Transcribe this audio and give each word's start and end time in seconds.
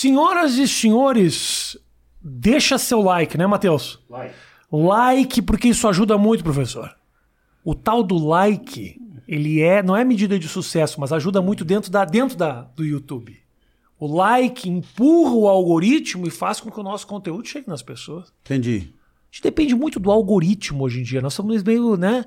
Senhoras 0.00 0.54
e 0.58 0.68
senhores, 0.68 1.76
deixa 2.22 2.78
seu 2.78 3.02
like, 3.02 3.36
né, 3.36 3.48
Matheus? 3.48 3.98
Like. 4.08 4.32
Like, 4.70 5.42
porque 5.42 5.66
isso 5.66 5.88
ajuda 5.88 6.16
muito, 6.16 6.44
professor. 6.44 6.94
O 7.64 7.74
tal 7.74 8.04
do 8.04 8.16
like, 8.16 8.96
ele 9.26 9.60
é, 9.60 9.82
não 9.82 9.96
é 9.96 10.04
medida 10.04 10.38
de 10.38 10.46
sucesso, 10.46 11.00
mas 11.00 11.12
ajuda 11.12 11.42
muito 11.42 11.64
dentro 11.64 11.90
da 11.90 12.04
dentro 12.04 12.36
da 12.36 12.60
do 12.76 12.84
YouTube. 12.84 13.36
O 13.98 14.06
like 14.06 14.70
empurra 14.70 15.34
o 15.34 15.48
algoritmo 15.48 16.28
e 16.28 16.30
faz 16.30 16.60
com 16.60 16.70
que 16.70 16.78
o 16.78 16.84
nosso 16.84 17.04
conteúdo 17.04 17.48
chegue 17.48 17.66
nas 17.66 17.82
pessoas. 17.82 18.32
Entendi. 18.44 18.94
A 18.94 19.32
gente 19.32 19.42
depende 19.42 19.74
muito 19.74 19.98
do 19.98 20.12
algoritmo 20.12 20.84
hoje 20.84 21.00
em 21.00 21.02
dia. 21.02 21.20
Nós 21.20 21.32
estamos 21.32 21.60
meio, 21.64 21.96
né? 21.96 22.24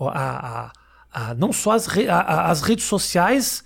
A, 0.00 0.08
a, 0.08 0.72
a, 1.12 1.34
não 1.34 1.52
só 1.52 1.70
as, 1.70 1.86
re, 1.86 2.08
as 2.08 2.60
redes 2.60 2.86
sociais 2.86 3.62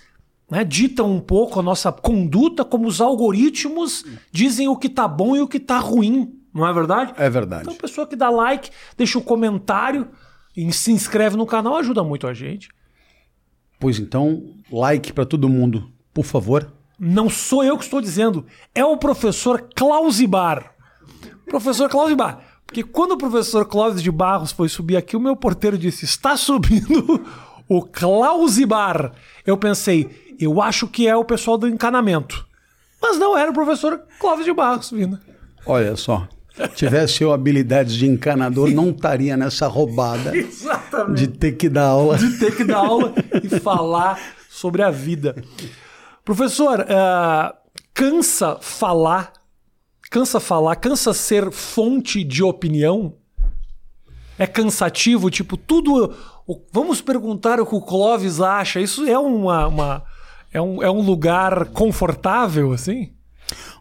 né, 0.49 0.63
ditam 0.63 1.11
um 1.11 1.19
pouco 1.19 1.59
a 1.59 1.63
nossa 1.63 1.91
conduta, 1.91 2.65
como 2.65 2.87
os 2.87 2.99
algoritmos 2.99 4.05
dizem 4.31 4.67
o 4.67 4.75
que 4.75 4.89
tá 4.89 5.07
bom 5.07 5.35
e 5.35 5.41
o 5.41 5.47
que 5.47 5.59
tá 5.59 5.77
ruim. 5.77 6.35
Não 6.53 6.67
é 6.67 6.73
verdade? 6.73 7.13
É 7.17 7.29
verdade. 7.29 7.63
Então, 7.63 7.75
a 7.75 7.81
pessoa 7.81 8.07
que 8.07 8.15
dá 8.15 8.29
like, 8.29 8.71
deixa 8.97 9.17
o 9.17 9.21
um 9.21 9.23
comentário 9.23 10.07
e 10.55 10.71
se 10.73 10.91
inscreve 10.91 11.37
no 11.37 11.45
canal 11.45 11.75
ajuda 11.75 12.03
muito 12.03 12.27
a 12.27 12.33
gente. 12.33 12.69
Pois 13.79 13.99
então, 13.99 14.55
like 14.71 15.13
para 15.13 15.25
todo 15.25 15.47
mundo, 15.47 15.91
por 16.13 16.25
favor. 16.25 16.73
Não 16.99 17.29
sou 17.29 17.63
eu 17.63 17.77
que 17.77 17.83
estou 17.83 18.01
dizendo, 18.01 18.45
é 18.75 18.83
o 18.83 18.97
professor 18.97 19.69
Clausibar. 19.73 20.73
Professor 21.45 21.89
Clausibar. 21.89 22.41
Porque 22.65 22.83
quando 22.83 23.13
o 23.13 23.17
professor 23.17 23.65
Clóvis 23.65 24.03
de 24.03 24.11
Barros 24.11 24.51
foi 24.51 24.69
subir 24.69 24.95
aqui, 24.95 25.15
o 25.15 25.19
meu 25.19 25.35
porteiro 25.35 25.77
disse: 25.77 26.05
está 26.05 26.35
subindo 26.37 27.25
o 27.67 27.81
Clausibar. 27.81 29.13
Eu 29.45 29.57
pensei, 29.57 30.28
eu 30.39 30.61
acho 30.61 30.87
que 30.87 31.07
é 31.07 31.15
o 31.15 31.25
pessoal 31.25 31.57
do 31.57 31.67
encanamento. 31.67 32.47
Mas 33.01 33.17
não 33.17 33.37
era 33.37 33.51
o 33.51 33.53
professor 33.53 34.01
Clóvis 34.19 34.45
de 34.45 34.53
Barros 34.53 34.91
vindo. 34.91 35.19
Olha 35.65 35.95
só. 35.95 36.27
Tivesse 36.75 37.23
eu 37.23 37.31
habilidades 37.31 37.95
de 37.95 38.05
encanador, 38.05 38.69
não 38.71 38.89
estaria 38.89 39.37
nessa 39.37 39.67
roubada 39.67 40.35
Exatamente. 40.37 41.19
de 41.19 41.27
ter 41.27 41.51
que 41.53 41.69
dar 41.69 41.87
aula. 41.87 42.17
De 42.17 42.37
ter 42.37 42.55
que 42.55 42.65
dar 42.65 42.79
aula 42.79 43.13
e 43.41 43.47
falar 43.59 44.19
sobre 44.49 44.81
a 44.81 44.91
vida. 44.91 45.41
Professor, 46.25 46.81
uh, 46.81 47.55
cansa 47.93 48.57
falar, 48.59 49.31
cansa 50.11 50.39
falar, 50.39 50.75
cansa 50.75 51.13
ser 51.13 51.49
fonte 51.51 52.23
de 52.25 52.43
opinião? 52.43 53.15
É 54.37 54.45
cansativo, 54.45 55.29
tipo, 55.29 55.55
tudo. 55.55 56.13
Vamos 56.71 57.01
perguntar 57.01 57.59
o 57.59 57.65
que 57.65 57.75
o 57.75 57.81
Clóvis 57.81 58.41
acha. 58.41 58.79
Isso 58.79 59.05
é 59.05 59.17
uma. 59.17 59.67
uma 59.67 60.03
é, 60.51 60.61
um, 60.61 60.81
é 60.81 60.89
um 60.89 61.01
lugar 61.01 61.65
confortável, 61.67 62.71
assim? 62.71 63.11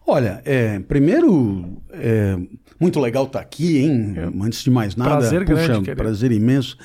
Olha, 0.06 0.40
é, 0.44 0.78
primeiro, 0.80 1.82
é 1.90 2.38
muito 2.80 2.98
legal 2.98 3.24
estar 3.24 3.40
aqui, 3.40 3.78
hein? 3.78 4.14
É. 4.16 4.44
Antes 4.44 4.62
de 4.62 4.70
mais 4.70 4.96
nada, 4.96 5.18
prazer 5.18 5.44
puxa, 5.44 5.66
grande, 5.66 5.94
prazer 5.94 6.32
imenso. 6.32 6.76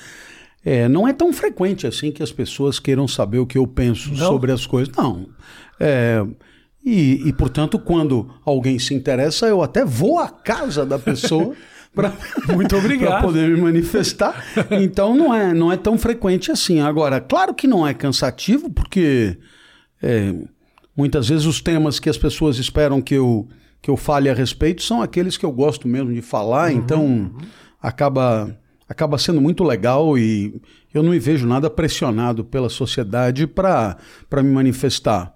É, 0.64 0.88
não 0.88 1.06
é 1.06 1.12
tão 1.12 1.32
frequente 1.32 1.86
assim 1.86 2.10
que 2.10 2.22
as 2.22 2.32
pessoas 2.32 2.78
queiram 2.78 3.06
saber 3.06 3.38
o 3.38 3.46
que 3.46 3.58
eu 3.58 3.66
penso 3.66 4.10
não? 4.10 4.16
sobre 4.16 4.50
as 4.50 4.66
coisas. 4.66 4.94
Não. 4.96 5.26
É, 5.78 6.24
e, 6.84 7.28
e, 7.28 7.32
portanto, 7.32 7.78
quando 7.78 8.30
alguém 8.44 8.78
se 8.78 8.92
interessa, 8.92 9.46
eu 9.46 9.62
até 9.62 9.84
vou 9.84 10.18
à 10.18 10.28
casa 10.28 10.84
da 10.84 10.98
pessoa. 10.98 11.54
Pra, 11.94 12.12
Muito 12.52 12.76
obrigado. 12.76 13.12
Para 13.12 13.22
poder 13.22 13.48
me 13.50 13.60
manifestar. 13.60 14.44
Então 14.72 15.14
não 15.14 15.32
é, 15.32 15.54
não 15.54 15.70
é 15.70 15.76
tão 15.76 15.96
frequente 15.96 16.50
assim. 16.50 16.80
Agora, 16.80 17.20
claro 17.20 17.54
que 17.54 17.68
não 17.68 17.86
é 17.86 17.94
cansativo, 17.94 18.68
porque 18.68 19.38
é, 20.04 20.34
muitas 20.96 21.28
vezes 21.28 21.46
os 21.46 21.60
temas 21.60 21.98
que 21.98 22.08
as 22.10 22.18
pessoas 22.18 22.58
esperam 22.58 23.00
que 23.00 23.14
eu, 23.14 23.48
que 23.80 23.90
eu 23.90 23.96
fale 23.96 24.28
a 24.28 24.34
respeito 24.34 24.82
são 24.82 25.00
aqueles 25.02 25.36
que 25.36 25.44
eu 25.44 25.52
gosto 25.52 25.88
mesmo 25.88 26.12
de 26.12 26.22
falar, 26.22 26.70
Uhum. 26.70 26.78
então 26.78 27.32
acaba, 27.82 28.56
acaba 28.88 29.18
sendo 29.18 29.40
muito 29.40 29.64
legal 29.64 30.16
e 30.18 30.60
eu 30.92 31.02
não 31.02 31.10
me 31.10 31.18
vejo 31.18 31.46
nada 31.46 31.68
pressionado 31.68 32.44
pela 32.44 32.68
sociedade 32.68 33.46
para 33.46 33.96
me 34.36 34.50
manifestar. 34.50 35.34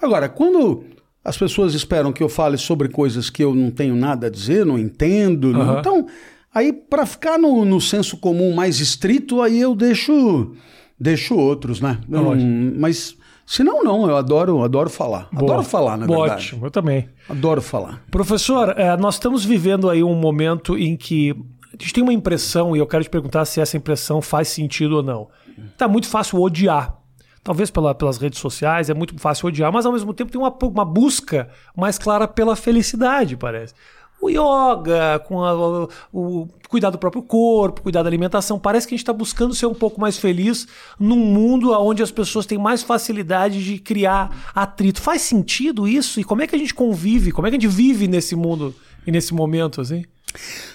Agora, 0.00 0.28
quando 0.28 0.84
as 1.24 1.36
pessoas 1.36 1.74
esperam 1.74 2.12
que 2.12 2.22
eu 2.22 2.28
fale 2.28 2.56
sobre 2.58 2.88
coisas 2.88 3.30
que 3.30 3.42
eu 3.42 3.54
não 3.54 3.70
tenho 3.70 3.94
nada 3.96 4.26
a 4.26 4.30
dizer, 4.30 4.64
não 4.66 4.78
entendo, 4.78 5.52
não- 5.52 5.60
Aham. 5.62 5.80
então, 5.80 6.06
aí 6.54 6.72
para 6.72 7.06
ficar 7.06 7.38
no, 7.38 7.64
no 7.64 7.80
senso 7.80 8.16
comum 8.18 8.54
mais 8.54 8.80
estrito, 8.80 9.40
aí 9.40 9.60
eu 9.60 9.74
deixo, 9.74 10.52
deixo 10.98 11.34
outros, 11.34 11.80
né? 11.80 11.98
Não- 12.08 12.24
Lógico. 12.24 12.50
mas 12.78 13.16
se 13.46 13.62
não, 13.62 13.82
não, 13.84 14.08
eu 14.08 14.16
adoro, 14.16 14.62
adoro 14.62 14.88
falar. 14.88 15.28
Boa. 15.32 15.52
Adoro 15.52 15.62
falar, 15.68 15.96
na 15.98 16.06
verdade. 16.06 16.32
Ótimo, 16.32 16.66
eu 16.66 16.70
também. 16.70 17.08
Adoro 17.28 17.60
falar. 17.60 18.02
Professor, 18.10 18.74
eh, 18.78 18.96
nós 18.96 19.14
estamos 19.16 19.44
vivendo 19.44 19.90
aí 19.90 20.02
um 20.02 20.14
momento 20.14 20.76
em 20.78 20.96
que 20.96 21.30
a 21.68 21.76
gente 21.82 21.92
tem 21.92 22.02
uma 22.02 22.12
impressão, 22.12 22.74
e 22.74 22.78
eu 22.78 22.86
quero 22.86 23.02
te 23.04 23.10
perguntar 23.10 23.44
se 23.44 23.60
essa 23.60 23.76
impressão 23.76 24.22
faz 24.22 24.48
sentido 24.48 24.96
ou 24.96 25.02
não. 25.02 25.28
Tá 25.76 25.86
muito 25.88 26.08
fácil 26.08 26.40
odiar. 26.40 26.96
Talvez 27.42 27.70
pela- 27.70 27.94
pelas 27.94 28.16
redes 28.16 28.38
sociais 28.38 28.88
é 28.88 28.94
muito 28.94 29.18
fácil 29.18 29.48
odiar, 29.48 29.70
mas 29.70 29.84
ao 29.84 29.92
mesmo 29.92 30.14
tempo 30.14 30.30
tem 30.32 30.40
uma, 30.40 30.52
uma 30.62 30.84
busca 30.84 31.48
mais 31.76 31.98
clara 31.98 32.26
pela 32.26 32.56
felicidade, 32.56 33.36
parece. 33.36 33.74
O 34.24 34.30
yoga, 34.30 35.18
com 35.26 35.44
a- 35.44 35.86
o, 36.12 36.48
cuidar 36.68 36.88
do 36.88 36.96
próprio 36.98 37.22
corpo, 37.22 37.82
cuidar 37.82 38.02
da 38.02 38.08
alimentação, 38.08 38.58
parece 38.58 38.86
que 38.88 38.94
a 38.94 38.96
gente 38.96 39.02
está 39.02 39.12
buscando 39.12 39.54
ser 39.54 39.66
um 39.66 39.74
pouco 39.74 40.00
mais 40.00 40.16
feliz 40.16 40.66
num 40.98 41.16
mundo 41.16 41.72
onde 41.72 42.02
as 42.02 42.10
pessoas 42.10 42.46
têm 42.46 42.56
mais 42.56 42.82
facilidade 42.82 43.62
de 43.62 43.78
criar 43.78 44.50
atrito. 44.54 45.02
Faz 45.02 45.20
sentido 45.20 45.86
isso? 45.86 46.18
E 46.20 46.24
como 46.24 46.40
é 46.40 46.46
que 46.46 46.56
a 46.56 46.58
gente 46.58 46.72
convive? 46.72 47.32
Como 47.32 47.46
é 47.46 47.50
que 47.50 47.56
a 47.56 47.60
gente 47.60 47.70
vive 47.70 48.08
nesse 48.08 48.34
mundo 48.34 48.74
e 49.06 49.12
nesse 49.12 49.34
momento, 49.34 49.80
assim? 49.82 50.04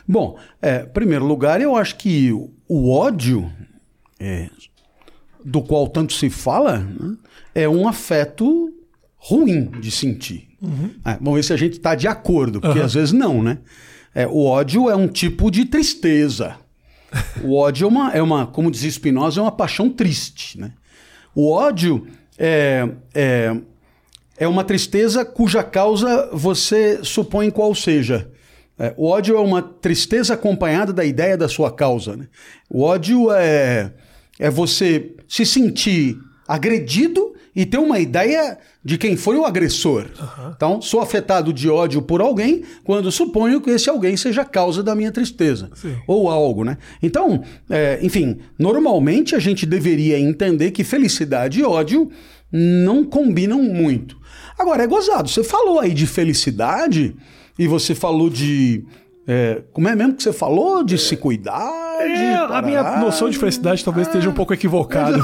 Bom, 0.08 0.38
é, 0.62 0.84
em 0.84 0.90
primeiro 0.94 1.26
lugar, 1.26 1.60
eu 1.60 1.76
acho 1.76 1.96
que 1.98 2.32
o- 2.32 2.52
o 2.68 2.92
ódio, 2.92 3.52
é, 4.20 4.48
do 5.44 5.62
qual 5.62 5.88
tanto 5.88 6.14
se 6.14 6.30
fala, 6.30 6.78
né, 6.78 7.18
é 7.56 7.68
um 7.68 7.88
afeto 7.88 8.72
ruim 9.18 9.66
de 9.82 9.90
sentir. 9.90 10.49
É, 11.06 11.14
vamos 11.22 11.36
ver 11.36 11.44
se 11.44 11.54
a 11.54 11.58
gente 11.58 11.74
está 11.74 11.96
de 11.96 12.08
acordo, 12.08 12.60
porque 12.60 12.80
Uhum. 12.80 12.86
às 12.86 12.94
vezes 12.94 13.12
não, 13.12 13.42
né? 13.42 13.60
É, 14.14 14.28
o 14.28 14.46
ódio 14.46 14.90
é 14.90 14.96
um 14.96 15.08
tipo 15.08 15.50
de 15.52 15.66
tristeza. 15.66 16.56
O 17.44 17.56
ódio 17.56 17.86
é 17.86 17.88
uma, 17.88 18.12
é 18.14 18.22
uma, 18.22 18.46
como 18.48 18.70
diz 18.70 18.82
Spinoza, 18.94 19.40
é 19.40 19.44
uma 19.44 19.52
paixão 19.52 19.90
triste, 19.90 20.60
né? 20.60 20.74
O 21.34 21.52
ódio 21.52 22.06
é, 22.38 22.88
é, 23.14 23.56
é 24.38 24.48
uma 24.48 24.64
tristeza 24.64 25.24
cuja 25.24 25.64
causa 25.64 26.30
você 26.34 27.00
supõe 27.04 27.50
qual 27.50 27.74
seja. 27.74 28.30
É, 28.78 28.94
o 28.98 29.08
ódio 29.08 29.36
é 29.36 29.40
uma 29.40 29.62
tristeza 29.62 30.34
acompanhada 30.34 30.94
da 30.94 31.04
ideia 31.04 31.38
da 31.38 31.48
sua 31.48 31.72
causa. 31.72 32.16
né? 32.16 32.28
O 32.70 32.82
ódio 32.82 33.32
é, 33.32 33.92
é 34.40 34.50
você 34.50 35.16
se 35.28 35.46
sentir 35.46 36.18
agredido 36.48 37.29
e 37.56 37.66
ter 37.66 37.78
uma 37.78 38.00
ideia 38.00 38.58
de 38.84 38.98
quem 38.98 39.18
foi 39.18 39.38
o 39.38 39.46
agressor. 39.46 40.06
Então, 40.56 40.82
sou 40.82 41.02
afetado 41.02 41.52
de 41.52 41.70
ódio 41.70 42.02
por 42.02 42.22
alguém 42.22 42.64
quando 42.84 43.12
suponho 43.12 43.62
que 43.62 43.70
esse 43.70 43.90
alguém 43.90 44.16
seja 44.16 44.42
a 44.42 44.46
causa 44.46 44.82
da 44.82 44.96
minha 44.96 45.12
tristeza. 45.12 45.70
Sim. 45.76 45.96
Ou 46.08 46.30
algo, 46.30 46.64
né? 46.64 46.78
Então, 47.02 47.44
é, 47.70 48.00
enfim, 48.02 48.40
normalmente 48.58 49.36
a 49.36 49.40
gente 49.40 49.66
deveria 49.66 50.20
entender 50.20 50.72
que 50.72 50.84
felicidade 50.84 51.60
e 51.60 51.64
ódio 51.64 52.10
não 52.52 53.04
combinam 53.04 53.62
muito. 53.62 54.18
Agora, 54.58 54.84
é 54.84 54.88
gozado. 54.88 55.30
Você 55.30 55.44
falou 55.44 55.80
aí 55.80 55.94
de 55.94 56.06
felicidade 56.06 57.16
e 57.58 57.68
você 57.68 57.96
falou 57.96 58.30
de. 58.30 58.84
É, 59.32 59.62
como 59.72 59.88
é 59.88 59.96
mesmo 59.96 60.16
que 60.16 60.24
você 60.24 60.34
falou? 60.34 60.84
De 60.84 60.98
se 60.98 61.16
cuidar? 61.16 62.00
de 62.00 62.24
É, 62.24 62.36
a 62.36 62.64
minha 62.64 62.98
noção 62.98 63.30
de 63.30 63.38
felicidade 63.38 63.86
talvez 63.86 64.08
esteja 64.08 64.28
um 64.28 64.34
pouco 64.34 64.56
equivocada. 64.56 65.20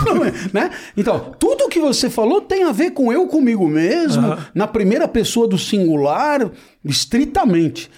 né? 0.53 0.69
Então, 0.95 1.33
tudo 1.39 1.67
que 1.67 1.79
você 1.79 2.07
falou 2.07 2.39
tem 2.39 2.65
a 2.65 2.71
ver 2.71 2.91
com 2.91 3.11
eu 3.11 3.25
comigo 3.25 3.67
mesmo, 3.67 4.27
Aham. 4.27 4.45
na 4.53 4.67
primeira 4.67 5.07
pessoa 5.07 5.47
do 5.47 5.57
singular, 5.57 6.51
estritamente. 6.83 7.89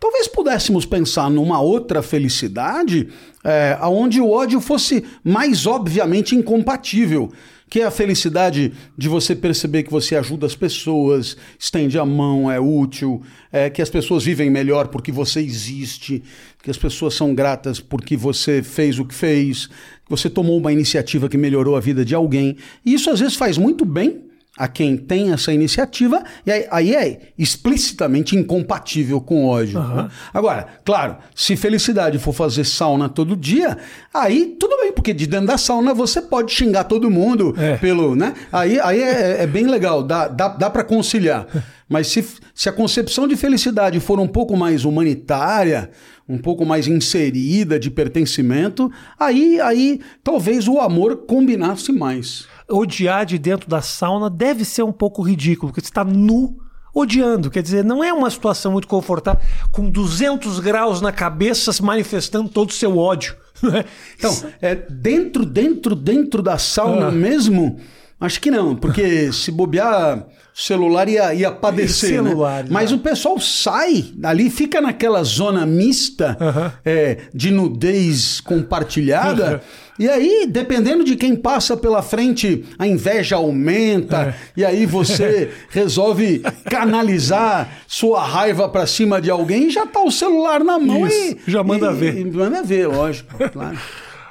Talvez 0.00 0.26
pudéssemos 0.26 0.86
pensar 0.86 1.28
numa 1.28 1.60
outra 1.60 2.00
felicidade, 2.00 3.08
é, 3.44 3.78
onde 3.82 4.18
o 4.18 4.30
ódio 4.30 4.62
fosse 4.62 5.04
mais 5.22 5.66
obviamente 5.66 6.34
incompatível. 6.34 7.30
Que 7.70 7.80
é 7.80 7.84
a 7.84 7.90
felicidade 7.90 8.72
de 8.98 9.08
você 9.08 9.34
perceber 9.34 9.84
que 9.84 9.90
você 9.90 10.16
ajuda 10.16 10.44
as 10.44 10.56
pessoas, 10.56 11.36
estende 11.58 11.98
a 11.98 12.04
mão, 12.04 12.50
é 12.50 12.60
útil, 12.60 13.22
é, 13.52 13.70
que 13.70 13.80
as 13.80 13.88
pessoas 13.88 14.24
vivem 14.24 14.50
melhor 14.50 14.88
porque 14.88 15.12
você 15.12 15.40
existe, 15.40 16.22
que 16.62 16.70
as 16.70 16.76
pessoas 16.76 17.14
são 17.14 17.32
gratas 17.32 17.78
porque 17.78 18.16
você 18.16 18.62
fez 18.62 18.98
o 18.98 19.04
que 19.04 19.14
fez, 19.14 19.68
que 19.68 20.10
você 20.10 20.28
tomou 20.28 20.58
uma 20.58 20.72
iniciativa 20.72 21.28
que 21.28 21.38
melhorou 21.38 21.76
a 21.76 21.80
vida 21.80 22.04
de 22.04 22.14
alguém. 22.14 22.56
E 22.84 22.92
isso 22.92 23.08
às 23.08 23.20
vezes 23.20 23.36
faz 23.36 23.56
muito 23.56 23.84
bem 23.84 24.29
a 24.58 24.68
quem 24.68 24.96
tem 24.96 25.32
essa 25.32 25.52
iniciativa, 25.52 26.22
e 26.44 26.50
aí, 26.52 26.66
aí 26.70 26.94
é 26.94 27.18
explicitamente 27.38 28.36
incompatível 28.36 29.20
com 29.20 29.46
ódio. 29.46 29.78
Aham. 29.78 30.02
né? 30.02 30.10
Agora, 30.34 30.66
claro, 30.84 31.16
se 31.34 31.56
felicidade 31.56 32.18
for 32.18 32.32
fazer 32.32 32.64
sauna 32.64 33.08
todo 33.08 33.36
dia, 33.36 33.78
aí 34.12 34.56
tudo 34.58 34.76
bem, 34.78 34.92
porque 34.92 35.14
de 35.14 35.26
dentro 35.26 35.46
da 35.46 35.56
sauna 35.56 35.94
você 35.94 36.20
pode 36.20 36.52
xingar 36.52 36.84
todo 36.84 37.10
mundo 37.10 37.54
É. 37.56 37.76
pelo, 37.76 38.14
né? 38.14 38.34
Aí, 38.52 38.78
aí 38.80 39.00
é, 39.00 39.42
é 39.42 39.46
bem 39.46 39.66
legal, 39.66 40.02
dá, 40.02 40.28
dá, 40.28 40.48
dá 40.48 40.68
para 40.68 40.84
conciliar. 40.84 41.46
Mas 41.88 42.06
se, 42.08 42.24
se 42.54 42.68
a 42.68 42.72
concepção 42.72 43.26
de 43.26 43.36
felicidade 43.36 43.98
for 43.98 44.20
um 44.20 44.28
pouco 44.28 44.56
mais 44.56 44.84
humanitária, 44.84 45.90
um 46.28 46.38
pouco 46.38 46.64
mais 46.64 46.86
inserida 46.86 47.80
de 47.80 47.90
pertencimento, 47.90 48.90
aí, 49.18 49.60
aí 49.60 50.00
talvez 50.22 50.68
o 50.68 50.78
amor 50.78 51.24
combinasse 51.26 51.90
mais. 51.90 52.46
Odiar 52.70 53.26
de 53.26 53.38
dentro 53.38 53.68
da 53.68 53.82
sauna 53.82 54.30
deve 54.30 54.64
ser 54.64 54.82
um 54.82 54.92
pouco 54.92 55.22
ridículo, 55.22 55.72
porque 55.72 55.80
você 55.80 55.90
está 55.90 56.04
nu 56.04 56.58
odiando. 56.94 57.50
Quer 57.50 57.62
dizer, 57.62 57.84
não 57.84 58.02
é 58.02 58.12
uma 58.12 58.30
situação 58.30 58.72
muito 58.72 58.88
confortável, 58.88 59.40
com 59.70 59.88
200 59.88 60.60
graus 60.60 61.00
na 61.00 61.12
cabeça 61.12 61.72
se 61.72 61.82
manifestando 61.82 62.48
todo 62.48 62.70
o 62.70 62.74
seu 62.74 62.98
ódio. 62.98 63.36
né? 63.62 63.84
Então, 64.16 64.34
é, 64.60 64.74
dentro, 64.74 65.44
dentro, 65.44 65.94
dentro 65.94 66.42
da 66.42 66.58
sauna 66.58 67.08
Ah. 67.08 67.12
mesmo, 67.12 67.78
acho 68.20 68.40
que 68.40 68.50
não, 68.50 68.74
porque 68.74 69.32
se 69.32 69.50
bobear, 69.52 70.26
celular 70.64 71.08
ia, 71.08 71.32
ia 71.34 71.50
padecer. 71.50 72.10
Celular, 72.10 72.64
né? 72.64 72.68
Mas 72.70 72.92
o 72.92 72.98
pessoal 72.98 73.38
sai 73.40 74.04
dali, 74.14 74.50
fica 74.50 74.80
naquela 74.80 75.22
zona 75.24 75.64
mista 75.66 76.36
é, 76.84 77.18
de 77.32 77.50
nudez 77.50 78.40
compartilhada. 78.40 79.62
E 79.98 80.08
aí, 80.08 80.46
dependendo 80.48 81.04
de 81.04 81.14
quem 81.14 81.36
passa 81.36 81.76
pela 81.76 82.00
frente, 82.00 82.64
a 82.78 82.86
inveja 82.86 83.36
aumenta, 83.36 84.28
É. 84.28 84.34
e 84.56 84.64
aí 84.64 84.86
você 84.86 85.50
resolve 85.68 86.42
canalizar 86.70 87.68
sua 87.86 88.22
raiva 88.22 88.66
pra 88.68 88.86
cima 88.86 89.20
de 89.20 89.30
alguém 89.30 89.66
e 89.66 89.70
já 89.70 89.86
tá 89.86 90.00
o 90.02 90.10
celular 90.10 90.64
na 90.64 90.78
mão 90.78 91.06
Isso, 91.06 91.36
e. 91.46 91.50
já 91.50 91.62
manda 91.62 91.90
e- 91.90 91.94
ver. 91.94 92.18
e 92.18 92.24
manda 92.24 92.62
ver, 92.62 92.86
lógico, 92.86 93.34
claro. 93.50 93.78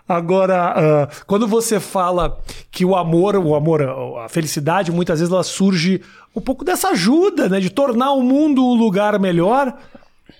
Agora, 0.10 0.74
ah, 0.76 1.08
quando 1.28 1.48
você 1.48 1.80
fala 1.80 2.40
que 2.72 2.84
o 2.84 2.96
amor, 2.96 3.36
o 3.36 3.54
amor, 3.54 3.84
a 4.26 4.28
felicidade, 4.28 4.92
muitas 4.92 5.20
vezes 5.20 5.32
ela 5.32 5.44
surge 5.44 6.02
um 6.36 6.42
pouco 6.42 6.66
dessa 6.66 6.90
ajuda, 6.90 7.48
né, 7.48 7.60
de 7.60 7.70
tornar 7.70 8.14
o 8.14 8.24
mundo 8.24 8.66
um 8.66 8.74
lugar 8.74 9.20
melhor, 9.20 9.72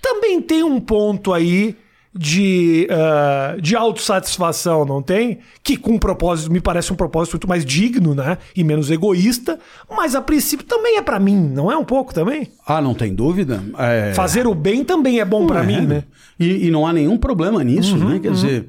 também 0.01 0.42
tem 0.42 0.63
um 0.63 0.80
ponto 0.80 1.31
aí 1.31 1.75
de, 2.12 2.88
ah, 2.89 3.56
de 3.62 3.75
autossatisfação, 3.75 4.83
não 4.86 5.04
tem? 5.04 5.38
Que 5.63 5.77
com 5.77 5.92
um 5.92 6.00
propósito, 6.00 6.51
me 6.51 6.60
parece 6.60 6.92
um 6.92 6.95
propósito 6.95 7.36
muito 7.36 7.48
mais 7.48 7.63
digno, 7.63 8.15
né, 8.15 8.39
e 8.56 8.63
menos 8.63 8.89
egoísta, 8.89 9.60
mas 9.88 10.15
a 10.15 10.22
princípio 10.22 10.65
também 10.65 10.98
é 10.98 11.01
pra 11.04 11.19
mim, 11.19 11.36
não 11.36 11.72
é 11.72 11.77
um 11.77 11.86
pouco 11.86 12.12
também? 12.12 12.48
Ah, 12.65 12.81
não 12.81 12.95
tem 12.95 13.13
dúvida. 13.13 13.63
É... 13.77 14.13
Fazer 14.15 14.48
o 14.48 14.56
bem 14.56 14.83
também 14.83 15.19
é 15.19 15.25
bom 15.25 15.45
pra 15.45 15.62
É. 15.62 15.65
mim, 15.68 15.81
né? 15.81 16.04
E, 16.39 16.65
e 16.68 16.72
não 16.72 16.88
há 16.88 16.92
nenhum 16.94 17.18
problema 17.18 17.63
nisso, 17.63 17.95
né? 17.95 18.18
Quer 18.19 18.31
dizer, 18.31 18.68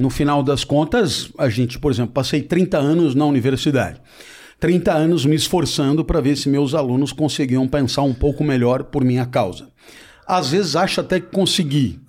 no 0.00 0.08
final 0.08 0.42
das 0.42 0.64
contas, 0.64 1.30
a 1.36 1.50
gente, 1.50 1.78
por 1.78 1.92
exemplo, 1.92 2.12
passei 2.12 2.40
30 2.40 2.78
anos 2.78 3.14
na 3.14 3.26
universidade. 3.26 4.00
30 4.58 4.92
anos 4.92 5.26
me 5.26 5.36
esforçando 5.36 6.04
para 6.04 6.20
ver 6.20 6.36
se 6.36 6.48
meus 6.48 6.74
alunos 6.74 7.12
conseguiam 7.12 7.68
pensar 7.68 8.02
um 8.02 8.14
pouco 8.14 8.42
melhor 8.42 8.84
por 8.84 9.04
minha 9.04 9.26
causa. 9.26 9.68
Às 10.26 10.52
vezes 10.52 10.74
acho 10.74 11.00
até 11.00 11.20
que 11.20 11.26
consegui. 11.26 12.00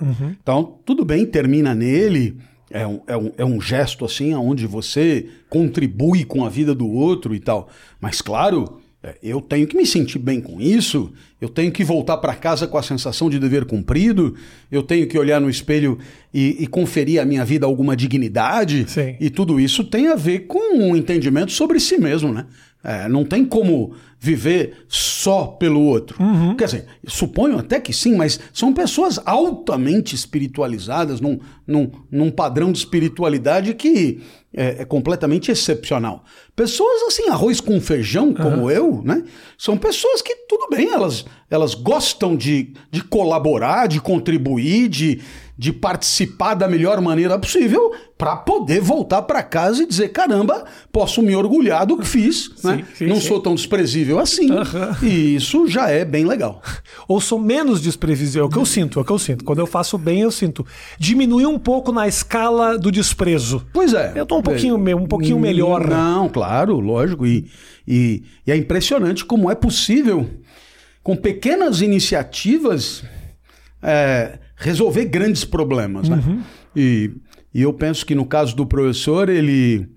Então, 0.42 0.80
tudo 0.86 1.04
bem, 1.04 1.26
termina 1.26 1.76
nele. 1.76 2.38
É 2.70 2.88
um, 2.88 3.02
é, 3.06 3.18
um, 3.18 3.32
é 3.40 3.46
um 3.46 3.60
gesto 3.60 4.06
assim, 4.06 4.34
onde 4.34 4.66
você 4.66 5.28
contribui 5.50 6.24
com 6.24 6.46
a 6.46 6.50
vida 6.50 6.74
do 6.74 6.88
outro 6.88 7.36
e 7.36 7.40
tal. 7.42 7.68
Mas, 8.00 8.22
claro, 8.22 8.81
eu 9.24 9.42
tenho 9.42 9.66
que 9.66 9.76
me 9.76 9.86
sentir 9.86 10.20
bem 10.20 10.40
com 10.40 10.62
isso, 10.62 11.12
eu 11.40 11.50
tenho 11.50 11.72
que 11.72 11.84
voltar 11.84 12.18
para 12.18 12.36
casa 12.36 12.68
com 12.68 12.78
a 12.78 12.84
sensação 12.84 13.32
de 13.32 13.40
dever 13.40 13.66
cumprido, 13.66 14.36
eu 14.72 14.84
tenho 14.84 15.08
que 15.08 15.18
olhar 15.18 15.42
no 15.42 15.50
espelho 15.50 15.98
e, 16.32 16.58
e 16.60 16.68
conferir 16.68 17.20
à 17.20 17.26
minha 17.26 17.44
vida 17.44 17.66
alguma 17.66 17.96
dignidade. 17.96 18.86
Sim. 18.88 19.16
E 19.20 19.30
tudo 19.32 19.60
isso 19.60 19.84
tem 19.84 20.08
a 20.08 20.16
ver 20.16 20.42
com 20.42 20.78
um 20.78 20.96
entendimento 20.96 21.52
sobre 21.52 21.80
si 21.80 21.98
mesmo, 21.98 22.32
né? 22.32 22.46
É, 22.84 23.08
não 23.08 23.24
tem 23.24 23.46
como 23.46 23.94
viver 24.24 24.86
só 24.88 25.48
pelo 25.48 25.82
outro. 25.82 26.16
Quer 26.56 26.66
dizer, 26.66 26.86
suponho 27.08 27.58
até 27.58 27.80
que 27.80 27.92
sim, 27.92 28.16
mas 28.16 28.40
são 28.54 28.72
pessoas 28.72 29.20
altamente 29.26 30.14
espiritualizadas, 30.14 31.20
num, 31.20 31.40
num, 31.66 31.90
num 32.12 32.30
padrão 32.30 32.72
de 32.72 32.78
espiritualidade 32.78 33.74
que 33.74 34.22
é, 34.54 34.82
é 34.82 34.86
completamente 34.86 35.50
excepcional. 35.50 36.24
Pessoas 36.56 37.02
assim, 37.08 37.30
arroz 37.30 37.60
com 37.60 37.82
feijão, 37.82 38.32
como 38.32 38.70
eu, 38.70 39.02
né? 39.04 39.24
São 39.58 39.76
pessoas 39.76 40.22
que, 40.22 40.36
tudo 40.48 40.68
bem, 40.70 40.90
elas, 40.92 41.26
elas 41.50 41.74
gostam 41.74 42.36
de, 42.36 42.74
de 42.92 43.04
colaborar, 43.04 43.88
de 43.88 44.00
contribuir, 44.00 44.88
de, 44.90 45.22
de 45.58 45.72
participar 45.72 46.54
da 46.54 46.68
melhor 46.68 47.00
maneira 47.02 47.40
possível 47.40 47.94
para 48.18 48.36
poder 48.36 48.82
voltar 48.82 49.22
para 49.22 49.42
casa 49.42 49.84
e 49.84 49.88
dizer: 49.88 50.10
caramba, 50.10 50.66
posso 50.92 51.22
me 51.22 51.36
orgulhar 51.36 51.86
do 51.86 51.98
que 51.98 52.06
fiz, 52.06 52.52
né? 52.64 52.86
sim, 52.94 53.08
Não 53.08 53.16
sim. 53.16 53.28
sou 53.28 53.40
tão 53.40 53.56
desprezível 53.56 54.11
assim. 54.20 54.52
Aham. 54.52 54.96
E 55.04 55.36
isso 55.36 55.68
já 55.68 55.90
é 55.90 56.04
bem 56.06 56.26
legal. 56.26 56.62
Ou 57.08 57.20
sou 57.22 57.40
menos 57.40 57.82
desprevisível. 57.82 58.44
É 58.44 58.48
o 58.48 58.50
que 58.50 58.58
eu 58.58 58.66
sinto, 58.66 59.00
é 59.00 59.02
o 59.02 59.06
que 59.06 59.12
eu 59.12 59.20
sinto. 59.20 59.44
Quando 59.44 59.60
eu 59.60 59.68
faço 59.68 59.98
bem, 59.98 60.22
eu 60.22 60.32
sinto. 60.32 60.66
Diminuir 61.00 61.46
um 61.46 61.60
pouco 61.60 61.92
na 61.92 62.08
escala 62.08 62.78
do 62.78 62.92
desprezo. 62.92 63.66
Pois 63.74 63.94
é. 63.94 64.14
Eu 64.16 64.26
tô 64.26 64.38
um 64.38 64.42
pouquinho 64.42 64.78
me- 64.78 64.94
um 64.96 65.06
pouquinho 65.08 65.40
melhor, 65.40 65.82
né? 65.88 65.96
Não, 65.96 66.30
claro, 66.30 66.80
lógico. 66.80 67.26
E, 67.26 67.50
e, 67.88 68.24
e 68.46 68.52
é 68.52 68.56
impressionante 68.56 69.24
como 69.26 69.50
é 69.50 69.56
possível, 69.56 70.30
com 71.04 71.16
pequenas 71.16 71.82
iniciativas, 71.82 73.04
é, 73.82 74.40
resolver 74.56 75.06
grandes 75.06 75.44
problemas. 75.44 76.08
Né? 76.08 76.22
Uhum. 76.26 76.42
E, 76.76 77.12
e 77.54 77.62
eu 77.62 77.74
penso 77.74 78.06
que 78.06 78.16
no 78.16 78.26
caso 78.26 78.56
do 78.56 78.66
professor, 78.66 79.28
ele, 79.30 79.88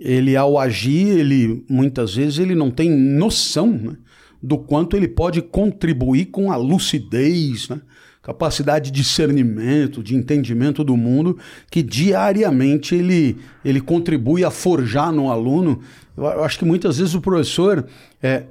ele 0.00 0.36
ao 0.36 0.58
agir, 0.58 1.18
ele 1.18 1.64
muitas 1.68 2.14
vezes 2.14 2.38
ele 2.38 2.54
não 2.54 2.70
tem 2.70 2.90
noção 2.90 3.70
né, 3.70 3.96
do 4.42 4.56
quanto 4.58 4.96
ele 4.96 5.06
pode 5.06 5.42
contribuir 5.42 6.26
com 6.26 6.50
a 6.50 6.56
lucidez, 6.56 7.68
né? 7.68 7.80
capacidade 8.22 8.90
de 8.90 9.00
discernimento, 9.00 10.02
de 10.02 10.14
entendimento 10.14 10.84
do 10.84 10.96
mundo, 10.96 11.38
que 11.70 11.82
diariamente 11.82 12.94
ele, 12.94 13.38
ele 13.64 13.80
contribui 13.80 14.44
a 14.44 14.50
forjar 14.50 15.10
no 15.10 15.30
aluno. 15.30 15.80
Eu, 16.16 16.44
acho 16.44 16.58
que 16.58 16.64
muitas 16.64 16.98
vezes 16.98 17.14
o 17.14 17.20
professor, 17.20 17.86
é, 18.22 18.44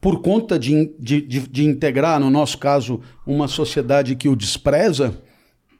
por 0.00 0.20
conta 0.20 0.58
de, 0.58 0.92
de, 0.98 1.22
de, 1.22 1.48
de 1.48 1.64
integrar, 1.64 2.20
no 2.20 2.30
nosso 2.30 2.58
caso, 2.58 3.00
uma 3.26 3.48
sociedade 3.48 4.14
que 4.14 4.28
o 4.28 4.36
despreza, 4.36 5.18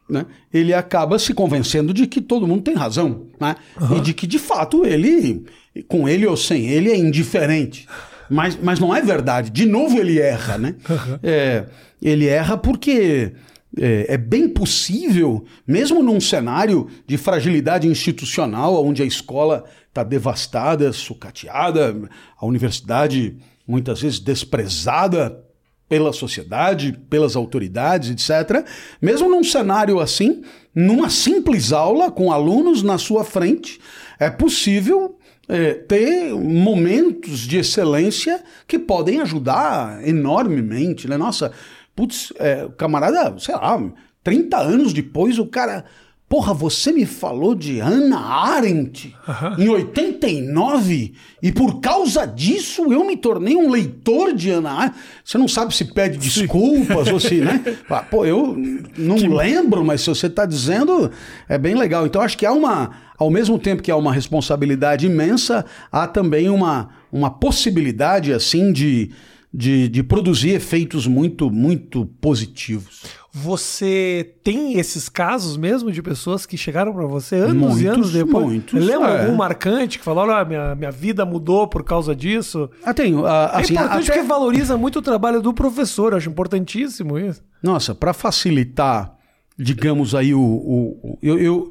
né, 0.09 0.27
ele 0.53 0.73
acaba 0.73 1.19
se 1.19 1.35
convencendo 1.35 1.93
de 1.93 2.07
que 2.07 2.21
todo 2.21 2.47
mundo 2.47 2.63
tem 2.63 2.75
razão, 2.75 3.27
né? 3.39 3.57
E 3.97 4.01
de 4.01 4.15
que, 4.15 4.27
de 4.27 4.39
fato, 4.39 4.85
ele, 4.85 5.45
com 5.87 6.09
ele 6.09 6.27
ou 6.27 6.37
sem 6.37 6.67
ele, 6.69 6.91
é 6.91 6.97
indiferente. 6.97 7.87
Mas, 8.31 8.59
mas 8.63 8.79
não 8.79 8.95
é 8.95 9.03
verdade. 9.03 9.51
De 9.51 9.67
novo 9.67 9.99
ele 9.99 10.19
erra, 10.19 10.59
né? 10.59 10.75
É, 11.23 11.67
ele 12.01 12.27
erra 12.27 12.57
porque 12.57 13.33
é, 13.77 14.15
é 14.15 14.17
bem 14.17 14.49
possível, 14.49 15.45
mesmo 15.67 16.03
num 16.03 16.21
cenário 16.21 16.89
de 17.07 17.17
fragilidade 17.17 17.87
institucional, 17.87 18.85
onde 18.85 19.03
a 19.03 19.07
escola 19.07 19.65
está 19.89 20.03
devastada, 20.03 20.93
sucateada, 20.93 21.95
a 22.39 22.47
universidade 22.47 23.37
muitas 23.67 24.01
vezes 24.01 24.19
desprezada 24.19 25.45
pela 25.89 26.13
sociedade, 26.13 26.99
pelas 27.09 27.35
autoridades, 27.35 28.11
etc. 28.11 28.65
Mesmo 29.01 29.29
num 29.29 29.43
cenário 29.43 30.01
assim, 30.01 30.43
numa 30.75 31.09
simples 31.09 31.73
aula 31.73 32.11
com 32.11 32.31
alunos 32.31 32.83
na 32.83 32.99
sua 32.99 33.25
frente, 33.25 33.81
é 34.19 34.29
possível 34.29 35.19
é, 35.49 35.75
ter 35.75 36.33
momentos 36.35 37.41
de 37.41 37.59
excelência 37.59 38.43
que 38.67 38.79
podem 38.79 39.21
ajudar 39.21 40.07
enormemente, 40.07 41.09
né? 41.09 41.17
Nossa, 41.17 41.53
putz, 41.97 42.33
é, 42.39 42.69
camarada, 42.77 43.35
sei 43.39 43.55
lá, 43.55 43.83
30 44.23 44.59
anos 44.59 44.93
depois, 44.93 45.39
o 45.39 45.47
cara. 45.47 45.85
Porra, 46.29 46.53
você 46.53 46.93
me 46.93 47.07
falou 47.07 47.55
de 47.55 47.79
Hannah 47.79 48.21
Arendt 48.21 49.17
em 49.57 49.67
89 49.67 51.15
e 51.43 51.51
por 51.51 51.81
causa 51.81 52.27
disso 52.27 52.93
eu 52.93 53.03
me 53.03 53.17
tornei 53.17 53.57
um 53.57 53.71
leitor 53.71 54.35
de 54.35 54.51
Hannah 54.51 54.73
Arendt. 54.73 54.99
Você 55.25 55.39
não 55.39 55.49
sabe 55.49 55.75
se 55.75 55.87
pede 55.87 56.19
desculpas 56.19 57.09
ou 57.09 57.19
se, 57.19 57.37
né? 57.37 57.65
Ah, 57.89 58.03
Pô, 58.03 58.27
eu 58.27 58.55
não 58.97 59.17
lembro, 59.17 59.83
mas 59.83 60.03
se 60.03 60.09
você 60.11 60.27
está 60.27 60.45
dizendo, 60.45 61.11
é 61.49 61.57
bem 61.57 61.75
legal. 61.75 62.07
Então 62.07 62.21
acho 62.21 62.37
que 62.37 62.45
há 62.45 62.53
uma, 62.53 62.91
ao 63.17 63.31
mesmo 63.31 63.59
tempo 63.59 63.83
que 63.83 63.91
há 63.91 63.97
uma 63.97 64.13
responsabilidade 64.13 65.07
imensa, 65.07 65.65
há 65.91 66.07
também 66.07 66.51
uma, 66.51 66.91
uma 67.11 67.31
possibilidade 67.31 68.35
assim 68.35 68.71
de 68.71 69.11
de, 69.53 69.89
de 69.89 70.03
produzir 70.03 70.51
efeitos 70.51 71.07
muito, 71.07 71.51
muito 71.51 72.07
positivos. 72.21 73.03
Você 73.33 74.35
tem 74.43 74.79
esses 74.79 75.09
casos 75.09 75.57
mesmo 75.57 75.93
de 75.93 76.03
pessoas 76.03 76.45
que 76.45 76.57
chegaram 76.57 76.93
para 76.93 77.07
você 77.07 77.37
anos 77.37 77.55
Muitos, 77.55 77.81
e 77.83 77.87
anos 77.87 78.13
depois? 78.13 78.47
muitos, 78.47 78.85
Lembra 78.85 79.09
é. 79.11 79.21
algum 79.23 79.37
marcante 79.37 79.99
que 79.99 80.05
falou, 80.05 80.25
olha, 80.25 80.45
minha, 80.45 80.75
minha 80.75 80.91
vida 80.91 81.25
mudou 81.25 81.67
por 81.69 81.85
causa 81.85 82.15
disso? 82.17 82.69
Ah, 82.85 82.93
tenho. 82.93 83.25
ah, 83.27 83.51
É 83.55 83.61
assim, 83.61 83.75
importante 83.75 84.11
até- 84.11 84.19
porque 84.21 84.29
valoriza 84.29 84.77
muito 84.77 84.99
o 84.99 85.03
trabalho 85.03 85.41
do 85.41 85.53
professor, 85.55 86.15
acho 86.15 86.29
importantíssimo 86.29 87.19
isso. 87.19 87.43
Nossa, 87.63 87.95
para 87.95 88.13
facilitar, 88.13 89.15
digamos 89.59 90.15
aí, 90.15 90.35
o. 90.35 90.41
o- 90.41 91.01
o- 91.13 91.19
eu, 91.23 91.39
eu 91.39 91.71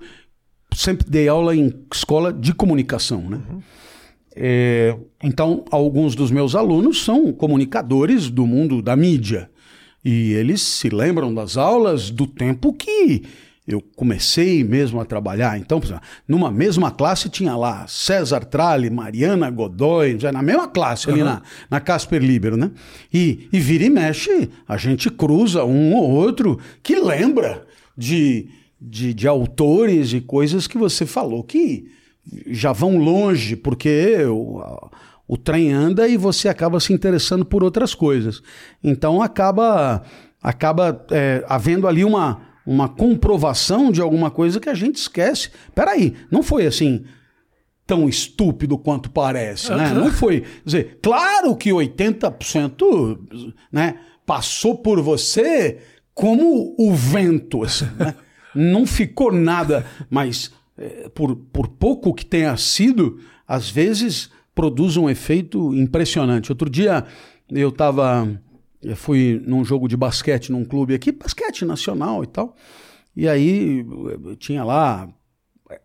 sempre 0.75 1.09
dei 1.09 1.27
aula 1.27 1.55
em 1.55 1.73
escola 1.93 2.31
de 2.31 2.53
comunicação, 2.53 3.21
né? 3.29 3.39
É, 4.39 4.95
então, 5.23 5.65
alguns 5.71 6.13
dos 6.13 6.29
meus 6.29 6.53
alunos 6.53 7.03
são 7.03 7.33
comunicadores 7.33 8.29
do 8.29 8.45
mundo 8.45 8.81
da 8.83 8.95
mídia. 8.95 9.49
E 10.05 10.33
eles 10.33 10.61
se 10.61 10.89
lembram 10.89 11.33
das 11.33 11.57
aulas 11.57 12.11
do 12.11 12.27
tempo 12.27 12.71
que 12.71 13.23
eu 13.67 13.81
comecei 13.95 14.63
mesmo 14.63 15.01
a 15.01 15.05
trabalhar. 15.05 15.57
Então, 15.57 15.81
numa 16.27 16.51
mesma 16.51 16.91
classe 16.91 17.29
tinha 17.29 17.57
lá 17.57 17.85
César 17.87 18.45
Tralli, 18.45 18.89
Mariana 18.89 19.49
Godoy, 19.49 20.17
já 20.19 20.31
na 20.31 20.41
mesma 20.41 20.67
classe, 20.67 21.09
ali 21.09 21.21
na, 21.21 21.41
na 21.69 21.79
Casper 21.81 22.21
Libero, 22.21 22.55
né? 22.55 22.71
E, 23.13 23.49
e 23.51 23.59
vira 23.59 23.83
e 23.83 23.89
mexe, 23.89 24.49
a 24.67 24.77
gente 24.77 25.09
cruza 25.09 25.65
um 25.65 25.95
ou 25.95 26.11
outro 26.11 26.59
que 26.81 26.95
lembra 26.95 27.65
de, 27.97 28.47
de, 28.79 29.13
de 29.13 29.27
autores 29.27 30.13
e 30.13 30.21
coisas 30.21 30.67
que 30.67 30.77
você 30.77 31.05
falou 31.05 31.43
que 31.43 31.96
já 32.47 32.71
vão 32.71 32.97
longe, 32.97 33.55
porque 33.55 34.23
o, 34.25 34.61
o 35.27 35.37
trem 35.37 35.71
anda 35.71 36.07
e 36.07 36.17
você 36.17 36.47
acaba 36.47 36.79
se 36.79 36.93
interessando 36.93 37.45
por 37.45 37.63
outras 37.63 37.93
coisas. 37.93 38.41
Então 38.83 39.21
acaba, 39.21 40.03
acaba 40.41 41.05
é, 41.11 41.43
havendo 41.47 41.87
ali 41.87 42.03
uma, 42.03 42.41
uma 42.65 42.87
comprovação 42.89 43.91
de 43.91 44.01
alguma 44.01 44.31
coisa 44.31 44.59
que 44.59 44.69
a 44.69 44.73
gente 44.73 44.95
esquece. 44.95 45.51
Peraí, 45.73 46.15
não 46.31 46.41
foi 46.43 46.65
assim 46.65 47.03
tão 47.85 48.09
estúpido 48.09 48.77
quanto 48.77 49.09
parece, 49.09 49.73
né? 49.73 49.93
Não 49.93 50.11
foi. 50.11 50.41
Quer 50.41 50.61
dizer, 50.65 50.99
claro 51.01 51.55
que 51.55 51.69
80% 51.69 53.17
né, 53.71 53.95
passou 54.25 54.75
por 54.75 55.01
você 55.01 55.77
como 56.13 56.75
o 56.77 56.93
vento, 56.93 57.63
assim, 57.63 57.87
né? 57.97 58.13
Não 58.53 58.85
ficou 58.85 59.31
nada, 59.31 59.85
mas 60.09 60.51
por, 61.13 61.35
por 61.35 61.67
pouco 61.67 62.13
que 62.13 62.25
tenha 62.25 62.55
sido, 62.57 63.19
às 63.47 63.69
vezes 63.69 64.29
produz 64.53 64.97
um 64.97 65.09
efeito 65.09 65.73
impressionante. 65.75 66.51
Outro 66.51 66.69
dia 66.69 67.05
eu 67.49 67.69
estava, 67.69 68.27
eu 68.81 68.95
fui 68.95 69.41
num 69.45 69.63
jogo 69.63 69.87
de 69.87 69.95
basquete 69.95 70.51
num 70.51 70.65
clube 70.65 70.93
aqui, 70.93 71.11
basquete 71.11 71.63
nacional 71.63 72.23
e 72.23 72.27
tal, 72.27 72.55
e 73.15 73.27
aí 73.27 73.79
eh, 73.79 74.35
tinha 74.37 74.63
lá 74.63 75.09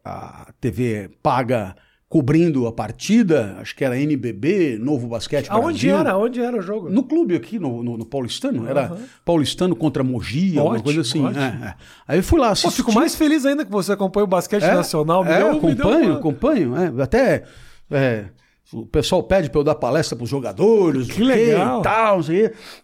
a 0.05 0.53
TV 0.61 1.11
paga 1.23 1.77
cobrindo 2.13 2.67
a 2.67 2.73
partida, 2.73 3.57
acho 3.59 3.75
que 3.75 3.83
era 3.83 3.99
NBB, 3.99 4.77
Novo 4.79 5.09
Basquete 5.09 5.47
Aonde 5.49 5.87
Brasil. 5.89 5.97
era? 5.97 6.11
Aonde 6.11 6.41
era 6.43 6.59
o 6.59 6.61
jogo? 6.61 6.91
No 6.91 7.05
clube 7.05 7.35
aqui, 7.35 7.59
no, 7.59 7.83
no, 7.83 7.97
no 7.97 8.05
Paulistano. 8.05 8.69
Era 8.69 8.95
Paulistano 9.25 9.75
contra 9.75 10.05
Mogi, 10.05 10.59
alguma 10.59 10.75
Ótimo, 10.75 10.85
coisa 10.85 11.01
assim. 11.01 11.27
é, 11.27 11.69
é. 11.69 11.75
Aí 12.07 12.19
eu 12.19 12.23
fui 12.23 12.39
lá 12.39 12.49
Pô, 12.49 12.53
assistir. 12.53 12.77
fico 12.77 12.93
mais 12.93 13.15
feliz 13.15 13.47
ainda 13.47 13.65
que 13.65 13.71
você 13.73 13.93
acompanha 13.93 14.25
o 14.25 14.27
basquete 14.27 14.63
É, 14.63 14.75
nacional. 14.75 15.25
Me 15.25 15.31
é, 15.31 15.39
deu, 15.39 15.55
me 15.55 15.75
deu 15.75 15.89
acompanho, 15.89 16.13
acompanho. 16.13 16.77
é. 16.77 17.03
Até 17.03 17.45
é, 17.91 18.27
o 18.75 18.85
pessoal 18.85 19.23
pede 19.23 19.49
para 19.49 19.61
eu 19.61 19.65
dar 19.65 19.77
palestra 19.77 20.15
para 20.15 20.25
os 20.25 20.29
jogadores. 20.29 21.11
Que 21.11 21.25
legal. 21.25 21.81
E, 21.81 21.83
tal, 21.83 22.21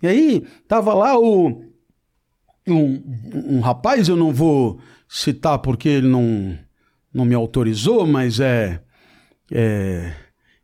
e 0.03 0.07
aí 0.09 0.43
tava 0.67 0.95
lá 0.95 1.19
o, 1.19 1.65
um, 2.67 3.03
um 3.47 3.61
rapaz, 3.61 4.09
eu 4.09 4.17
não 4.17 4.33
vou 4.33 4.81
citar 5.07 5.59
porque 5.59 5.87
ele 5.91 6.09
não, 6.09 6.57
não 7.13 7.27
me 7.27 7.35
autorizou, 7.35 8.07
mas 8.07 8.41
é... 8.41 8.81
é 9.53 10.13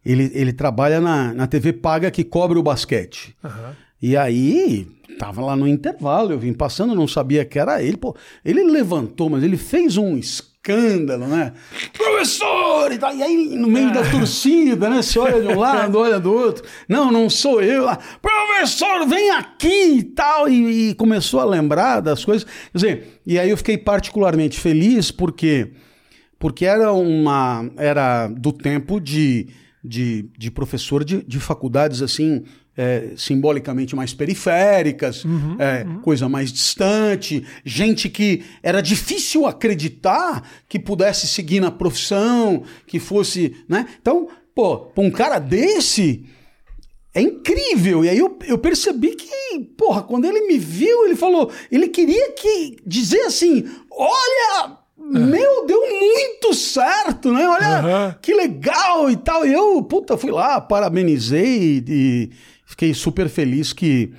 ele, 0.05 0.31
ele 0.35 0.53
trabalha 0.53 1.01
na, 1.01 1.33
na 1.33 1.47
TV 1.47 1.73
paga 1.73 2.11
que 2.11 2.23
cobre 2.23 2.59
o 2.59 2.63
basquete. 2.63 3.35
Aham. 3.43 3.75
E 4.03 4.17
aí, 4.19 4.87
tava 5.19 5.41
lá 5.41 5.57
no 5.57 5.67
intervalo, 5.67 6.33
eu 6.33 6.39
vim 6.39 6.53
passando, 6.53 6.95
não 6.95 7.09
sabia 7.09 7.43
que 7.45 7.59
era 7.59 7.83
ele. 7.83 7.97
Pô, 7.97 8.15
ele 8.45 8.63
levantou, 8.63 9.31
mas 9.31 9.43
ele 9.43 9.57
fez 9.57 9.97
um 9.97 10.19
escândalo, 10.19 11.27
né? 11.27 11.55
Professor! 11.97 12.93
E, 12.93 12.99
e 13.17 13.23
aí, 13.23 13.57
no 13.57 13.67
meio 13.67 13.95
da 13.95 14.03
torcida, 14.11 14.91
né? 14.91 15.01
Você 15.01 15.19
olha 15.19 15.41
de 15.41 15.49
um 15.49 15.59
lado, 15.59 15.99
olha 15.99 16.21
do 16.21 16.31
outro. 16.31 16.67
Não, 16.87 17.11
não 17.11 17.31
sou 17.31 17.63
eu. 17.63 17.89
Ah, 17.89 17.99
Professor, 18.21 19.07
vem 19.07 19.31
aqui 19.31 19.95
e 19.97 20.03
tal. 20.03 20.51
E, 20.51 20.91
e 20.91 20.95
começou 20.97 21.41
a 21.41 21.45
lembrar 21.47 22.01
das 22.01 22.23
coisas. 22.27 22.45
Quer 22.45 22.75
dizer, 22.75 23.21
e 23.25 23.39
aí 23.39 23.49
eu 23.49 23.57
fiquei 23.57 23.79
particularmente 23.79 24.61
feliz 24.61 25.11
porque 25.11 25.71
porque 26.45 26.67
era 26.67 26.93
uma 26.93 27.71
era 27.75 28.29
do 28.29 28.53
tempo 28.53 29.01
de, 29.01 29.49
de, 29.83 30.29
de 30.37 30.51
professor 30.51 31.03
de, 31.03 31.23
de 31.23 31.41
faculdades 31.41 32.03
assim 32.03 32.45
é, 32.77 33.13
simbolicamente 33.17 33.97
mais 33.97 34.13
periféricas, 34.13 35.25
é, 35.59 35.87
coisa 36.03 36.29
mais 36.29 36.53
distante, 36.53 37.43
gente 37.65 38.11
que 38.11 38.45
era 38.63 38.83
difícil 38.83 39.47
acreditar 39.47 40.47
que 40.69 40.79
pudesse 40.79 41.27
seguir 41.27 41.61
na 41.61 41.71
profissão, 41.71 42.63
que 42.87 42.99
fosse, 42.99 43.57
né? 43.67 43.87
Então, 43.99 44.29
pô, 44.55 44.77
pra 44.81 45.03
um 45.03 45.11
cara 45.11 45.39
desse 45.39 46.27
é 47.15 47.23
incrível. 47.23 48.05
E 48.05 48.11
aí 48.11 48.19
eu, 48.19 48.39
eu 48.47 48.59
percebi 48.59 49.17
que, 49.17 49.61
porra, 49.79 50.03
quando 50.03 50.27
ele 50.27 50.47
me 50.47 50.59
viu, 50.59 51.07
ele 51.07 51.17
falou, 51.17 51.51
ele 51.73 51.89
queria 51.89 52.33
que 52.33 52.77
dizer 52.85 53.23
assim, 53.23 53.65
olha, 53.91 54.84
meu, 55.13 55.67
deu 55.67 55.81
muito 55.81 56.55
certo, 56.55 57.33
né? 57.33 57.47
Olha, 57.47 57.79
Aham. 57.79 58.17
que 58.21 58.35
legal 58.35 59.11
e 59.11 59.17
tal. 59.17 59.47
E 59.47 59.53
eu, 59.53 59.83
puta, 59.83 60.17
fui 60.17 60.31
lá, 60.31 60.61
parabenizei 60.61 61.79
e, 61.79 61.85
e 61.89 62.31
fiquei 62.67 62.95
super 62.95 63.29
feliz 63.29 63.73
que, 63.73 64.13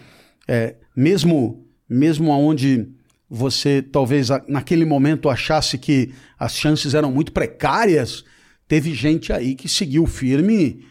é, 0.47 0.75
mesmo, 0.95 1.65
mesmo 1.89 2.31
aonde 2.31 2.87
você 3.29 3.81
talvez 3.81 4.29
naquele 4.47 4.85
momento 4.85 5.29
achasse 5.29 5.77
que 5.77 6.13
as 6.37 6.55
chances 6.55 6.93
eram 6.93 7.11
muito 7.11 7.31
precárias, 7.31 8.23
teve 8.67 8.93
gente 8.93 9.33
aí 9.33 9.55
que 9.55 9.67
seguiu 9.67 10.05
firme, 10.05 10.85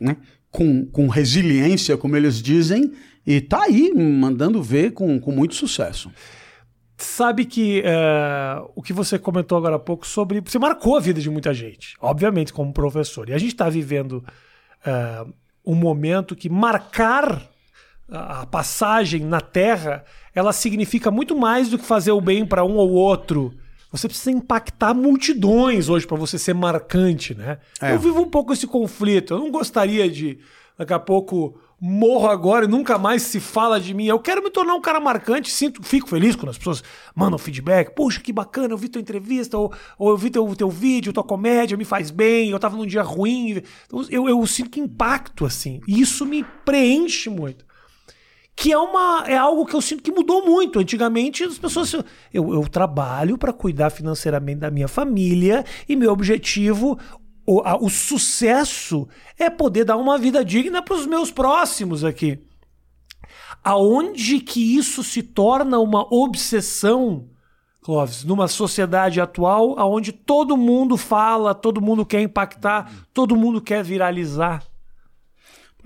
né? 0.00 0.16
Com, 0.50 0.86
com 0.86 1.06
resiliência, 1.08 1.96
como 1.96 2.16
eles 2.16 2.40
dizem, 2.40 2.92
e 3.26 3.40
tá 3.40 3.64
aí 3.64 3.92
mandando 3.94 4.62
ver 4.62 4.92
com, 4.92 5.18
com 5.20 5.30
muito 5.30 5.54
sucesso. 5.54 6.10
Sabe 6.96 7.44
que 7.44 7.82
é, 7.84 8.62
o 8.74 8.82
que 8.82 8.92
você 8.92 9.18
comentou 9.18 9.58
agora 9.58 9.76
há 9.76 9.78
pouco 9.78 10.06
sobre. 10.06 10.40
Você 10.40 10.58
marcou 10.58 10.96
a 10.96 11.00
vida 11.00 11.20
de 11.20 11.28
muita 11.28 11.52
gente, 11.52 11.94
obviamente, 12.00 12.52
como 12.52 12.72
professor. 12.72 13.28
E 13.28 13.34
a 13.34 13.38
gente 13.38 13.52
está 13.52 13.68
vivendo 13.68 14.24
é, 14.84 15.26
um 15.64 15.74
momento 15.74 16.34
que 16.34 16.48
marcar 16.48 17.32
a 17.34 17.46
a 18.08 18.46
passagem 18.46 19.20
na 19.22 19.40
Terra 19.40 20.04
ela 20.34 20.52
significa 20.52 21.10
muito 21.10 21.36
mais 21.36 21.70
do 21.70 21.78
que 21.78 21.84
fazer 21.84 22.12
o 22.12 22.20
bem 22.20 22.44
para 22.44 22.64
um 22.64 22.76
ou 22.76 22.90
outro. 22.90 23.54
Você 23.90 24.06
precisa 24.06 24.30
impactar 24.30 24.92
multidões 24.92 25.88
hoje 25.88 26.06
para 26.06 26.16
você 26.16 26.38
ser 26.38 26.54
marcante, 26.54 27.34
né? 27.34 27.58
É. 27.80 27.94
Eu 27.94 27.98
vivo 27.98 28.20
um 28.20 28.28
pouco 28.28 28.52
esse 28.52 28.66
conflito. 28.66 29.32
Eu 29.32 29.38
não 29.38 29.50
gostaria 29.50 30.10
de, 30.10 30.38
daqui 30.76 30.92
a 30.92 30.98
pouco, 30.98 31.58
morro 31.80 32.28
agora 32.28 32.64
e 32.64 32.68
nunca 32.68 32.98
mais 32.98 33.22
se 33.22 33.38
fala 33.38 33.78
de 33.78 33.92
mim. 33.92 34.06
Eu 34.06 34.18
quero 34.18 34.42
me 34.42 34.50
tornar 34.50 34.74
um 34.74 34.80
cara 34.80 34.98
marcante, 34.98 35.50
sinto, 35.50 35.82
fico 35.82 36.08
feliz 36.08 36.34
quando 36.34 36.50
as 36.50 36.58
pessoas 36.58 36.82
mandam 37.14 37.38
feedback. 37.38 37.94
Poxa, 37.94 38.20
que 38.20 38.32
bacana, 38.32 38.72
eu 38.72 38.78
vi 38.78 38.88
tua 38.88 39.00
entrevista, 39.00 39.58
ou, 39.58 39.72
ou 39.98 40.10
eu 40.10 40.16
vi 40.16 40.30
teu, 40.30 40.54
teu 40.56 40.70
vídeo, 40.70 41.12
tua 41.12 41.24
comédia, 41.24 41.76
me 41.76 41.84
faz 41.84 42.10
bem, 42.10 42.50
eu 42.50 42.58
tava 42.58 42.76
num 42.76 42.86
dia 42.86 43.02
ruim. 43.02 43.62
Então, 43.86 44.04
Eu, 44.10 44.28
eu 44.28 44.46
sinto 44.46 44.80
impacto, 44.80 45.44
assim. 45.44 45.80
E 45.86 46.00
isso 46.00 46.24
me 46.24 46.44
preenche 46.64 47.28
muito 47.28 47.64
que 48.58 48.72
é 48.72 48.78
uma 48.78 49.24
é 49.28 49.36
algo 49.36 49.66
que 49.66 49.76
eu 49.76 49.82
sinto 49.82 50.02
que 50.02 50.10
mudou 50.10 50.42
muito. 50.42 50.78
Antigamente 50.78 51.44
as 51.44 51.58
pessoas 51.58 51.92
eu, 51.92 52.04
eu 52.54 52.66
trabalho 52.66 53.36
para 53.36 53.52
cuidar 53.52 53.90
financeiramente 53.90 54.60
da 54.60 54.70
minha 54.70 54.88
família 54.88 55.62
e 55.86 55.94
meu 55.94 56.10
objetivo 56.10 56.98
o, 57.46 57.60
a- 57.60 57.76
o 57.76 57.88
sucesso 57.88 59.08
é 59.38 59.48
poder 59.48 59.84
dar 59.84 59.96
uma 59.96 60.18
vida 60.18 60.44
digna 60.44 60.82
para 60.82 60.94
os 60.94 61.06
meus 61.06 61.30
próximos 61.30 62.04
aqui. 62.04 62.38
Aonde 63.62 64.40
que 64.40 64.76
isso 64.76 65.02
se 65.02 65.22
torna 65.22 65.78
uma 65.78 66.06
obsessão, 66.12 67.28
Clóvis, 67.82 68.24
numa 68.24 68.48
sociedade 68.48 69.20
atual 69.20 69.78
aonde 69.78 70.10
todo 70.12 70.56
mundo 70.56 70.96
fala, 70.96 71.54
todo 71.54 71.80
mundo 71.80 72.04
quer 72.04 72.20
impactar, 72.20 72.92
todo 73.14 73.36
mundo 73.36 73.60
quer 73.60 73.84
viralizar. 73.84 74.64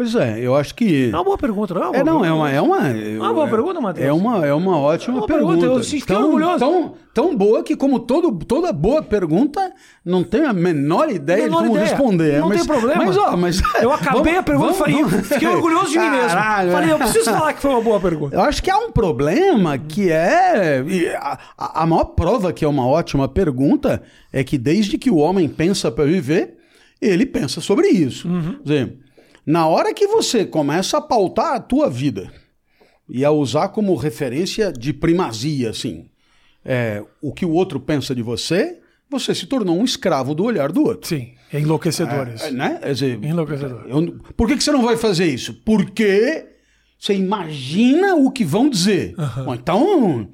Pois 0.01 0.15
é, 0.15 0.41
eu 0.41 0.57
acho 0.57 0.75
que. 0.75 1.11
É 1.11 1.15
uma 1.15 1.23
boa 1.25 1.37
pergunta, 1.37 1.75
não 1.75 1.83
é? 1.83 1.87
Uma 1.89 1.97
É, 1.99 2.03
não, 2.05 2.15
boa 2.21 2.27
é 2.27 2.33
uma. 2.33 2.51
É 2.53 2.61
uma, 2.63 2.89
É 2.89 3.19
uma 3.19 3.35
boa 3.35 3.49
pergunta, 3.49 3.81
Matheus. 3.83 4.07
É 4.07 4.11
uma, 4.11 4.47
é 4.47 4.55
uma 4.55 4.79
ótima 4.79 5.17
É 5.17 5.21
uma 5.21 5.27
pergunta. 5.27 5.59
pergunta, 5.61 5.79
eu 5.79 5.85
fiquei 5.85 6.17
tão, 6.17 6.25
orgulhoso. 6.25 6.59
Tão, 6.59 6.95
tão, 7.13 7.37
boa 7.37 7.63
que, 7.63 7.77
como 7.77 8.01
todo, 8.01 8.33
toda 8.47 8.73
boa 8.73 9.03
pergunta, 9.03 9.71
não 10.03 10.25
tenho 10.25 10.49
a 10.49 10.55
menor 10.55 11.11
ideia 11.11 11.43
Menor 11.43 11.59
de 11.61 11.67
como 11.69 11.77
ideia. 11.77 11.91
responder. 11.91 12.41
Não 12.41 12.49
mas, 12.49 12.59
tem 12.61 12.67
problema. 12.67 13.05
Mas, 13.05 13.17
ó, 13.19 13.37
mas. 13.37 13.61
Eu 13.83 13.93
acabei 13.93 14.23
vamos- 14.33 14.39
a 14.39 14.43
pergunta 14.43 14.91
e 14.91 15.03
vamos- 15.05 15.29
fiquei 15.29 15.49
orgulhoso 15.49 15.91
de 15.93 15.99
mim 15.99 16.11
mesmo. 16.11 16.31
Falei, 16.31 16.89
é. 16.89 16.93
eu 16.95 16.99
preciso 16.99 17.25
falar 17.27 17.53
que 17.53 17.61
foi 17.61 17.71
uma 17.71 17.83
boa 17.83 18.01
pergunta. 18.01 18.35
Eu 18.37 18.41
acho 18.41 18.63
que 18.63 18.71
há 18.71 18.79
um 18.79 18.91
problema 18.91 19.77
que 19.77 20.11
é. 20.11 20.83
A, 21.59 21.83
a- 21.83 21.87
maior 21.87 22.05
prova 22.05 22.55
que 22.55 22.65
é 22.65 22.69
uma 22.69 22.87
ótima 22.87 23.29
pergunta 23.29 24.01
é 24.33 24.43
que 24.43 24.57
desde 24.57 24.97
que 24.97 25.11
o 25.11 25.17
homem 25.17 25.47
pensa 25.47 25.91
para 25.91 26.05
viver, 26.07 26.57
ele 27.03 27.27
pensa 27.27 27.61
sobre 27.61 27.89
isso. 27.89 28.27
Quer 28.29 28.63
dizer, 28.63 28.97
na 29.47 29.67
hora 29.67 29.93
que 29.95 30.07
você 30.07 30.45
começa 30.45 30.99
a 30.99 31.01
pautar 31.01 31.55
a 31.55 31.61
tua 31.61 31.89
vida 31.91 32.31
e 33.09 33.25
a 33.25 33.31
usar 33.31 33.69
como 33.71 33.95
referência 33.97 34.73
de 34.73 34.93
primazia, 34.93 35.71
assim, 35.71 36.07
é, 36.65 37.03
o 37.21 37.33
que 37.33 37.45
o 37.45 37.51
outro 37.51 37.81
pensa 37.81 38.15
de 38.15 38.23
você, 38.23 38.79
você 39.11 39.35
se 39.35 39.47
tornou 39.47 39.77
um 39.79 39.85
escravo 39.85 40.35
do 40.35 40.45
olhar 40.45 40.71
do 40.71 40.83
outro. 40.85 41.09
Sim, 41.09 41.33
é 41.53 41.59
enlouquecedor 41.59 42.29
isso. 42.29 42.45
É, 42.45 42.51
né? 42.53 42.79
Quer 42.81 42.93
dizer, 42.93 43.25
Enlouquecedor. 43.25 43.85
eu- 43.89 44.19
por 44.37 44.47
que, 44.47 44.57
que 44.57 44.63
você 44.63 44.71
não 44.71 44.83
vai 44.85 44.97
fazer 44.97 45.27
isso? 45.27 45.55
Porque 45.65 46.47
você 46.99 47.15
imagina 47.15 48.15
o 48.15 48.31
que 48.31 48.45
vão 48.45 48.69
dizer. 48.71 49.15
Bom, 49.45 49.55
então, 49.55 50.29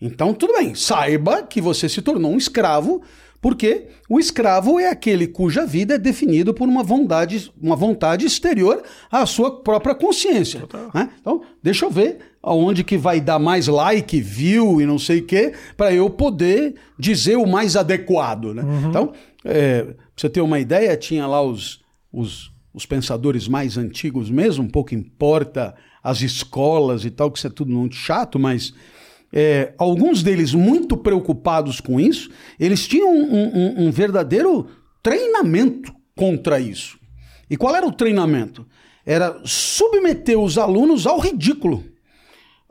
então, 0.00 0.32
tudo 0.32 0.52
bem. 0.54 0.74
Saiba 0.76 1.42
que 1.42 1.60
você 1.60 1.88
se 1.88 2.00
tornou 2.00 2.30
um 2.32 2.36
escravo, 2.38 3.02
porque 3.40 3.86
o 4.08 4.18
escravo 4.18 4.78
é 4.78 4.88
aquele 4.88 5.26
cuja 5.26 5.64
vida 5.64 5.94
é 5.94 5.98
definida 5.98 6.52
por 6.52 6.68
uma 6.68 6.82
vontade, 6.82 7.50
uma 7.60 7.74
vontade 7.74 8.26
exterior 8.26 8.82
à 9.10 9.24
sua 9.24 9.62
própria 9.62 9.94
consciência. 9.94 10.60
né? 10.92 11.10
Então, 11.20 11.42
deixa 11.62 11.86
eu 11.86 11.90
ver 11.90 12.18
aonde 12.42 12.84
que 12.84 12.98
vai 12.98 13.20
dar 13.20 13.38
mais 13.38 13.66
like, 13.66 14.20
view 14.20 14.80
e 14.80 14.86
não 14.86 14.98
sei 14.98 15.20
o 15.20 15.26
quê, 15.26 15.52
para 15.76 15.92
eu 15.92 16.08
poder 16.08 16.74
dizer 16.98 17.36
o 17.36 17.46
mais 17.46 17.76
adequado. 17.76 18.54
Né? 18.54 18.62
Então, 18.88 19.12
é, 19.44 19.82
pra 19.82 19.94
você 20.16 20.28
ter 20.28 20.40
uma 20.40 20.58
ideia, 20.58 20.96
tinha 20.96 21.26
lá 21.26 21.42
os, 21.42 21.80
os, 22.12 22.52
os 22.74 22.84
pensadores 22.86 23.48
mais 23.48 23.76
antigos 23.78 24.30
mesmo, 24.30 24.64
um 24.64 24.68
pouco 24.68 24.94
importa 24.94 25.74
as 26.02 26.22
escolas 26.22 27.04
e 27.04 27.10
tal, 27.10 27.30
que 27.30 27.38
isso 27.38 27.46
é 27.46 27.50
tudo 27.50 27.72
muito 27.72 27.94
chato, 27.94 28.38
mas 28.38 28.72
é, 29.32 29.72
alguns 29.78 30.22
deles 30.22 30.52
muito 30.54 30.96
preocupados 30.96 31.80
com 31.80 32.00
isso, 32.00 32.30
eles 32.58 32.86
tinham 32.86 33.12
um, 33.14 33.24
um- 33.34 33.86
um 33.86 33.90
verdadeiro 33.90 34.66
treinamento 35.02 35.92
contra 36.16 36.58
isso. 36.60 36.98
E 37.48 37.56
qual 37.56 37.74
era 37.74 37.86
o 37.86 37.92
treinamento? 37.92 38.66
Era 39.04 39.40
submeter 39.44 40.38
os 40.38 40.56
alunos 40.58 41.06
ao 41.06 41.18
ridículo. 41.18 41.84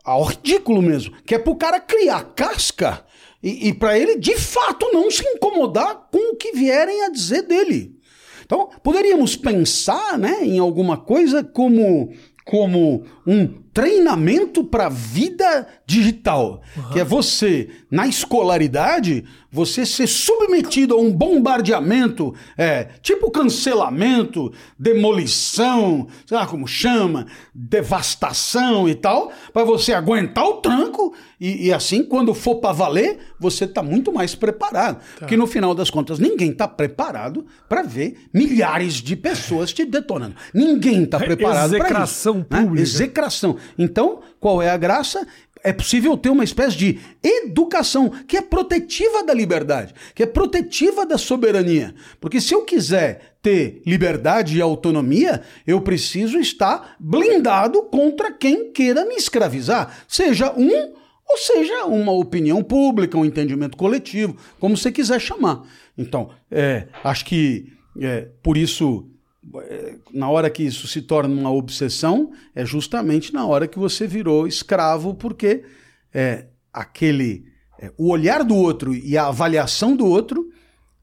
Ao 0.04 0.24
ridículo 0.24 0.82
mesmo. 0.82 1.13
Que 1.25 1.36
é 1.36 1.39
pro 1.39 1.56
cara 1.56 1.80
criar 1.80 2.34
casca 2.36 3.04
e, 3.44 3.70
e 3.70 3.74
para 3.74 3.98
ele, 3.98 4.18
de 4.18 4.38
fato, 4.38 4.89
não 4.94 5.10
se 5.12 5.24
incomodar 5.28 6.08
com 6.12 6.34
o 6.34 6.36
que 6.36 6.51
vierem 6.51 7.04
a 7.06 7.10
dizer 7.10 7.42
dele. 7.44 7.96
Então, 8.46 8.70
poderíamos 8.84 9.36
pensar 9.36 10.18
né, 10.18 10.39
em 10.44 10.60
alguma 10.60 10.98
coisa 10.98 11.44
como, 11.44 12.12
como 12.46 13.04
um 13.25 13.48
treinamento 13.74 14.64
para 14.64 14.88
a 14.88 14.90
vida 14.90 15.68
digital. 15.86 16.62
Que 16.92 17.00
é 17.00 17.04
você, 17.04 17.70
na 17.90 18.08
escolaridade, 18.08 19.26
você 19.52 19.86
ser 19.86 20.08
submetido 20.08 20.94
a 20.94 20.98
um 20.98 21.12
bombardeamento, 21.12 22.34
é, 22.58 22.90
tipo 23.02 23.32
cancelamento, 23.32 24.54
demolição, 24.78 26.08
sei 26.26 26.38
lá 26.38 26.46
como 26.46 26.68
chama, 26.68 27.26
devastação 27.54 28.88
e 28.88 28.94
tal, 28.94 29.32
para 29.52 29.64
você 29.64 29.94
aguentar 29.94 30.46
o 30.46 30.54
tranco 30.56 31.14
e, 31.40 31.68
e 31.68 31.74
assim, 31.74 32.04
quando 32.04 32.34
for 32.34 32.56
para 32.56 32.74
valer, 32.74 33.18
você 33.40 33.66
tá 33.66 33.82
muito 33.82 34.12
mais 34.12 34.36
preparado. 34.36 35.02
Porque 35.18 35.38
no 35.38 35.48
final 35.48 35.74
das 35.74 35.90
contas, 35.90 36.20
ninguém 36.20 36.52
tá 36.52 36.68
preparado 36.68 37.46
para 37.68 37.82
ver 37.82 38.28
milhares 38.34 38.96
de 38.96 39.16
pessoas 39.16 39.72
te 39.72 39.86
detonando. 39.86 40.36
Ninguém 40.54 41.06
tá 41.06 41.18
preparado 41.20 41.72
para 41.72 41.78
isso. 41.78 41.86
Execração 41.86 42.36
né? 42.38 42.46
pública. 42.50 42.82
Execração. 42.82 43.56
Então, 43.78 44.22
qual 44.39 44.62
é 44.62 44.70
a 44.70 44.78
graça? 44.78 45.28
É 45.63 45.74
possível 45.74 46.16
ter 46.16 46.30
uma 46.30 46.44
espécie 46.44 46.78
de 46.78 47.00
educação 47.22 48.10
que 48.10 48.38
é 48.38 48.42
protetiva 48.42 49.24
da 49.24 49.34
liberdade, 49.34 49.94
que 50.16 50.24
é 50.24 50.25
protetiva 50.25 51.06
da 51.06 51.18
soberania. 51.18 51.94
Porque 52.20 52.39
se 52.39 52.54
eu 52.54 52.63
quiser 52.63 53.36
ter 53.42 53.82
liberdade 53.86 54.58
e 54.58 54.62
autonomia, 54.62 55.42
eu 55.68 55.82
preciso 55.82 56.39
estar 56.39 56.96
blindado 57.00 57.84
contra 57.84 58.32
quem 58.32 58.72
queira 58.72 59.06
me 59.06 59.16
escravizar, 59.16 60.06
seja 60.08 60.54
um 60.54 60.94
ou 61.30 61.38
seja 61.38 61.86
uma 61.86 62.12
opinião 62.12 62.63
pública, 62.63 63.18
um 63.18 63.25
entendimento 63.25 63.78
coletivo, 63.78 64.36
como 64.60 64.75
você 64.75 64.92
quiser 64.92 65.22
chamar. 65.22 65.63
Então, 65.96 66.32
é, 66.50 66.88
acho 67.04 67.24
que 67.25 67.72
é, 68.01 68.30
por 68.42 68.58
isso 68.58 69.08
na 70.13 70.29
hora 70.29 70.50
que 70.50 70.63
isso 70.63 70.88
se 70.88 71.01
torna 71.01 71.34
uma 71.34 71.51
obsessão, 71.51 72.32
é 72.53 72.65
justamente 72.65 73.33
na 73.33 73.46
hora 73.46 73.68
que 73.68 73.79
você 73.79 74.05
virou 74.07 74.48
escravo, 74.48 75.14
porque 75.16 75.64
é, 76.14 76.48
aquele 76.74 77.46
é, 77.79 77.92
o 77.98 78.09
olhar 78.09 78.44
do 78.44 78.55
outro 78.55 78.94
e 78.94 79.18
a 79.18 79.27
avaliação 79.27 79.96
do 79.96 80.05
outro 80.05 80.50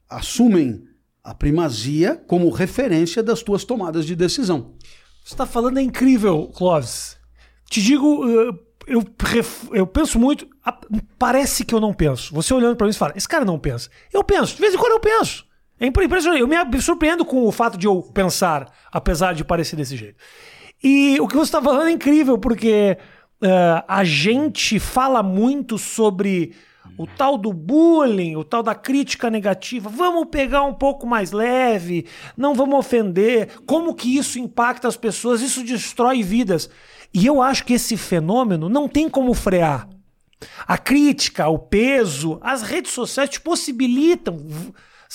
assumem 0.08 0.84
a 1.24 1.34
primazia 1.34 2.16
como 2.26 2.50
referência 2.50 3.22
das 3.22 3.42
tuas 3.42 3.64
tomadas 3.64 4.06
de 4.06 4.14
decisão. 4.14 4.74
Você 5.24 5.34
está 5.34 5.46
falando 5.46 5.78
é 5.78 5.82
incrível, 5.82 6.48
Clóvis. 6.54 7.16
Te 7.68 7.82
digo, 7.82 8.24
uh, 8.24 8.56
eu, 8.86 9.04
eu 9.72 9.86
penso 9.86 10.20
muito. 10.20 10.46
Parece 11.18 11.64
que 11.64 11.74
eu 11.74 11.80
não 11.80 11.92
penso. 11.92 12.32
Você 12.32 12.54
olhando 12.54 12.76
para 12.76 12.86
mim 12.86 12.92
e 12.92 12.96
fala, 12.96 13.14
esse 13.16 13.28
cara 13.28 13.44
não 13.44 13.58
pensa. 13.58 13.90
Eu 14.12 14.22
penso, 14.22 14.54
de 14.54 14.60
vez 14.60 14.74
em 14.74 14.78
quando 14.78 14.92
eu 14.92 15.00
penso. 15.00 15.45
É 15.78 15.86
impre- 15.86 16.04
impressionante. 16.04 16.40
Eu 16.40 16.48
me 16.48 16.80
surpreendo 16.80 17.24
com 17.24 17.44
o 17.44 17.52
fato 17.52 17.76
de 17.76 17.86
eu 17.86 18.02
pensar, 18.02 18.72
apesar 18.90 19.34
de 19.34 19.44
parecer 19.44 19.76
desse 19.76 19.96
jeito. 19.96 20.16
E 20.82 21.18
o 21.20 21.28
que 21.28 21.34
você 21.34 21.48
está 21.48 21.62
falando 21.62 21.88
é 21.88 21.92
incrível, 21.92 22.38
porque 22.38 22.98
uh, 23.42 23.84
a 23.86 24.04
gente 24.04 24.78
fala 24.78 25.22
muito 25.22 25.78
sobre 25.78 26.54
o 26.96 27.06
tal 27.06 27.36
do 27.36 27.52
bullying, 27.52 28.36
o 28.36 28.44
tal 28.44 28.62
da 28.62 28.74
crítica 28.74 29.28
negativa. 29.28 29.90
Vamos 29.90 30.28
pegar 30.30 30.62
um 30.62 30.72
pouco 30.72 31.06
mais 31.06 31.32
leve, 31.32 32.06
não 32.36 32.54
vamos 32.54 32.78
ofender. 32.78 33.50
Como 33.66 33.94
que 33.94 34.16
isso 34.16 34.38
impacta 34.38 34.88
as 34.88 34.96
pessoas? 34.96 35.42
Isso 35.42 35.62
destrói 35.62 36.22
vidas. 36.22 36.70
E 37.12 37.26
eu 37.26 37.42
acho 37.42 37.64
que 37.64 37.74
esse 37.74 37.96
fenômeno 37.96 38.68
não 38.68 38.88
tem 38.88 39.08
como 39.08 39.34
frear. 39.34 39.88
A 40.66 40.76
crítica, 40.76 41.48
o 41.48 41.58
peso, 41.58 42.38
as 42.42 42.62
redes 42.62 42.92
sociais 42.92 43.30
te 43.30 43.40
possibilitam 43.40 44.38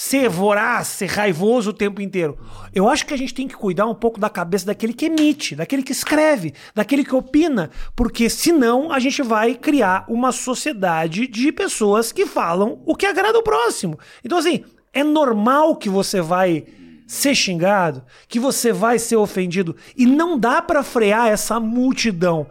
ser 0.01 0.27
voraz, 0.27 0.87
ser 0.87 1.05
raivoso 1.05 1.69
o 1.69 1.73
tempo 1.73 2.01
inteiro. 2.01 2.35
Eu 2.73 2.89
acho 2.89 3.05
que 3.05 3.13
a 3.13 3.17
gente 3.17 3.35
tem 3.35 3.47
que 3.47 3.53
cuidar 3.53 3.85
um 3.85 3.93
pouco 3.93 4.19
da 4.19 4.31
cabeça 4.31 4.65
daquele 4.65 4.93
que 4.93 5.05
emite, 5.05 5.55
daquele 5.55 5.83
que 5.83 5.91
escreve, 5.91 6.55
daquele 6.73 7.05
que 7.05 7.13
opina, 7.13 7.69
porque 7.95 8.27
senão 8.27 8.91
a 8.91 8.97
gente 8.97 9.21
vai 9.21 9.53
criar 9.53 10.05
uma 10.09 10.31
sociedade 10.31 11.27
de 11.27 11.51
pessoas 11.51 12.11
que 12.11 12.25
falam 12.25 12.81
o 12.83 12.95
que 12.95 13.05
agrada 13.05 13.37
o 13.37 13.43
próximo. 13.43 13.99
Então, 14.25 14.39
assim, 14.39 14.63
é 14.91 15.03
normal 15.03 15.75
que 15.75 15.87
você 15.87 16.19
vai 16.19 16.65
ser 17.05 17.35
xingado, 17.35 18.03
que 18.27 18.39
você 18.39 18.73
vai 18.73 18.97
ser 18.97 19.17
ofendido 19.17 19.75
e 19.95 20.07
não 20.07 20.35
dá 20.35 20.63
pra 20.63 20.81
frear 20.81 21.27
essa 21.27 21.59
multidão. 21.59 22.47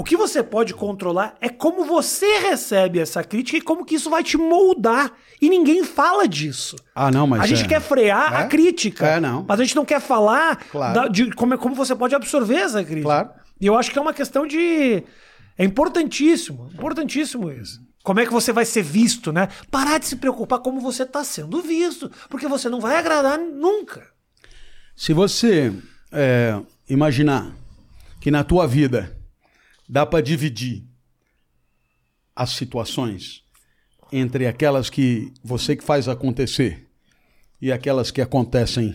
O 0.00 0.02
que 0.02 0.16
você 0.16 0.42
pode 0.42 0.72
controlar 0.72 1.34
é 1.42 1.50
como 1.50 1.84
você 1.84 2.38
recebe 2.38 2.98
essa 2.98 3.22
crítica 3.22 3.58
e 3.58 3.60
como 3.60 3.84
que 3.84 3.96
isso 3.96 4.08
vai 4.08 4.24
te 4.24 4.38
moldar. 4.38 5.12
E 5.42 5.50
ninguém 5.50 5.84
fala 5.84 6.26
disso. 6.26 6.74
Ah, 6.94 7.10
não, 7.10 7.26
mas 7.26 7.42
a 7.42 7.46
gente 7.46 7.64
é- 7.64 7.68
quer 7.68 7.82
frear 7.82 8.32
É? 8.32 8.36
a 8.38 8.46
crítica. 8.46 9.06
É, 9.06 9.20
não. 9.20 9.44
Mas 9.46 9.60
a 9.60 9.62
gente 9.62 9.76
não 9.76 9.84
quer 9.84 10.00
falar 10.00 10.56
Claro. 10.70 10.94
da- 10.94 11.06
de 11.08 11.30
como, 11.34 11.52
é- 11.52 11.58
como 11.58 11.74
você 11.74 11.94
pode 11.94 12.14
absorver 12.14 12.54
essa 12.54 12.82
crítica. 12.82 13.02
Claro. 13.08 13.28
E 13.60 13.66
eu 13.66 13.76
acho 13.76 13.90
que 13.90 13.98
é 13.98 14.00
uma 14.00 14.14
questão 14.14 14.46
de. 14.46 15.04
É 15.58 15.64
importantíssimo. 15.66 16.70
Importantíssimo 16.72 17.52
isso. 17.52 17.78
Como 18.02 18.20
é 18.20 18.24
que 18.24 18.32
você 18.32 18.54
vai 18.54 18.64
ser 18.64 18.82
visto, 18.82 19.30
né? 19.30 19.48
Parar 19.70 19.98
de 19.98 20.06
se 20.06 20.16
preocupar 20.16 20.60
como 20.60 20.80
você 20.80 21.02
está 21.02 21.22
sendo 21.22 21.60
visto. 21.60 22.10
Porque 22.30 22.48
você 22.48 22.70
não 22.70 22.80
vai 22.80 22.96
agradar 22.96 23.38
nunca. 23.38 24.02
Se 24.96 25.12
você 25.12 25.70
é, 26.10 26.58
imaginar 26.88 27.52
que 28.18 28.30
na 28.30 28.42
tua 28.42 28.66
vida 28.66 29.14
dá 29.90 30.06
para 30.06 30.22
dividir 30.22 30.84
as 32.34 32.50
situações 32.50 33.42
entre 34.12 34.46
aquelas 34.46 34.88
que 34.88 35.32
você 35.42 35.74
que 35.74 35.82
faz 35.82 36.06
acontecer 36.06 36.86
e 37.60 37.72
aquelas 37.72 38.12
que 38.12 38.20
acontecem 38.20 38.94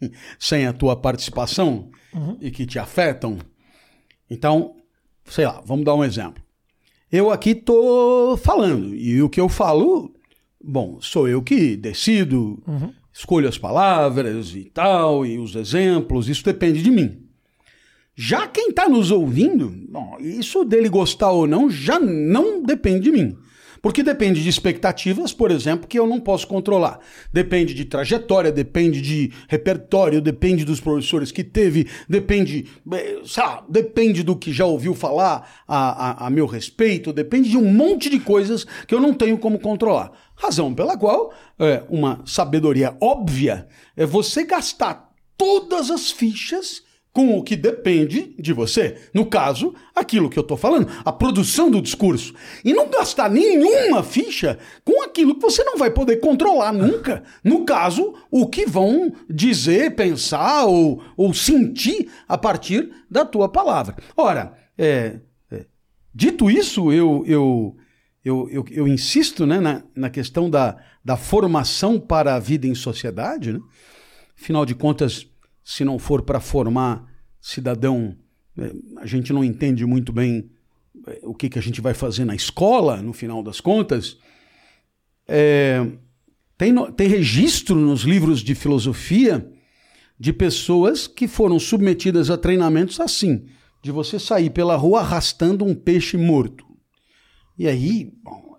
sem 0.38 0.66
a 0.66 0.74
tua 0.74 0.94
participação 0.94 1.90
e 2.38 2.50
que 2.50 2.66
te 2.66 2.78
afetam, 2.78 3.38
então, 4.30 4.76
sei 5.24 5.46
lá, 5.46 5.62
vamos 5.64 5.86
dar 5.86 5.94
um 5.94 6.04
exemplo. 6.04 6.42
Eu 7.10 7.30
aqui 7.30 7.54
tô 7.54 8.36
falando 8.36 8.94
e 8.94 9.22
o 9.22 9.30
que 9.30 9.40
eu 9.40 9.48
falo, 9.48 10.14
bom, 10.62 11.00
sou 11.00 11.26
eu 11.26 11.42
que 11.42 11.76
decido, 11.76 12.62
escolho 13.12 13.48
as 13.48 13.56
palavras 13.56 14.54
e 14.54 14.64
tal, 14.64 15.24
e 15.24 15.38
os 15.38 15.54
exemplos, 15.54 16.28
isso 16.28 16.44
depende 16.44 16.82
de 16.82 16.90
mim. 16.90 17.25
Já 18.18 18.46
quem 18.48 18.70
está 18.70 18.88
nos 18.88 19.10
ouvindo, 19.10 19.70
bom, 19.90 20.16
isso 20.18 20.64
dele 20.64 20.88
gostar 20.88 21.30
ou 21.32 21.46
não 21.46 21.68
já 21.68 22.00
não 22.00 22.62
depende 22.62 23.00
de 23.00 23.12
mim. 23.12 23.36
Porque 23.82 24.02
depende 24.02 24.42
de 24.42 24.48
expectativas, 24.48 25.34
por 25.34 25.50
exemplo, 25.50 25.86
que 25.86 25.98
eu 25.98 26.06
não 26.06 26.18
posso 26.18 26.46
controlar. 26.46 26.98
Depende 27.30 27.74
de 27.74 27.84
trajetória, 27.84 28.50
depende 28.50 29.02
de 29.02 29.30
repertório, 29.48 30.22
depende 30.22 30.64
dos 30.64 30.80
professores 30.80 31.30
que 31.30 31.44
teve, 31.44 31.86
depende, 32.08 32.66
eh, 32.90 33.20
sabe, 33.26 33.66
depende 33.68 34.22
do 34.22 34.34
que 34.34 34.50
já 34.50 34.64
ouviu 34.64 34.94
falar 34.94 35.62
a, 35.68 36.24
a, 36.24 36.26
a 36.26 36.30
meu 36.30 36.46
respeito, 36.46 37.12
depende 37.12 37.50
de 37.50 37.58
um 37.58 37.70
monte 37.70 38.08
de 38.08 38.18
coisas 38.18 38.66
que 38.88 38.94
eu 38.94 39.00
não 39.00 39.12
tenho 39.12 39.36
como 39.36 39.58
controlar. 39.58 40.10
Razão 40.34 40.74
pela 40.74 40.96
qual 40.96 41.34
é, 41.58 41.84
uma 41.90 42.22
sabedoria 42.24 42.96
óbvia 42.98 43.68
é 43.94 44.06
você 44.06 44.42
gastar 44.42 45.12
todas 45.36 45.90
as 45.90 46.10
fichas 46.10 46.85
com 47.16 47.38
o 47.38 47.42
que 47.42 47.56
depende 47.56 48.34
de 48.38 48.52
você. 48.52 49.08
No 49.14 49.24
caso, 49.24 49.74
aquilo 49.94 50.28
que 50.28 50.38
eu 50.38 50.42
estou 50.42 50.54
falando, 50.54 50.86
a 51.02 51.10
produção 51.10 51.70
do 51.70 51.80
discurso. 51.80 52.34
E 52.62 52.74
não 52.74 52.90
gastar 52.90 53.30
nenhuma 53.30 54.02
ficha 54.02 54.58
com 54.84 55.02
aquilo 55.02 55.34
que 55.34 55.40
você 55.40 55.64
não 55.64 55.78
vai 55.78 55.90
poder 55.90 56.16
controlar 56.16 56.74
nunca. 56.74 57.22
No 57.42 57.64
caso, 57.64 58.12
o 58.30 58.46
que 58.46 58.66
vão 58.66 59.14
dizer, 59.30 59.96
pensar 59.96 60.66
ou, 60.66 61.02
ou 61.16 61.32
sentir 61.32 62.10
a 62.28 62.36
partir 62.36 62.92
da 63.10 63.24
tua 63.24 63.48
palavra. 63.48 63.96
Ora, 64.14 64.52
é, 64.76 65.18
é, 65.50 65.64
dito 66.14 66.50
isso, 66.50 66.92
eu, 66.92 67.24
eu, 67.26 67.76
eu, 68.22 68.46
eu, 68.50 68.64
eu 68.70 68.86
insisto 68.86 69.46
né, 69.46 69.58
na, 69.58 69.82
na 69.96 70.10
questão 70.10 70.50
da, 70.50 70.76
da 71.02 71.16
formação 71.16 71.98
para 71.98 72.34
a 72.34 72.38
vida 72.38 72.66
em 72.66 72.74
sociedade. 72.74 73.54
Né? 73.54 73.60
Afinal 74.38 74.66
de 74.66 74.74
contas 74.74 75.26
se 75.68 75.84
não 75.84 75.98
for 75.98 76.22
para 76.22 76.38
formar 76.38 77.12
cidadão, 77.40 78.16
é, 78.56 78.72
a 78.98 79.04
gente 79.04 79.32
não 79.32 79.42
entende 79.42 79.84
muito 79.84 80.12
bem 80.12 80.48
é, 81.08 81.20
o 81.24 81.34
que, 81.34 81.48
que 81.48 81.58
a 81.58 81.62
gente 81.62 81.80
vai 81.80 81.92
fazer 81.92 82.24
na 82.24 82.36
escola, 82.36 83.02
no 83.02 83.12
final 83.12 83.42
das 83.42 83.60
contas. 83.60 84.16
É, 85.26 85.84
tem, 86.56 86.72
tem 86.92 87.08
registro 87.08 87.74
nos 87.74 88.02
livros 88.02 88.42
de 88.42 88.54
filosofia 88.54 89.52
de 90.16 90.32
pessoas 90.32 91.08
que 91.08 91.26
foram 91.26 91.58
submetidas 91.58 92.30
a 92.30 92.38
treinamentos 92.38 93.00
assim, 93.00 93.46
de 93.82 93.90
você 93.90 94.20
sair 94.20 94.50
pela 94.50 94.76
rua 94.76 95.00
arrastando 95.00 95.64
um 95.64 95.74
peixe 95.74 96.16
morto. 96.16 96.64
E 97.58 97.66
aí, 97.66 98.12
bom, 98.22 98.56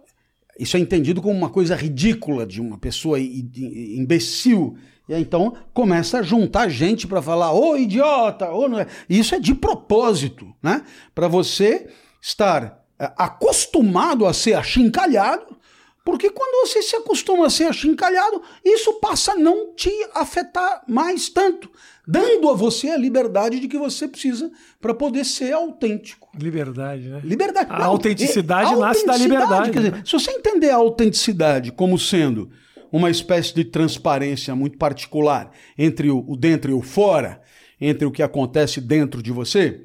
isso 0.59 0.75
é 0.75 0.79
entendido 0.81 1.21
como 1.21 1.37
uma 1.37 1.49
coisa 1.49 1.73
ridícula 1.73 2.45
de 2.45 2.59
uma 2.59 2.77
pessoa 2.77 3.17
imbecil 3.17 4.77
e 5.07 5.13
aí, 5.13 5.21
então 5.21 5.55
começa 5.73 6.19
a 6.19 6.21
juntar 6.21 6.67
gente 6.69 7.07
para 7.07 7.21
falar, 7.21 7.53
ô 7.53 7.77
idiota, 7.77 8.51
ô 8.51 8.67
não 8.67 8.79
é. 8.79 8.87
Isso 9.09 9.33
é 9.33 9.39
de 9.39 9.55
propósito, 9.55 10.53
né? 10.61 10.83
Para 11.15 11.27
você 11.27 11.87
estar 12.21 12.83
é, 12.99 13.11
acostumado 13.17 14.25
a 14.25 14.33
ser 14.33 14.53
achincalhado, 14.55 15.57
porque 16.03 16.29
quando 16.29 16.67
você 16.67 16.81
se 16.81 16.95
acostuma 16.95 17.47
a 17.47 17.49
ser 17.49 17.65
achincalhado, 17.65 18.41
isso 18.63 18.93
passa 18.93 19.33
a 19.33 19.35
não 19.35 19.73
te 19.73 19.91
afetar 20.13 20.83
mais 20.87 21.29
tanto, 21.29 21.69
dando 22.05 22.49
a 22.49 22.53
você 22.53 22.89
a 22.89 22.97
liberdade 22.97 23.59
de 23.59 23.67
que 23.67 23.77
você 23.77 24.07
precisa 24.07 24.51
para 24.81 24.93
poder 24.93 25.25
ser 25.25 25.53
autêntico. 25.53 26.29
Liberdade, 26.37 27.07
né? 27.07 27.21
Liberdade. 27.23 27.71
A 27.71 27.79
não, 27.79 27.85
autenticidade 27.87 28.73
é, 28.73 28.77
nasce 28.77 29.05
da 29.05 29.17
liberdade. 29.17 29.71
Quer 29.71 29.79
dizer, 29.79 29.91
né? 29.91 30.03
se 30.05 30.13
você 30.13 30.31
entender 30.31 30.69
a 30.69 30.75
autenticidade 30.77 31.71
como 31.71 31.97
sendo 31.97 32.49
uma 32.91 33.09
espécie 33.09 33.53
de 33.53 33.63
transparência 33.63 34.55
muito 34.55 34.77
particular 34.77 35.51
entre 35.77 36.09
o, 36.09 36.35
dentro 36.35 36.71
e 36.71 36.73
o 36.73 36.81
fora, 36.81 37.41
entre 37.79 38.05
o 38.05 38.11
que 38.11 38.23
acontece 38.23 38.81
dentro 38.81 39.21
de 39.21 39.31
você, 39.31 39.81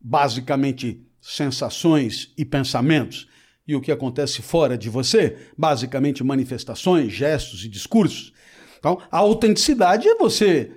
basicamente 0.00 1.06
sensações 1.20 2.32
e 2.36 2.44
pensamentos, 2.44 3.28
e 3.66 3.74
o 3.74 3.80
que 3.80 3.90
acontece 3.90 4.42
fora 4.42 4.78
de 4.78 4.88
você, 4.88 5.36
basicamente 5.58 6.22
manifestações, 6.22 7.12
gestos 7.12 7.64
e 7.64 7.68
discursos. 7.68 8.32
Então, 8.78 9.02
a 9.10 9.18
autenticidade 9.18 10.06
é 10.06 10.14
você 10.14 10.70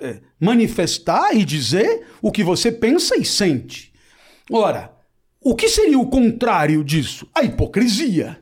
é, 0.00 0.20
manifestar 0.40 1.36
e 1.36 1.44
dizer 1.44 2.06
o 2.20 2.32
que 2.32 2.42
você 2.42 2.72
pensa 2.72 3.16
e 3.16 3.24
sente. 3.24 3.92
Ora, 4.50 4.92
o 5.40 5.54
que 5.54 5.68
seria 5.68 5.98
o 5.98 6.10
contrário 6.10 6.82
disso? 6.82 7.28
A 7.32 7.44
hipocrisia. 7.44 8.41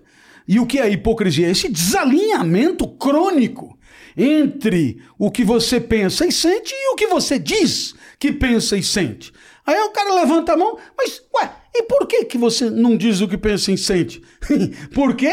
E 0.50 0.58
o 0.58 0.66
que 0.66 0.80
é 0.80 0.90
hipocrisia? 0.90 1.48
Esse 1.48 1.68
desalinhamento 1.68 2.88
crônico 2.88 3.78
entre 4.16 5.00
o 5.16 5.30
que 5.30 5.44
você 5.44 5.80
pensa 5.80 6.26
e 6.26 6.32
sente 6.32 6.74
e 6.74 6.92
o 6.92 6.96
que 6.96 7.06
você 7.06 7.38
diz 7.38 7.94
que 8.18 8.32
pensa 8.32 8.76
e 8.76 8.82
sente. 8.82 9.32
Aí 9.64 9.80
o 9.82 9.92
cara 9.92 10.12
levanta 10.12 10.54
a 10.54 10.56
mão, 10.56 10.76
mas, 10.98 11.22
ué, 11.36 11.52
e 11.72 11.84
por 11.84 12.04
que, 12.08 12.24
que 12.24 12.36
você 12.36 12.68
não 12.68 12.96
diz 12.96 13.20
o 13.20 13.28
que 13.28 13.38
pensa 13.38 13.70
e 13.70 13.78
sente? 13.78 14.20
Porque 14.92 15.30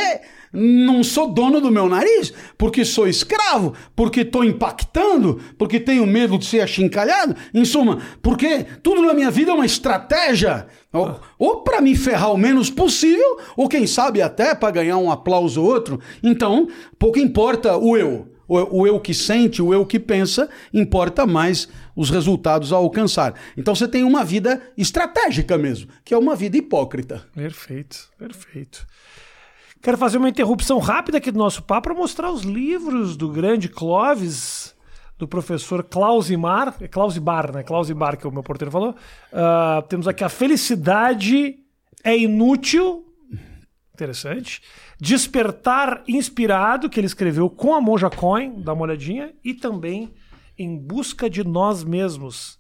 não 0.51 1.03
sou 1.03 1.31
dono 1.31 1.59
do 1.59 1.71
meu 1.71 1.87
nariz, 1.89 2.33
porque 2.57 2.85
sou 2.85 3.07
escravo, 3.07 3.73
porque 3.95 4.21
estou 4.21 4.43
impactando, 4.43 5.39
porque 5.57 5.79
tenho 5.79 6.05
medo 6.05 6.37
de 6.37 6.45
ser 6.45 6.61
achincalhado. 6.61 7.35
Em 7.53 7.65
suma, 7.65 7.99
porque 8.21 8.65
tudo 8.81 9.01
na 9.01 9.13
minha 9.13 9.31
vida 9.31 9.51
é 9.51 9.53
uma 9.53 9.65
estratégia. 9.65 10.67
Ou, 10.91 11.19
ou 11.37 11.61
para 11.61 11.81
me 11.81 11.95
ferrar 11.95 12.31
o 12.31 12.37
menos 12.37 12.69
possível, 12.69 13.39
ou 13.55 13.67
quem 13.67 13.85
sabe 13.85 14.21
até 14.21 14.55
para 14.55 14.71
ganhar 14.71 14.97
um 14.97 15.11
aplauso 15.11 15.61
ou 15.61 15.67
outro. 15.67 15.99
Então, 16.23 16.67
pouco 16.97 17.19
importa 17.19 17.77
o 17.77 17.97
eu. 17.97 18.37
O, 18.47 18.87
eu 18.87 18.97
que 18.97 19.13
sente, 19.13 19.61
o 19.61 19.73
eu 19.73 19.85
que 19.85 19.99
pensa, 19.99 20.49
importa 20.73 21.25
mais 21.25 21.67
os 21.93 22.09
resultados 22.09 22.71
a 22.71 22.77
alcançar. 22.77 23.33
Então 23.57 23.75
você 23.75 23.87
tem 23.87 24.05
uma 24.05 24.23
vida 24.23 24.61
estratégica 24.77 25.57
mesmo, 25.57 25.89
que 26.05 26.13
é 26.13 26.17
uma 26.17 26.33
vida 26.33 26.55
hipócrita. 26.55 27.25
Perfeito, 27.35 28.09
perfeito. 28.17 28.87
Quero 29.87 29.97
fazer 29.97 30.17
uma 30.17 30.27
interrupção 30.27 30.79
rápida 30.79 31.17
aqui 31.17 31.31
do 31.31 31.39
nosso 31.39 31.63
papo 31.63 31.83
para 31.83 31.93
mostrar 31.93 32.29
os 32.29 32.41
livros 32.41 33.15
do 33.15 33.29
grande 33.29 33.69
Clóvis, 33.69 34.75
do 35.17 35.25
professor 35.25 35.81
Clausimar. 35.81 36.75
É 36.81 36.89
Clausibar, 36.89 37.53
né? 37.53 37.63
Clausibar, 37.63 38.17
que 38.17 38.27
o 38.27 38.31
meu 38.33 38.43
porteiro 38.43 38.69
falou. 38.69 38.89
Uh, 39.31 39.81
temos 39.87 40.05
aqui 40.05 40.25
A 40.25 40.27
Felicidade 40.27 41.55
é 42.03 42.17
Inútil. 42.17 43.05
Interessante. 43.93 44.61
Despertar 44.99 46.03
Inspirado, 46.05 46.89
que 46.89 46.99
ele 46.99 47.07
escreveu 47.07 47.49
com 47.49 47.73
a 47.73 47.79
Monja 47.79 48.09
Coin, 48.09 48.61
dá 48.61 48.73
uma 48.73 48.83
olhadinha. 48.83 49.33
E 49.41 49.53
também 49.53 50.13
Em 50.59 50.77
Busca 50.77 51.29
de 51.29 51.45
Nós 51.45 51.85
Mesmos. 51.85 52.59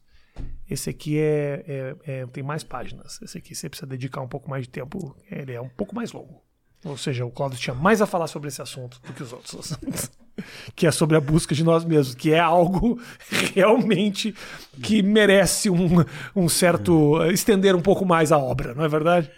Esse 0.69 0.89
aqui 0.89 1.19
é, 1.19 1.65
é, 1.67 1.95
é, 2.05 2.25
tem 2.27 2.41
mais 2.41 2.63
páginas. 2.63 3.21
Esse 3.21 3.37
aqui 3.37 3.53
você 3.53 3.67
precisa 3.67 3.85
dedicar 3.85 4.21
um 4.21 4.29
pouco 4.29 4.49
mais 4.49 4.63
de 4.63 4.69
tempo. 4.69 5.13
Ele 5.29 5.51
é 5.51 5.59
um 5.59 5.67
pouco 5.67 5.93
mais 5.93 6.13
longo. 6.13 6.46
Ou 6.87 6.97
seja, 6.97 7.25
o 7.25 7.31
Cláudio 7.31 7.59
tinha 7.59 7.73
mais 7.73 8.01
a 8.01 8.05
falar 8.05 8.27
sobre 8.27 8.47
esse 8.47 8.61
assunto 8.61 8.99
do 9.05 9.13
que 9.13 9.23
os 9.23 9.33
outros 9.33 9.55
assuntos. 9.55 10.09
que 10.75 10.87
é 10.87 10.91
sobre 10.91 11.17
a 11.17 11.21
busca 11.21 11.53
de 11.53 11.63
nós 11.63 11.83
mesmos, 11.83 12.15
que 12.15 12.31
é 12.31 12.39
algo 12.39 12.99
realmente 13.53 14.33
que 14.81 15.01
merece 15.01 15.69
um, 15.69 16.03
um 16.35 16.47
certo. 16.47 17.21
estender 17.31 17.75
um 17.75 17.81
pouco 17.81 18.05
mais 18.05 18.31
a 18.31 18.37
obra, 18.37 18.73
não 18.73 18.83
é 18.83 18.87
verdade? 18.87 19.29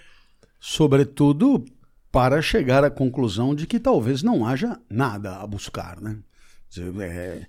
Sobretudo 0.59 1.65
para 2.11 2.41
chegar 2.41 2.83
à 2.83 2.89
conclusão 2.89 3.55
de 3.55 3.65
que 3.65 3.79
talvez 3.79 4.23
não 4.23 4.45
haja 4.45 4.79
nada 4.89 5.37
a 5.37 5.47
buscar, 5.47 6.01
né? 6.01 6.17
É, 6.99 7.45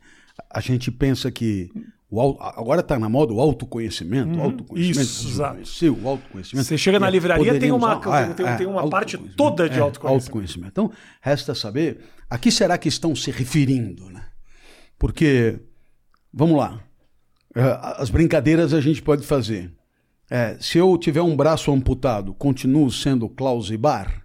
a 0.48 0.60
gente 0.60 0.90
pensa 0.90 1.30
que 1.30 1.70
o, 2.10 2.36
agora 2.40 2.80
está 2.80 2.98
na 2.98 3.08
moda 3.08 3.32
o 3.32 3.40
autoconhecimento. 3.40 4.30
Hum, 4.30 4.42
autoconhecimento 4.42 5.00
isso, 5.00 5.28
exato. 5.28 5.60
O 6.02 6.08
autoconhecimento. 6.08 6.66
Você 6.66 6.76
chega 6.76 6.98
na 6.98 7.08
livraria, 7.08 7.58
tem 7.58 7.70
uma, 7.70 7.98
usar, 7.98 8.34
tem, 8.34 8.46
é, 8.46 8.56
tem 8.56 8.66
uma 8.66 8.88
parte 8.90 9.16
toda 9.36 9.68
de 9.68 9.78
é, 9.78 9.80
autoconhecimento. 9.80 10.24
autoconhecimento. 10.24 10.70
Então, 10.72 10.92
resta 11.20 11.54
saber 11.54 12.00
a 12.28 12.36
que 12.36 12.50
será 12.50 12.76
que 12.76 12.88
estão 12.88 13.14
se 13.14 13.30
referindo. 13.30 14.10
Né? 14.10 14.24
Porque, 14.98 15.60
vamos 16.32 16.58
lá, 16.58 16.80
é, 17.54 17.78
as 17.80 18.10
brincadeiras 18.10 18.74
a 18.74 18.80
gente 18.80 19.00
pode 19.00 19.24
fazer. 19.24 19.72
É, 20.28 20.56
se 20.60 20.78
eu 20.78 20.96
tiver 20.98 21.22
um 21.22 21.36
braço 21.36 21.72
amputado, 21.72 22.34
continuo 22.34 22.90
sendo 22.90 23.28
Klaus 23.28 23.70
Bar? 23.70 24.19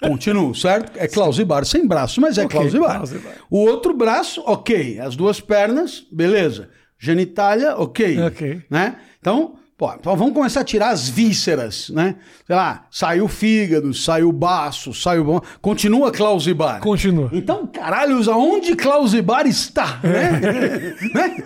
Continuo, 0.00 0.54
certo? 0.54 0.96
É 0.96 1.08
Clausibar 1.08 1.64
sem 1.64 1.86
braço, 1.86 2.20
mas 2.20 2.38
é 2.38 2.44
okay, 2.44 2.58
Clausibar. 2.58 3.02
O 3.50 3.58
outro 3.58 3.94
braço, 3.94 4.42
ok. 4.46 5.00
As 5.00 5.16
duas 5.16 5.40
pernas, 5.40 6.06
beleza. 6.10 6.68
Genitália, 6.98 7.76
ok. 7.76 8.20
Ok. 8.22 8.62
Né? 8.70 8.96
Então, 9.20 9.57
pô, 9.78 9.92
então 9.94 10.16
vamos 10.16 10.34
começar 10.34 10.60
a 10.60 10.64
tirar 10.64 10.88
as 10.90 11.08
vísceras, 11.08 11.88
né? 11.90 12.16
Sei 12.46 12.56
lá, 12.56 12.86
sai 12.90 13.20
o 13.20 13.28
fígado, 13.28 13.94
sai 13.94 14.22
o 14.24 14.32
baço, 14.32 14.92
sai 14.92 15.20
o... 15.20 15.40
Continua 15.62 16.10
Clausibar. 16.10 16.80
Continua. 16.80 17.30
Então, 17.32 17.64
caralhos, 17.66 18.28
aonde 18.28 18.74
Clausibar 18.74 19.46
está, 19.46 20.00
né? 20.02 20.94
né? 21.14 21.44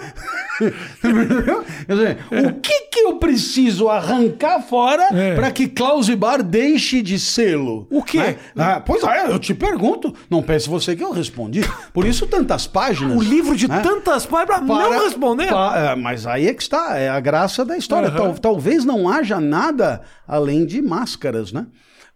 Quer 1.86 1.92
dizer, 1.94 2.18
o 2.30 2.60
que, 2.60 2.80
que 2.82 3.00
eu 3.00 3.16
preciso 3.16 3.88
arrancar 3.88 4.60
fora 4.62 5.08
É. 5.12 5.34
para 5.34 5.50
que 5.50 5.66
Clausibar 5.68 6.42
deixe 6.42 7.02
de 7.02 7.18
sê-lo? 7.18 7.86
O 7.90 8.02
quê? 8.02 8.18
Né? 8.18 8.36
Ah, 8.56 8.80
pois 8.84 9.02
é, 9.02 9.26
eu 9.26 9.38
te 9.38 9.52
pergunto. 9.54 10.14
Não 10.30 10.42
pense 10.42 10.68
você 10.68 10.94
que 10.94 11.02
eu 11.02 11.10
respondi. 11.10 11.62
Por 11.92 12.06
isso 12.06 12.26
tantas 12.26 12.66
páginas. 12.66 13.16
O 13.16 13.20
livro 13.20 13.56
de 13.56 13.68
né? 13.68 13.80
tantas 13.80 14.24
páginas 14.24 14.60
pra 14.60 14.66
Para- 14.66 14.90
não 14.90 15.04
responder. 15.04 15.48
pa- 15.48 15.76
é, 15.78 15.94
mas 15.96 16.26
aí 16.26 16.46
é 16.48 16.54
que 16.54 16.62
está, 16.62 16.96
é 16.98 17.08
a 17.08 17.18
graça 17.20 17.64
da 17.64 17.76
história. 17.76 18.08
Aham. 18.08 18.21
Tal- 18.22 18.38
talvez 18.38 18.84
não 18.84 19.08
haja 19.08 19.40
nada 19.40 20.02
além 20.26 20.64
de 20.66 20.80
máscaras, 20.82 21.52
né? 21.52 21.66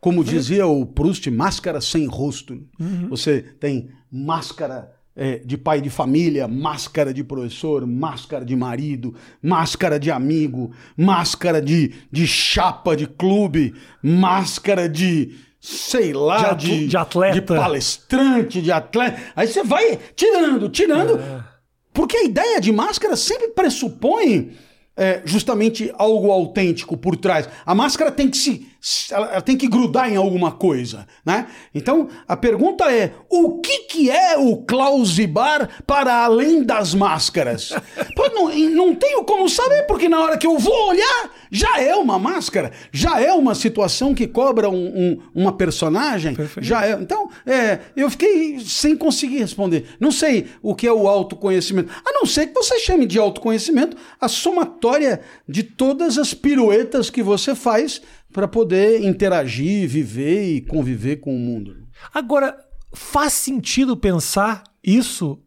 Como 0.01 0.23
dizia 0.23 0.67
o 0.67 0.85
Proust, 0.87 1.29
máscara 1.31 1.81
sem 1.81 2.07
rosto. 2.07 2.55
Uhum. 2.79 3.09
Você 3.09 3.41
tem 3.41 3.89
máscara 4.13 4.93
é, 5.17 5.39
de 5.39 5.57
pai 5.57 5.81
de 5.81 5.89
família, 5.91 6.47
máscara 6.47 7.13
de 7.13 7.25
professor, 7.25 7.87
máscara 7.87 8.45
de 8.45 8.55
marido, 8.55 9.15
máscara 9.43 9.99
de 9.99 10.11
amigo, 10.11 10.71
máscara 10.97 11.61
de, 11.61 11.95
de 12.13 12.27
chapa 12.27 12.95
de 12.95 13.07
clube, 13.07 13.75
máscara 14.03 14.89
de 14.89 15.35
sei 15.59 16.13
lá, 16.13 16.53
De 16.53 16.69
de, 16.81 16.87
de 16.89 16.97
atleta. 16.97 17.35
de 17.35 17.41
palestrante, 17.43 18.63
de 18.63 18.71
atleta. 18.71 19.21
Aí 19.35 19.49
você 19.49 19.65
vai 19.65 19.99
tirando, 20.15 20.69
tirando. 20.69 21.19
É. 21.19 21.45
Porque 21.93 22.17
a 22.19 22.25
ideia 22.25 22.61
de 22.61 22.71
máscara 22.71 23.17
sempre 23.17 23.49
pressupõe 23.49 24.53
é, 24.97 25.21
justamente 25.25 25.93
algo 25.99 26.31
autêntico 26.31 26.97
por 26.97 27.17
trás. 27.17 27.49
A 27.65 27.75
máscara 27.75 28.11
tem 28.11 28.31
que 28.31 28.37
se. 28.37 28.67
Ela, 29.11 29.27
ela 29.33 29.41
tem 29.41 29.57
que 29.57 29.67
grudar 29.67 30.09
em 30.13 30.17
alguma 30.17 30.53
coisa, 30.53 31.07
né? 31.25 31.49
Então 31.75 32.09
a 32.29 32.37
pergunta 32.37 32.85
é: 32.93 33.13
o 33.29 33.59
que, 33.61 33.79
que 33.81 34.11
é 34.11 34.37
o 34.39 34.59
Clausibar 34.59 35.69
para 35.87 36.25
além 36.25 36.63
das 36.63 36.95
máscaras? 36.95 37.71
Pô, 38.15 38.29
não, 38.33 38.49
não 38.71 38.95
tenho 38.95 39.25
como 39.25 39.49
saber, 39.49 39.83
porque 39.87 40.09
na 40.09 40.21
hora 40.21 40.39
que 40.39 40.47
eu 40.47 40.57
vou 40.59 40.89
olhar, 40.91 41.31
já 41.51 41.81
é 41.81 41.95
uma 41.97 42.19
máscara, 42.19 42.71
já 42.93 43.21
é 43.21 43.33
uma 43.33 43.55
situação 43.55 44.15
que 44.15 44.27
cobra 44.27 44.69
um- 44.71 44.75
um- 44.87 45.23
uma 45.35 45.53
personagem, 45.53 46.35
Perfeito. 46.35 46.65
já 46.67 46.87
é. 46.87 46.93
Então, 46.93 47.29
é, 47.45 47.81
eu 47.97 48.09
fiquei 48.11 48.61
sem 48.61 48.97
conseguir 48.97 49.39
responder. 49.39 49.97
Não 49.99 50.13
sei 50.13 50.47
o 50.63 50.75
que 50.75 50.87
é 50.87 50.93
o 50.93 51.09
autoconhecimento. 51.09 51.93
A 52.05 52.13
não 52.13 52.25
ser 52.25 52.47
que 52.49 52.55
você 52.55 52.79
chame 52.79 53.07
de 53.07 53.19
autoconhecimento 53.19 53.97
a 54.21 54.29
somatória 54.29 55.21
de 55.49 55.63
todas 55.63 56.19
as 56.19 56.33
piruetas 56.35 57.11
que 57.11 57.23
você 57.23 57.55
faz 57.55 58.01
para 58.37 58.47
poder 58.47 59.03
interagir, 59.03 59.89
viver 59.89 60.57
e 60.57 60.61
conviver 60.61 61.17
com 61.17 61.35
o 61.35 61.39
mundo. 61.39 61.75
Agora, 62.13 62.55
faz 62.93 63.33
sentido 63.33 63.97
pensar 63.97 64.63
isso, 64.85 65.39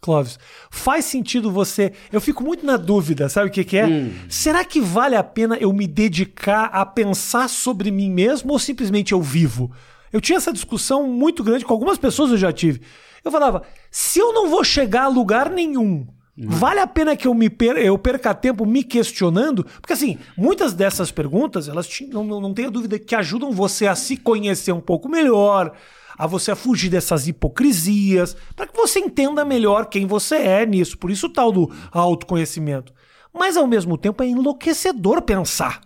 Clóvis? 0.00 0.38
Faz 0.70 1.06
sentido 1.06 1.50
você. 1.50 1.92
Eu 2.12 2.20
fico 2.20 2.44
muito 2.44 2.64
na 2.64 2.76
dúvida, 2.76 3.28
sabe 3.28 3.48
o 3.48 3.52
que, 3.52 3.64
que 3.64 3.76
é? 3.76 3.84
Hum. 3.84 4.12
Será 4.28 4.64
que 4.64 4.80
vale 4.80 5.16
a 5.16 5.24
pena 5.24 5.56
eu 5.56 5.72
me 5.72 5.88
dedicar 5.88 6.66
a 6.66 6.86
pensar 6.86 7.48
sobre 7.48 7.90
mim 7.90 8.08
mesmo 8.08 8.52
ou 8.52 8.60
simplesmente 8.60 9.10
eu 9.10 9.20
vivo? 9.20 9.68
Eu 10.12 10.20
tinha 10.20 10.36
essa 10.36 10.52
discussão 10.52 11.08
muito 11.08 11.42
grande 11.42 11.64
com 11.64 11.72
algumas 11.72 11.98
pessoas 11.98 12.30
eu 12.30 12.38
já 12.38 12.52
tive. 12.52 12.80
Eu 13.24 13.32
falava, 13.32 13.64
se 13.90 14.20
eu 14.20 14.32
não 14.32 14.48
vou 14.48 14.62
chegar 14.62 15.02
a 15.02 15.08
lugar 15.08 15.50
nenhum, 15.50 16.06
vale 16.48 16.80
a 16.80 16.86
pena 16.86 17.14
que 17.16 17.26
eu 17.26 17.34
me 17.34 17.50
per 17.50 17.76
eu 17.76 17.98
perca 17.98 18.34
tempo 18.34 18.64
me 18.64 18.82
questionando? 18.82 19.64
Porque 19.80 19.92
assim, 19.92 20.18
muitas 20.36 20.72
dessas 20.72 21.10
perguntas, 21.10 21.68
elas 21.68 21.86
te- 21.86 22.06
não, 22.06 22.24
não, 22.24 22.54
tenha 22.54 22.70
dúvida 22.70 22.98
que 22.98 23.14
ajudam 23.14 23.52
você 23.52 23.86
a 23.86 23.94
se 23.94 24.16
conhecer 24.16 24.72
um 24.72 24.80
pouco 24.80 25.08
melhor, 25.08 25.72
a 26.18 26.26
você 26.26 26.50
a 26.50 26.56
fugir 26.56 26.88
dessas 26.90 27.26
hipocrisias, 27.28 28.36
para 28.56 28.66
que 28.66 28.76
você 28.76 28.98
entenda 29.00 29.44
melhor 29.44 29.86
quem 29.86 30.06
você 30.06 30.36
é 30.36 30.66
nisso. 30.66 30.96
Por 30.98 31.10
isso 31.10 31.26
o 31.26 31.32
tal 31.32 31.50
do 31.52 31.70
autoconhecimento. 31.92 32.92
Mas 33.32 33.56
ao 33.56 33.66
mesmo 33.66 33.96
tempo 33.96 34.22
é 34.22 34.26
enlouquecedor 34.26 35.22
pensar. 35.22 35.80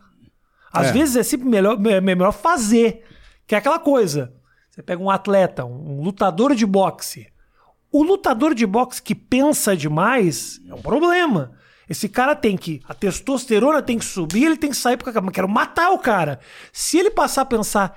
Às 0.72 0.88
É. 0.88 0.92
vezes 0.92 1.16
é 1.16 1.22
sempre 1.22 1.48
melhor, 1.48 1.78
é 1.86 2.00
melhor 2.00 2.32
fazer. 2.32 3.02
Que 3.46 3.54
é 3.54 3.58
aquela 3.58 3.78
coisa. 3.78 4.32
Você 4.70 4.82
pega 4.82 5.00
um 5.02 5.10
atleta, 5.10 5.64
um 5.64 6.02
lutador 6.02 6.54
de 6.54 6.66
boxe. 6.66 7.26
O 7.96 8.02
lutador 8.02 8.56
de 8.56 8.66
boxe 8.66 9.00
que 9.00 9.14
pensa 9.14 9.76
demais 9.76 10.60
é 10.68 10.74
um 10.74 10.82
problema. 10.82 11.52
Esse 11.88 12.08
cara 12.08 12.34
tem 12.34 12.56
que. 12.56 12.80
A 12.88 12.92
testosterona 12.92 13.80
tem 13.80 13.96
que 14.00 14.04
subir, 14.04 14.46
ele 14.46 14.56
tem 14.56 14.70
que 14.70 14.76
sair 14.76 14.96
porque 14.96 15.16
eu 15.16 15.30
quero 15.30 15.48
matar 15.48 15.90
o 15.92 15.98
cara. 16.00 16.40
Se 16.72 16.98
ele 16.98 17.08
passar 17.08 17.42
a 17.42 17.44
pensar, 17.44 17.96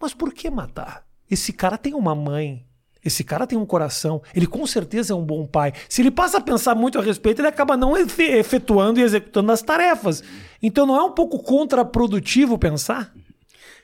mas 0.00 0.14
por 0.14 0.32
que 0.32 0.48
matar? 0.48 1.04
Esse 1.30 1.52
cara 1.52 1.76
tem 1.76 1.92
uma 1.92 2.14
mãe. 2.14 2.64
Esse 3.04 3.22
cara 3.22 3.46
tem 3.46 3.58
um 3.58 3.66
coração. 3.66 4.22
Ele 4.34 4.46
com 4.46 4.66
certeza 4.66 5.12
é 5.12 5.16
um 5.16 5.22
bom 5.22 5.46
pai. 5.46 5.74
Se 5.90 6.00
ele 6.00 6.10
passa 6.10 6.38
a 6.38 6.40
pensar 6.40 6.74
muito 6.74 6.98
a 6.98 7.02
respeito, 7.02 7.42
ele 7.42 7.48
acaba 7.48 7.76
não 7.76 7.94
efe- 7.98 8.22
efetuando 8.38 8.98
e 8.98 9.02
executando 9.02 9.52
as 9.52 9.60
tarefas. 9.60 10.24
Então 10.62 10.86
não 10.86 10.96
é 10.96 11.02
um 11.02 11.12
pouco 11.12 11.42
contraprodutivo 11.42 12.56
pensar? 12.56 13.12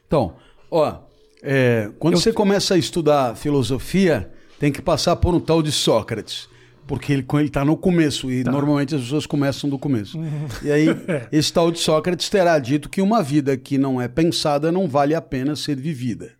Então, 0.06 0.36
ó, 0.70 1.00
é, 1.42 1.90
quando 1.98 2.18
você 2.18 2.32
começa 2.32 2.72
a 2.72 2.78
estudar 2.78 3.36
filosofia, 3.36 4.32
tem 4.60 4.70
que 4.70 4.82
passar 4.82 5.16
por 5.16 5.34
um 5.34 5.40
tal 5.40 5.62
de 5.62 5.72
Sócrates. 5.72 6.46
Porque 6.86 7.12
ele, 7.14 7.26
está 7.46 7.64
no 7.64 7.76
começo, 7.76 8.30
e 8.30 8.44
normalmente 8.44 8.94
as 8.94 9.00
pessoas 9.00 9.24
começam 9.24 9.70
do 9.70 9.78
começo. 9.78 10.18
E 10.62 10.70
aí, 10.70 10.86
esse 11.32 11.50
tal 11.50 11.70
de 11.70 11.78
Sócrates 11.78 12.28
terá 12.28 12.58
dito 12.58 12.90
que 12.90 13.00
uma 13.00 13.22
vida 13.22 13.56
que 13.56 13.78
não 13.78 14.00
é 14.00 14.06
pensada 14.06 14.70
não 14.70 14.86
vale 14.86 15.14
a 15.14 15.22
pena 15.22 15.56
ser 15.56 15.76
vivida. 15.76 16.32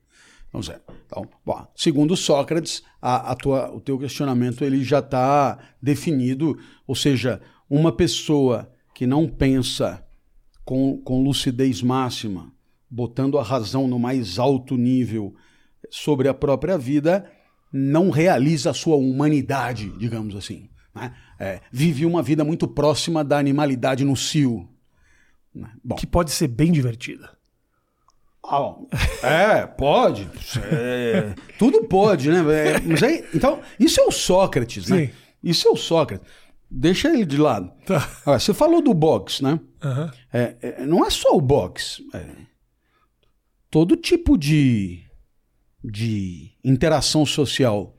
Então, 0.49 0.61
Zé, 0.63 0.81
então 1.07 1.27
bom, 1.47 1.67
segundo 1.75 2.15
Sócrates, 2.15 2.83
a, 3.01 3.33
a 3.33 3.35
tua, 3.35 3.71
o 3.73 3.81
teu 3.81 3.99
questionamento 3.99 4.65
ele 4.65 4.85
já 4.85 4.99
está 4.99 5.59
definido, 5.81 6.59
ou 6.87 6.95
seja, 6.95 7.41
uma 7.71 7.93
pessoa 7.93 8.71
que 8.95 9.07
não 9.07 9.29
pensa 9.29 10.05
com, 10.65 10.99
com 10.99 11.23
lucidez 11.23 11.81
máxima, 11.81 12.53
botando 12.91 13.39
a 13.39 13.43
razão 13.43 13.89
no 13.89 13.99
mais 13.99 14.39
alto 14.39 14.77
nível 14.77 15.35
sobre 15.89 16.29
a 16.29 16.35
própria 16.35 16.77
vida, 16.77 17.25
não 17.73 18.11
realiza 18.11 18.71
a 18.71 18.75
sua 18.75 18.97
humanidade, 18.97 19.91
digamos 19.99 20.35
assim. 20.37 20.69
né? 20.95 21.15
É, 21.39 21.61
vive 21.73 22.05
uma 22.05 22.23
vida 22.23 22.45
muito 22.45 22.67
próxima 22.69 23.25
da 23.25 23.39
animalidade 23.39 24.05
no 24.05 24.17
cio. 24.17 24.69
né? 25.55 25.71
Bom, 25.83 25.97
Que 25.97 26.07
pode 26.07 26.31
ser 26.33 26.49
bem 26.49 26.71
divertida. 26.73 27.31
ah. 28.45 28.75
É, 29.23 29.67
pode. 29.67 30.29
É, 30.71 31.35
tudo 31.59 31.85
pode, 31.85 32.29
né? 32.31 32.39
É, 32.41 32.81
mas 32.81 33.03
aí, 33.03 33.25
então, 33.35 33.61
isso 33.79 34.01
é 34.01 34.05
o 34.05 34.11
Sócrates, 34.11 34.89
né? 34.89 35.07
Sim. 35.07 35.13
Isso 35.43 35.69
é 35.69 35.71
o 35.71 35.77
Sócrates. 35.77 36.27
Deixa 36.71 37.09
ele 37.09 37.25
de 37.25 37.37
lado. 37.37 37.73
Tá. 37.87 37.97
Agora, 38.23 38.39
você 38.39 38.55
falou 38.55 38.81
do 38.83 38.95
boxe, 38.95 39.43
né? 39.43 39.59
É, 40.33 40.57
é, 40.61 40.87
não 40.87 41.05
é 41.05 41.11
só 41.11 41.37
o 41.37 41.41
boxe. 41.41 42.05
é 42.15 42.27
todo 43.71 43.97
tipo 43.97 44.37
de, 44.37 45.01
de 45.83 46.51
interação 46.65 47.25
social 47.25 47.97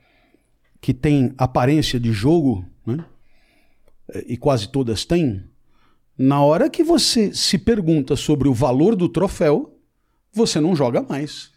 que 0.80 0.94
tem 0.94 1.34
aparência 1.38 2.00
de 2.00 2.12
jogo, 2.12 2.66
né? 2.86 3.06
E 4.28 4.36
quase 4.36 4.68
todas 4.70 5.06
têm, 5.06 5.44
na 6.18 6.42
hora 6.44 6.70
que 6.70 6.84
você 6.84 7.34
se 7.34 7.58
pergunta 7.58 8.16
sobre 8.16 8.48
o 8.50 8.54
valor 8.54 8.96
do 8.96 9.08
troféu, 9.08 9.80
você 10.34 10.60
não 10.60 10.76
joga 10.76 11.02
mais. 11.02 11.52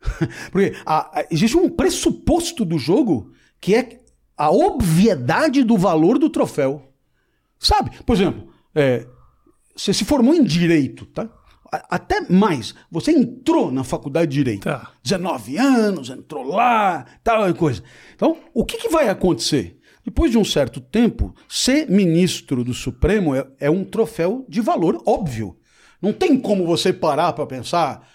Porque 0.52 0.74
a- 0.84 1.20
a- 1.20 1.26
existe 1.30 1.56
um 1.56 1.68
pressuposto 1.70 2.64
do 2.64 2.78
jogo 2.78 3.32
que 3.60 3.74
é 3.74 4.00
a 4.36 4.50
obviedade 4.50 5.62
do 5.62 5.76
valor 5.76 6.18
do 6.18 6.28
troféu. 6.30 6.92
Sabe? 7.58 8.02
Por 8.04 8.14
exemplo, 8.16 8.48
é, 8.74 9.06
você 9.76 9.92
se 9.92 10.04
formou 10.04 10.34
em 10.34 10.42
direito, 10.44 11.04
tá? 11.06 11.28
Até 11.70 12.20
mais, 12.28 12.74
você 12.90 13.12
entrou 13.12 13.70
na 13.70 13.84
faculdade 13.84 14.30
de 14.30 14.38
direito. 14.38 14.64
Tá. 14.64 14.90
19 15.02 15.56
anos, 15.56 16.10
entrou 16.10 16.44
lá, 16.44 17.06
tal 17.22 17.54
coisa. 17.54 17.82
Então, 18.14 18.36
o 18.52 18.64
que, 18.64 18.76
que 18.76 18.88
vai 18.88 19.08
acontecer? 19.08 19.78
Depois 20.04 20.30
de 20.30 20.38
um 20.38 20.44
certo 20.44 20.80
tempo, 20.80 21.34
ser 21.48 21.88
ministro 21.88 22.64
do 22.64 22.74
Supremo 22.74 23.34
é, 23.34 23.46
é 23.60 23.70
um 23.70 23.84
troféu 23.84 24.44
de 24.48 24.60
valor 24.60 25.02
óbvio. 25.06 25.56
Não 26.00 26.12
tem 26.12 26.38
como 26.38 26.66
você 26.66 26.92
parar 26.92 27.32
para 27.32 27.46
pensar. 27.46 28.08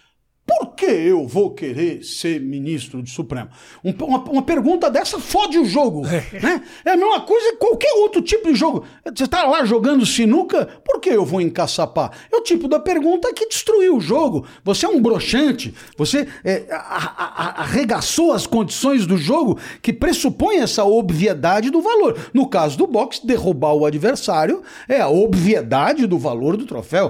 Por 0.48 0.76
que 0.76 0.86
eu 0.86 1.26
vou 1.28 1.56
querer 1.56 2.04
ser 2.04 2.40
ministro 2.40 3.02
do 3.02 3.10
Supremo? 3.10 3.50
Um- 3.84 3.94
uma, 4.06 4.20
uma 4.30 4.42
pergunta 4.44 4.92
dessa 4.92 5.20
fode 5.20 5.58
o 5.58 5.66
jogo. 5.66 6.02
né? 6.02 6.62
É 6.86 6.92
a 6.92 6.98
mesma 6.98 7.22
coisa 7.22 7.52
que 7.54 7.58
qualquer 7.58 7.92
outro 7.94 8.22
tipo 8.22 8.48
de 8.50 8.56
jogo. 8.56 8.84
Você 9.06 9.24
está 9.24 9.44
lá 9.48 9.66
jogando 9.66 10.06
sinuca, 10.06 10.68
por 10.86 11.00
que 11.00 11.10
eu 11.10 11.26
vou 11.26 11.42
encaçapar? 11.42 12.12
É 12.32 12.38
o 12.38 12.42
tipo 12.42 12.68
da 12.68 12.80
pergunta 12.80 13.34
que 13.34 13.48
destruiu 13.48 13.98
o 13.98 14.00
jogo. 14.00 14.46
Você 14.64 14.86
é 14.86 14.90
um 14.90 15.02
broxante, 15.02 15.74
você 15.98 16.28
é, 16.44 16.66
a- 16.72 17.14
a- 17.18 17.62
arregaçou 17.64 18.32
as 18.32 18.46
condições 18.46 19.08
do 19.08 19.18
jogo 19.18 19.58
que 19.82 19.92
pressupõe 19.92 20.58
essa 20.58 20.84
obviedade 20.86 21.72
do 21.72 21.82
valor. 21.82 22.20
No 22.34 22.48
caso 22.48 22.78
do 22.78 22.86
boxe, 22.86 23.26
derrubar 23.26 23.74
o 23.74 23.86
adversário 23.86 24.62
é 24.88 25.02
a 25.02 25.10
obviedade 25.10 26.06
do 26.06 26.20
valor 26.20 26.56
do 26.56 26.66
troféu. 26.68 27.10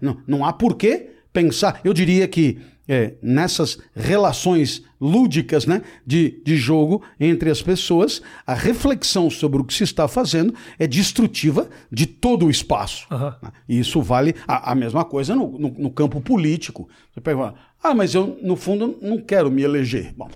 Não, 0.00 0.18
não 0.28 0.44
há 0.44 0.52
por 0.52 0.76
que 0.76 1.17
pensar. 1.38 1.80
Eu 1.84 1.94
diria 1.94 2.26
que 2.26 2.58
é, 2.88 3.14
nessas 3.22 3.78
relações 3.94 4.82
lúdicas 4.98 5.66
né, 5.66 5.82
de, 6.06 6.40
de 6.42 6.56
jogo 6.56 7.02
entre 7.20 7.50
as 7.50 7.60
pessoas, 7.60 8.22
a 8.46 8.54
reflexão 8.54 9.28
sobre 9.28 9.60
o 9.60 9.64
que 9.64 9.74
se 9.74 9.84
está 9.84 10.08
fazendo 10.08 10.54
é 10.78 10.86
destrutiva 10.86 11.68
de 11.92 12.06
todo 12.06 12.46
o 12.46 12.50
espaço. 12.50 13.06
Uhum. 13.10 13.50
E 13.68 13.78
isso 13.78 14.00
vale 14.00 14.34
a, 14.46 14.72
a 14.72 14.74
mesma 14.74 15.04
coisa 15.04 15.36
no, 15.36 15.58
no, 15.58 15.68
no, 15.78 15.90
campo 15.90 16.20
político. 16.20 16.88
Você 17.12 17.20
pega 17.20 17.54
ah, 17.82 17.94
mas 17.94 18.12
eu, 18.12 18.36
no 18.42 18.56
fundo, 18.56 18.98
não 19.00 19.18
quero 19.18 19.50
me 19.50 19.62
eleger. 19.62 20.12
Bom, 20.16 20.28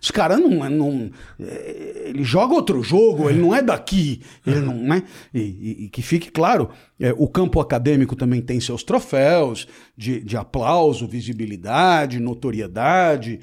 os 0.00 0.10
caras 0.10 0.38
não, 0.38 0.68
não. 0.68 1.10
É, 1.40 2.04
ele 2.08 2.22
joga 2.22 2.54
outro 2.54 2.82
jogo, 2.82 3.30
ele 3.30 3.40
não 3.40 3.54
é 3.54 3.62
daqui. 3.62 4.20
Ele 4.46 4.60
não, 4.60 4.74
né? 4.74 5.02
E, 5.32 5.40
e, 5.40 5.84
e 5.84 5.88
que 5.88 6.02
fique 6.02 6.30
claro, 6.30 6.68
é, 7.00 7.14
o 7.16 7.26
campo 7.26 7.60
acadêmico 7.60 8.14
também 8.14 8.42
tem 8.42 8.60
seus 8.60 8.84
troféus 8.84 9.66
de, 9.96 10.20
de 10.20 10.36
aplauso, 10.36 11.08
visibilidade, 11.08 12.20
notoriedade, 12.20 13.40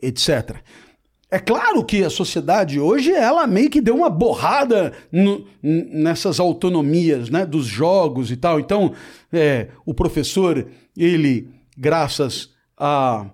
etc. 0.00 0.58
É 1.30 1.40
claro 1.40 1.84
que 1.84 2.04
a 2.04 2.08
sociedade 2.08 2.78
hoje, 2.78 3.10
ela 3.10 3.46
meio 3.48 3.68
que 3.68 3.80
deu 3.80 3.96
uma 3.96 4.08
borrada 4.08 4.92
no, 5.10 5.44
nessas 5.60 6.38
autonomias 6.38 7.28
né, 7.28 7.44
dos 7.44 7.66
jogos 7.66 8.30
e 8.30 8.36
tal. 8.36 8.60
Então, 8.60 8.92
é, 9.30 9.68
o 9.84 9.92
professor, 9.92 10.66
ele 10.96 11.57
graças 11.78 12.50
a, 12.76 13.30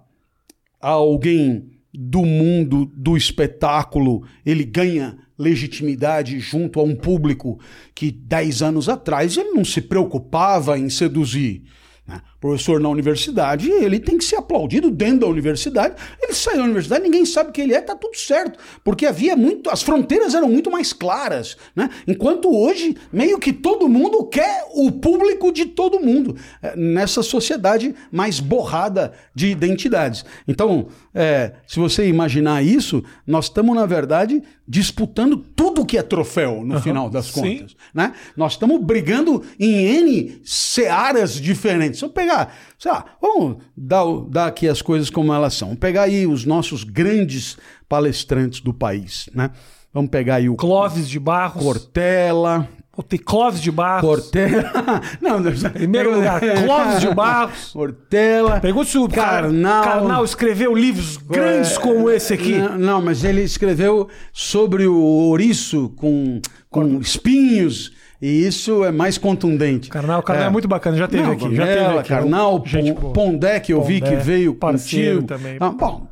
a 0.80 0.90
alguém 0.90 1.70
do 1.92 2.24
mundo 2.24 2.86
do 2.94 3.16
espetáculo, 3.16 4.26
ele 4.44 4.64
ganha 4.64 5.16
legitimidade 5.38 6.38
junto 6.38 6.78
a 6.78 6.82
um 6.82 6.94
público 6.94 7.58
que 7.94 8.10
dez 8.10 8.62
anos 8.62 8.88
atrás 8.88 9.36
ele 9.36 9.50
não 9.50 9.64
se 9.64 9.80
preocupava 9.80 10.78
em 10.78 10.90
seduzir. 10.90 11.64
Né? 12.06 12.20
Professor 12.44 12.78
na 12.78 12.90
universidade, 12.90 13.70
ele 13.70 13.98
tem 13.98 14.18
que 14.18 14.24
ser 14.24 14.36
aplaudido 14.36 14.90
dentro 14.90 15.20
da 15.20 15.26
universidade. 15.26 15.94
Ele 16.22 16.34
saiu 16.34 16.58
da 16.58 16.64
universidade, 16.64 17.02
ninguém 17.02 17.24
sabe 17.24 17.50
quem 17.50 17.64
ele 17.64 17.72
é, 17.72 17.80
tá 17.80 17.96
tudo 17.96 18.18
certo. 18.18 18.58
Porque 18.84 19.06
havia 19.06 19.34
muito. 19.34 19.70
As 19.70 19.82
fronteiras 19.82 20.34
eram 20.34 20.50
muito 20.50 20.70
mais 20.70 20.92
claras. 20.92 21.56
Né? 21.74 21.88
Enquanto 22.06 22.54
hoje, 22.54 22.98
meio 23.10 23.38
que 23.38 23.50
todo 23.50 23.88
mundo 23.88 24.26
quer 24.26 24.66
o 24.74 24.92
público 24.92 25.50
de 25.50 25.64
todo 25.64 25.98
mundo. 25.98 26.36
É, 26.60 26.76
nessa 26.76 27.22
sociedade 27.22 27.94
mais 28.12 28.40
borrada 28.40 29.14
de 29.34 29.46
identidades. 29.46 30.22
Então, 30.46 30.88
é, 31.14 31.52
se 31.66 31.80
você 31.80 32.06
imaginar 32.06 32.62
isso, 32.62 33.02
nós 33.26 33.46
estamos, 33.46 33.74
na 33.74 33.86
verdade, 33.86 34.42
disputando 34.68 35.36
tudo 35.36 35.84
que 35.86 35.96
é 35.96 36.02
troféu 36.02 36.62
no 36.62 36.74
uhum, 36.74 36.82
final 36.82 37.08
das 37.08 37.30
contas. 37.30 37.74
Né? 37.94 38.12
Nós 38.36 38.52
estamos 38.52 38.82
brigando 38.82 39.42
em 39.58 39.86
N 39.86 40.40
searas 40.44 41.40
diferentes. 41.40 42.00
Se 42.00 42.04
eu 42.04 42.10
pegar 42.10 42.33
pegar, 42.34 42.54
sei 42.78 42.90
lá, 42.90 43.04
vamos 43.20 43.58
dar, 43.76 44.04
dar 44.28 44.46
aqui 44.46 44.68
as 44.68 44.82
coisas 44.82 45.08
como 45.08 45.32
elas 45.32 45.54
são. 45.54 45.68
Vamos 45.68 45.80
pegar 45.80 46.02
aí 46.02 46.26
os 46.26 46.44
nossos 46.44 46.84
grandes 46.84 47.56
palestrantes 47.88 48.60
do 48.60 48.74
país, 48.74 49.28
né? 49.34 49.50
Vamos 49.92 50.10
pegar 50.10 50.36
aí 50.36 50.48
o 50.48 50.56
Clóvis 50.56 51.08
de 51.08 51.20
Barros, 51.20 51.62
Cortella, 51.62 52.68
o 52.96 53.02
Clóvis 53.02 53.62
de 53.62 53.70
Barros. 53.70 54.08
Cortella. 54.08 54.72
Não, 55.20 55.38
não, 55.38 55.70
primeiro 55.70 56.14
lugar, 56.14 56.40
Clóvis 56.40 57.00
de 57.00 57.14
Barros. 57.14 57.70
Cortella. 57.72 58.60
Pergunta 58.60 58.90
se 58.90 58.98
o 58.98 59.08
Carnal. 59.08 59.84
Carnal 59.84 60.24
escreveu 60.24 60.74
livros 60.74 61.16
grandes 61.16 61.76
é, 61.76 61.80
como 61.80 62.10
esse 62.10 62.34
aqui. 62.34 62.58
Não, 62.58 62.78
não, 62.78 63.02
mas 63.02 63.22
ele 63.22 63.42
escreveu 63.42 64.08
sobre 64.32 64.86
o 64.86 64.96
ouriço 64.96 65.92
com, 65.96 66.40
com 66.68 67.00
espinhos 67.00 67.92
e 68.20 68.46
isso 68.46 68.84
é 68.84 68.92
mais 68.92 69.18
contundente. 69.18 69.88
Carnal, 69.88 70.22
Carnal 70.22 70.44
é, 70.44 70.48
é 70.48 70.50
muito 70.50 70.68
bacana, 70.68 70.96
já 70.96 71.08
teve 71.08 71.22
Não, 71.22 71.32
aqui. 71.32 71.54
Já 71.54 71.66
teve 71.66 71.98
aqui. 71.98 72.08
Carnal, 72.08 72.64
Pondé, 73.12 73.60
que 73.60 73.72
eu 73.72 73.80
Pondé, 73.80 73.92
vi 73.92 74.00
que 74.00 74.16
veio 74.16 74.54
parceiro 74.54 75.22
contigo. 75.22 75.28
também. 75.28 75.56
Ah, 75.60 75.70
bom, 75.70 76.08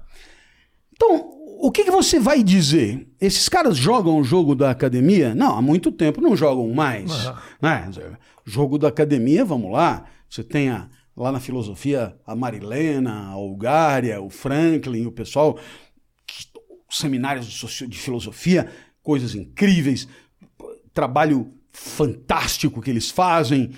então, 0.92 1.30
o 1.60 1.70
que, 1.70 1.84
que, 1.84 1.90
você 1.90 2.18
vai 2.20 2.42
dizer? 2.42 3.08
Esses 3.20 3.48
caras 3.48 3.76
jogam 3.76 4.18
o 4.18 4.24
jogo 4.24 4.54
da 4.54 4.70
academia? 4.70 5.34
Não, 5.34 5.56
há 5.56 5.62
muito 5.62 5.90
tempo 5.90 6.20
não 6.20 6.36
jogam 6.36 6.68
mais. 6.72 7.26
Uhum. 7.26 7.34
Né? 7.60 7.90
Jogo 8.44 8.78
da 8.78 8.88
academia, 8.88 9.44
vamos 9.44 9.72
lá. 9.72 10.04
Você 10.28 10.42
tem 10.42 10.70
a, 10.70 10.88
lá 11.16 11.30
na 11.30 11.40
filosofia 11.40 12.16
a 12.26 12.34
Marilena, 12.34 13.28
a 13.28 13.36
Olgária, 13.36 14.20
o 14.20 14.28
Franklin, 14.28 15.06
o 15.06 15.12
pessoal, 15.12 15.58
seminários 16.90 17.46
de 17.46 17.98
filosofia, 17.98 18.68
coisas 19.02 19.34
incríveis, 19.34 20.08
trabalho 20.92 21.52
fantástico 21.72 22.82
que 22.82 22.90
eles 22.90 23.10
fazem 23.10 23.70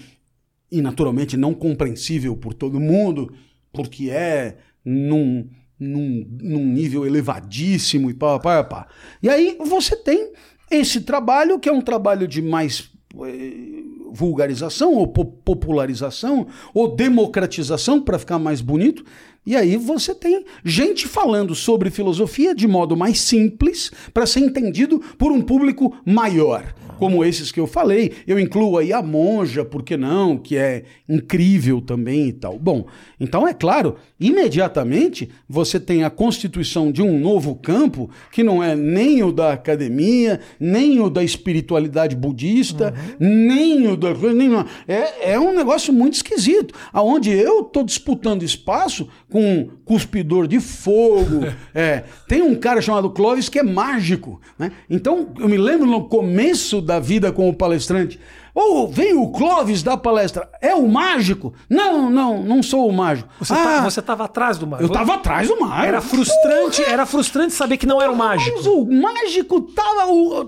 e 0.71 0.83
naturalmente 0.83 1.37
não 1.37 1.55
compreensível 1.55 2.37
por 2.37 2.53
todo 2.53 2.81
mundo, 2.81 3.33
porque 3.73 4.11
é 4.11 4.57
num, 4.85 5.49
num, 5.79 6.27
num 6.43 6.67
nível 6.67 7.07
elevadíssimo 7.07 8.11
e 8.11 8.15
pá, 8.15 8.39
pá, 8.41 8.65
pá. 8.65 8.89
E 9.23 9.29
aí 9.29 9.57
você 9.65 9.95
tem 9.95 10.33
esse 10.71 11.03
trabalho 11.03 11.61
que 11.61 11.69
é 11.69 11.73
um 11.73 11.81
trabalho 11.81 12.27
de 12.27 12.43
mais 12.43 12.91
eh, 13.25 13.83
vulgarização 14.11 14.95
ou 14.95 15.07
popularização 15.07 16.49
ou 16.73 16.95
democratização 16.95 18.01
para 18.01 18.19
ficar 18.19 18.39
mais 18.39 18.61
bonito. 18.61 19.05
E 19.47 19.55
aí 19.55 19.77
você 19.77 20.15
tem 20.15 20.45
gente 20.65 21.07
falando 21.07 21.55
sobre 21.55 21.91
filosofia 21.91 22.55
de 22.55 22.67
modo 22.67 22.97
mais 22.97 23.21
simples 23.21 23.93
para 24.13 24.27
ser 24.27 24.41
entendido 24.41 24.99
por 25.19 25.31
um 25.31 25.43
público 25.43 25.95
maior 26.05 26.75
como 26.99 27.25
esses 27.25 27.51
que 27.51 27.61
eu 27.61 27.67
falei. 27.67 28.13
Eu 28.27 28.39
incluo 28.39 28.79
aí 28.79 28.93
a 28.93 29.03
monja, 29.03 29.65
por 29.65 29.83
que 29.83 29.97
não? 29.97 30.37
Que 30.37 30.57
é 30.57 30.85
incrível 31.09 31.81
também 31.81 32.29
e 32.29 32.33
tal. 32.33 32.59
Bom, 32.59 32.87
então 33.21 33.47
é 33.47 33.55
claro, 33.55 33.97
imediatamente 34.19 35.31
você 35.49 35.79
tem 35.79 36.05
a 36.05 36.11
constituição 36.11 36.91
de 36.91 37.03
um 37.03 37.19
novo 37.19 37.55
campo 37.55 38.11
que 38.33 38.43
não 38.43 38.63
é 38.63 38.75
nem 38.75 39.23
o 39.23 39.33
da 39.33 39.53
academia, 39.53 40.41
nem 40.59 41.01
o 41.01 41.11
da 41.11 41.23
espiritualidade 41.23 42.17
budista, 42.17 42.95
uhum. 43.21 43.29
nem 43.29 43.87
o 43.87 43.97
da. 43.97 44.15
Nem, 44.15 44.51
é, 44.87 45.33
é 45.33 45.41
um 45.41 45.55
negócio 45.55 45.93
muito 45.93 46.15
esquisito, 46.15 46.75
aonde 46.93 47.31
eu 47.31 47.61
estou 47.61 47.83
disputando 47.83 48.43
espaço 48.43 49.09
com 49.31 49.43
um 49.45 49.69
cuspidor 49.85 50.47
de 50.47 50.61
fogo. 50.61 51.47
é, 51.75 52.05
tem 52.29 52.43
um 52.43 52.55
cara 52.55 52.81
chamado 52.81 53.11
Clóvis 53.11 53.49
que 53.49 53.59
é 53.59 53.63
mágico. 53.63 54.41
Né? 54.59 54.73
Então, 54.89 55.33
eu 55.39 55.49
me 55.49 55.57
lembro 55.57 55.87
no 55.87 56.05
começo 56.09 56.81
da 56.85 57.01
vida 57.01 57.33
como 57.33 57.55
palestrante. 57.55 58.21
Ou 58.55 58.87
vem 58.87 59.15
o 59.15 59.33
Clóvis 59.33 59.83
da 59.83 59.97
palestra. 59.97 60.49
É 60.63 60.75
o 60.77 60.87
mágico? 60.87 61.53
Não, 61.69 62.09
não, 62.09 62.41
não 62.41 62.63
sou 62.63 62.89
o 62.89 62.93
mágico. 62.93 63.29
Você 63.41 63.53
ah, 63.53 63.85
estava 63.89 64.25
atrás 64.25 64.59
do 64.59 64.67
mágico. 64.67 64.89
Eu 64.89 64.93
estava 64.93 65.15
atrás 65.15 65.49
do 65.49 65.61
mágico. 65.61 65.87
Era 65.87 66.01
frustrante, 66.01 66.81
Porra. 66.81 66.93
era 66.93 67.07
frustrante 67.07 67.53
saber 67.53 67.79
que 67.79 67.87
não 67.87 68.01
era 68.01 68.13
o 68.13 68.17
mágico. 68.17 68.57
Mas 68.57 68.67
o 68.67 68.85
mágico 68.85 69.61
tava. 69.63 70.05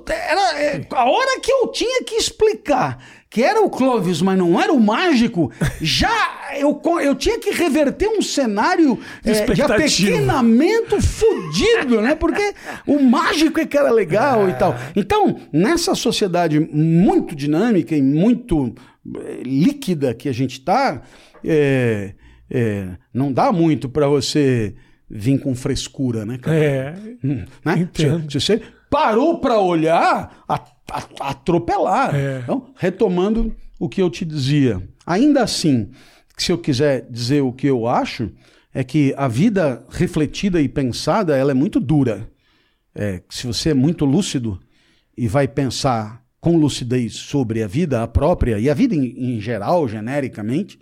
Era, 0.08 0.60
é, 0.60 0.86
a 0.88 1.04
hora 1.04 1.40
que 1.40 1.50
eu 1.50 1.66
tinha 1.72 2.04
que 2.04 2.14
explicar 2.14 2.98
que 3.28 3.42
era 3.42 3.60
o 3.60 3.68
Clóvis, 3.68 4.22
mas 4.22 4.38
não 4.38 4.60
era 4.60 4.72
o 4.72 4.80
mágico, 4.80 5.52
já 5.80 6.36
eu, 6.58 6.80
eu 7.02 7.14
tinha 7.14 7.38
que 7.38 7.50
reverter 7.50 8.08
um 8.08 8.22
cenário 8.22 8.98
é, 9.24 9.44
de 9.52 9.62
apequenamento 9.62 11.00
fodido, 11.00 12.00
né? 12.00 12.14
Porque 12.14 12.54
o 12.86 13.02
mágico 13.02 13.60
é 13.60 13.66
que 13.66 13.76
era 13.76 13.90
legal 13.90 14.46
é. 14.46 14.50
e 14.50 14.54
tal. 14.54 14.74
Então, 14.94 15.36
nessa 15.52 15.94
sociedade 15.94 16.60
muito 16.60 17.34
dinâmica 17.34 17.96
e 17.96 18.02
muito 18.02 18.74
é, 19.16 19.42
líquida 19.42 20.14
que 20.14 20.28
a 20.28 20.32
gente 20.32 20.52
está, 20.52 21.02
é, 21.44 22.14
é, 22.50 22.88
não 23.12 23.32
dá 23.32 23.52
muito 23.52 23.88
para 23.88 24.08
você 24.08 24.74
vir 25.08 25.38
com 25.38 25.54
frescura, 25.54 26.24
né, 26.24 26.38
cara? 26.38 26.56
É. 26.56 26.94
Hum, 27.22 27.44
né? 27.64 27.88
Se, 27.92 28.30
se, 28.30 28.40
você 28.40 28.62
parou 28.90 29.40
para 29.40 29.58
olhar, 29.60 30.44
a 30.48 30.58
atropelar. 31.20 32.14
É. 32.14 32.40
Então, 32.42 32.70
retomando 32.76 33.54
o 33.78 33.88
que 33.88 34.00
eu 34.00 34.10
te 34.10 34.24
dizia. 34.24 34.82
Ainda 35.06 35.42
assim, 35.42 35.90
se 36.36 36.52
eu 36.52 36.58
quiser 36.58 37.06
dizer 37.10 37.42
o 37.42 37.52
que 37.52 37.66
eu 37.66 37.86
acho, 37.86 38.30
é 38.72 38.84
que 38.84 39.14
a 39.16 39.28
vida 39.28 39.84
refletida 39.88 40.60
e 40.60 40.68
pensada 40.68 41.36
ela 41.36 41.50
é 41.50 41.54
muito 41.54 41.80
dura. 41.80 42.30
É, 42.94 43.22
se 43.28 43.46
você 43.46 43.70
é 43.70 43.74
muito 43.74 44.04
lúcido 44.04 44.60
e 45.16 45.28
vai 45.28 45.48
pensar 45.48 46.22
com 46.40 46.56
lucidez 46.56 47.14
sobre 47.14 47.62
a 47.62 47.66
vida 47.66 48.02
a 48.02 48.06
própria 48.06 48.58
e 48.58 48.70
a 48.70 48.74
vida 48.74 48.94
em, 48.94 49.36
em 49.36 49.40
geral, 49.40 49.88
genericamente, 49.88 50.78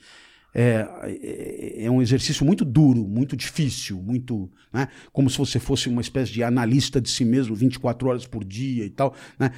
é, 0.54 0.86
é, 1.02 1.84
é, 1.84 1.90
um 1.90 2.00
exercício 2.00 2.46
muito 2.46 2.64
duro, 2.64 3.04
muito 3.08 3.36
difícil, 3.36 4.00
muito. 4.00 4.48
Né, 4.72 4.88
como 5.12 5.28
se 5.28 5.36
você 5.36 5.58
fosse 5.58 5.88
uma 5.88 6.00
espécie 6.00 6.32
de 6.32 6.44
analista 6.44 7.00
de 7.00 7.10
si 7.10 7.24
mesmo 7.24 7.56
24 7.56 8.08
horas 8.08 8.26
por 8.26 8.44
dia 8.44 8.84
e 8.84 8.90
tal. 8.90 9.14
Né, 9.38 9.50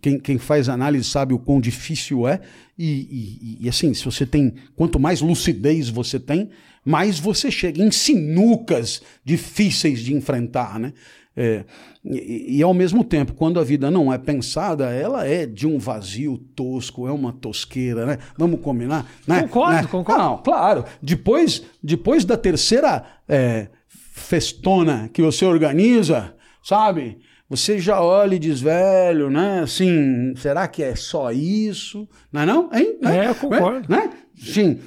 quem, 0.00 0.18
quem 0.18 0.38
faz 0.38 0.68
análise 0.68 1.04
sabe 1.08 1.34
o 1.34 1.38
quão 1.38 1.60
difícil 1.60 2.26
é. 2.26 2.40
E, 2.78 3.58
e, 3.60 3.66
e, 3.66 3.68
assim, 3.68 3.92
se 3.92 4.04
você 4.04 4.24
tem. 4.24 4.54
Quanto 4.74 4.98
mais 4.98 5.20
lucidez 5.20 5.88
você 5.88 6.18
tem, 6.18 6.50
mais 6.84 7.18
você 7.18 7.50
chega 7.50 7.82
em 7.82 7.90
sinucas 7.90 9.02
difíceis 9.24 10.00
de 10.00 10.14
enfrentar, 10.14 10.78
né? 10.78 10.92
É, 11.36 11.64
e, 12.04 12.58
e, 12.58 12.62
ao 12.62 12.72
mesmo 12.72 13.02
tempo, 13.02 13.34
quando 13.34 13.58
a 13.58 13.64
vida 13.64 13.90
não 13.90 14.12
é 14.12 14.16
pensada, 14.16 14.90
ela 14.90 15.26
é 15.26 15.44
de 15.44 15.66
um 15.66 15.78
vazio 15.78 16.38
tosco, 16.54 17.08
é 17.08 17.12
uma 17.12 17.32
tosqueira, 17.32 18.06
né? 18.06 18.18
Vamos 18.38 18.60
combinar? 18.60 19.10
Né? 19.26 19.42
Concordo, 19.42 19.72
né? 19.72 19.88
concordo. 19.90 20.22
Não, 20.22 20.38
claro. 20.38 20.84
Depois, 21.02 21.62
depois 21.82 22.24
da 22.24 22.36
terceira 22.36 23.04
é, 23.28 23.68
festona 23.88 25.10
que 25.12 25.20
você 25.20 25.44
organiza, 25.44 26.34
sabe? 26.62 27.18
Você 27.48 27.78
já 27.78 28.00
olha 28.00 28.34
e 28.34 28.38
diz, 28.38 28.60
velho, 28.60 29.28
né? 29.28 29.60
Assim, 29.60 30.34
será 30.36 30.66
que 30.66 30.82
é 30.82 30.96
só 30.96 31.30
isso? 31.30 32.08
Não 32.32 32.40
é 32.40 32.46
não? 32.46 32.70
Hein? 32.72 32.96
É, 33.02 33.28
eu 33.28 33.34
concordo. 33.34 33.86
Né? 33.88 34.10
Sim. 34.36 34.80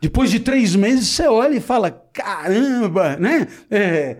Depois 0.00 0.30
de 0.30 0.38
três 0.38 0.76
meses, 0.76 1.08
você 1.08 1.26
olha 1.26 1.56
e 1.56 1.60
fala, 1.60 1.90
caramba, 2.12 3.16
né? 3.16 3.48
É, 3.68 4.18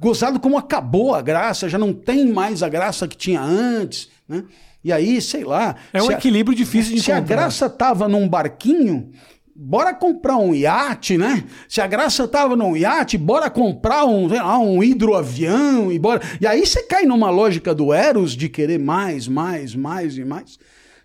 gozado 0.00 0.40
como 0.40 0.58
acabou 0.58 1.14
a 1.14 1.22
graça, 1.22 1.68
já 1.68 1.78
não 1.78 1.92
tem 1.92 2.26
mais 2.26 2.62
a 2.62 2.68
graça 2.68 3.06
que 3.06 3.16
tinha 3.16 3.40
antes, 3.40 4.08
né? 4.28 4.44
E 4.82 4.92
aí, 4.92 5.22
sei 5.22 5.44
lá... 5.44 5.76
É 5.92 6.02
um 6.02 6.10
equilíbrio 6.12 6.54
a, 6.54 6.58
difícil 6.58 6.94
de 6.94 7.00
se 7.00 7.10
encontrar. 7.10 7.26
Se 7.26 7.32
a 7.32 7.36
graça 7.36 7.70
tava 7.70 8.06
num 8.06 8.28
barquinho 8.28 9.12
bora 9.54 9.94
comprar 9.94 10.36
um 10.36 10.54
iate, 10.54 11.16
né? 11.16 11.44
Se 11.68 11.80
a 11.80 11.86
graça 11.86 12.26
tava 12.26 12.56
num 12.56 12.76
iate, 12.76 13.16
bora 13.16 13.48
comprar 13.48 14.04
um, 14.04 14.28
sei 14.28 14.38
lá, 14.38 14.58
um 14.58 14.82
hidroavião 14.82 15.92
e 15.92 15.98
bora. 15.98 16.20
E 16.40 16.46
aí 16.46 16.66
você 16.66 16.82
cai 16.82 17.04
numa 17.04 17.30
lógica 17.30 17.74
do 17.74 17.92
Eros 17.92 18.32
de 18.32 18.48
querer 18.48 18.78
mais, 18.78 19.28
mais, 19.28 19.74
mais 19.74 20.18
e 20.18 20.24
mais, 20.24 20.58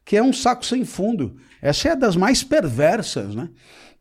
que 0.03 0.17
é 0.17 0.23
um 0.23 0.33
saco 0.33 0.65
sem 0.65 0.83
fundo. 0.83 1.35
Essa 1.61 1.89
é 1.89 1.95
das 1.95 2.15
mais 2.15 2.43
perversas, 2.43 3.35
né? 3.35 3.49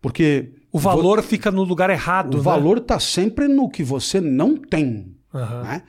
Porque 0.00 0.52
o 0.72 0.78
valor 0.78 1.22
fica 1.22 1.50
no 1.50 1.64
lugar 1.64 1.90
errado. 1.90 2.34
O 2.34 2.38
né? 2.38 2.42
valor 2.42 2.78
está 2.78 3.00
sempre 3.00 3.48
no 3.48 3.68
que 3.68 3.82
você 3.82 4.20
não 4.20 4.56
tem. 4.56 5.14
Uhum. 5.34 5.62
Né? 5.62 5.82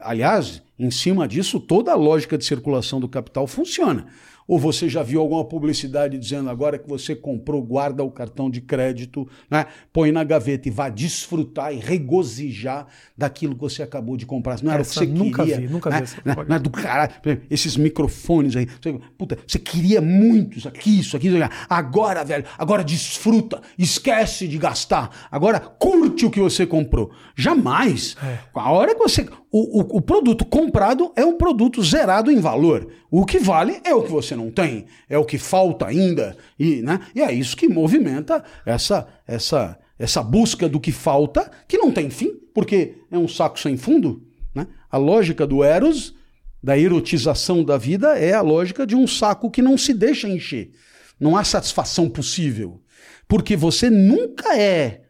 Aliás, 0.00 0.62
em 0.78 0.90
cima 0.90 1.28
disso, 1.28 1.60
toda 1.60 1.92
a 1.92 1.96
lógica 1.96 2.36
de 2.36 2.44
circulação 2.44 3.00
do 3.00 3.08
capital 3.08 3.46
funciona. 3.46 4.06
Ou 4.46 4.58
você 4.58 4.88
já 4.88 5.02
viu 5.02 5.20
alguma 5.20 5.44
publicidade 5.44 6.18
dizendo 6.18 6.50
agora 6.50 6.78
que 6.78 6.88
você 6.88 7.14
comprou, 7.14 7.62
guarda 7.62 8.04
o 8.04 8.10
cartão 8.10 8.50
de 8.50 8.60
crédito, 8.60 9.26
né? 9.50 9.66
põe 9.92 10.12
na 10.12 10.22
gaveta 10.22 10.68
e 10.68 10.70
vá 10.70 10.88
desfrutar 10.88 11.72
e 11.72 11.78
regozijar 11.78 12.86
daquilo 13.16 13.54
que 13.54 13.60
você 13.60 13.82
acabou 13.82 14.16
de 14.16 14.26
comprar. 14.26 14.62
Não 14.62 14.72
era 14.72 14.82
essa 14.82 15.02
o 15.02 15.06
que 15.06 15.12
você 15.12 15.18
nunca 15.18 15.44
queria. 15.44 15.60
Vi, 15.60 15.68
nunca 15.68 15.90
né? 15.90 15.96
vi 15.98 16.02
essa 16.02 16.16
não, 16.24 16.44
não 16.44 16.56
é 16.56 16.58
do 16.58 16.70
caralho. 16.70 17.12
Esses 17.50 17.76
microfones 17.76 18.56
aí. 18.56 18.66
Você, 18.66 18.98
puta, 19.16 19.38
você 19.46 19.58
queria 19.58 20.00
muito 20.00 20.58
isso 20.58 20.68
aqui, 20.68 21.00
isso 21.00 21.16
aqui, 21.16 21.28
isso 21.28 21.42
aqui. 21.42 21.54
Agora, 21.68 22.24
velho, 22.24 22.44
agora 22.58 22.84
desfruta. 22.84 23.62
Esquece 23.78 24.46
de 24.46 24.58
gastar. 24.58 25.28
Agora 25.30 25.58
curte 25.58 26.26
o 26.26 26.30
que 26.30 26.40
você 26.40 26.66
comprou. 26.66 27.10
Jamais. 27.36 28.16
É. 28.22 28.38
A 28.54 28.70
hora 28.70 28.94
que 28.94 29.00
você. 29.00 29.26
O, 29.56 29.82
o, 29.82 29.98
o 29.98 30.00
produto 30.00 30.44
comprado 30.44 31.12
é 31.14 31.24
um 31.24 31.38
produto 31.38 31.80
zerado 31.80 32.28
em 32.28 32.40
valor. 32.40 32.88
O 33.08 33.24
que 33.24 33.38
vale 33.38 33.80
é 33.84 33.94
o 33.94 34.02
que 34.02 34.10
você 34.10 34.34
não 34.34 34.50
tem, 34.50 34.86
é 35.08 35.16
o 35.16 35.24
que 35.24 35.38
falta 35.38 35.86
ainda. 35.86 36.36
E, 36.58 36.82
né? 36.82 36.98
e 37.14 37.22
é 37.22 37.32
isso 37.32 37.56
que 37.56 37.68
movimenta 37.68 38.42
essa, 38.66 39.06
essa, 39.24 39.78
essa 39.96 40.24
busca 40.24 40.68
do 40.68 40.80
que 40.80 40.90
falta, 40.90 41.48
que 41.68 41.78
não 41.78 41.92
tem 41.92 42.10
fim, 42.10 42.32
porque 42.52 42.96
é 43.08 43.16
um 43.16 43.28
saco 43.28 43.60
sem 43.60 43.76
fundo. 43.76 44.24
Né? 44.52 44.66
A 44.90 44.96
lógica 44.96 45.46
do 45.46 45.62
Eros, 45.62 46.16
da 46.60 46.76
erotização 46.76 47.62
da 47.62 47.78
vida, 47.78 48.18
é 48.18 48.32
a 48.32 48.42
lógica 48.42 48.84
de 48.84 48.96
um 48.96 49.06
saco 49.06 49.52
que 49.52 49.62
não 49.62 49.78
se 49.78 49.94
deixa 49.94 50.28
encher. 50.28 50.72
Não 51.20 51.36
há 51.36 51.44
satisfação 51.44 52.10
possível. 52.10 52.82
Porque 53.28 53.54
você 53.56 53.88
nunca 53.88 54.58
é 54.58 55.02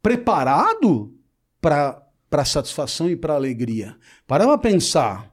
preparado 0.00 1.12
para 1.60 2.03
a 2.42 2.44
satisfação 2.44 3.08
e 3.08 3.16
para 3.16 3.34
alegria. 3.34 3.96
Para 4.26 4.44
pensar. 4.58 5.32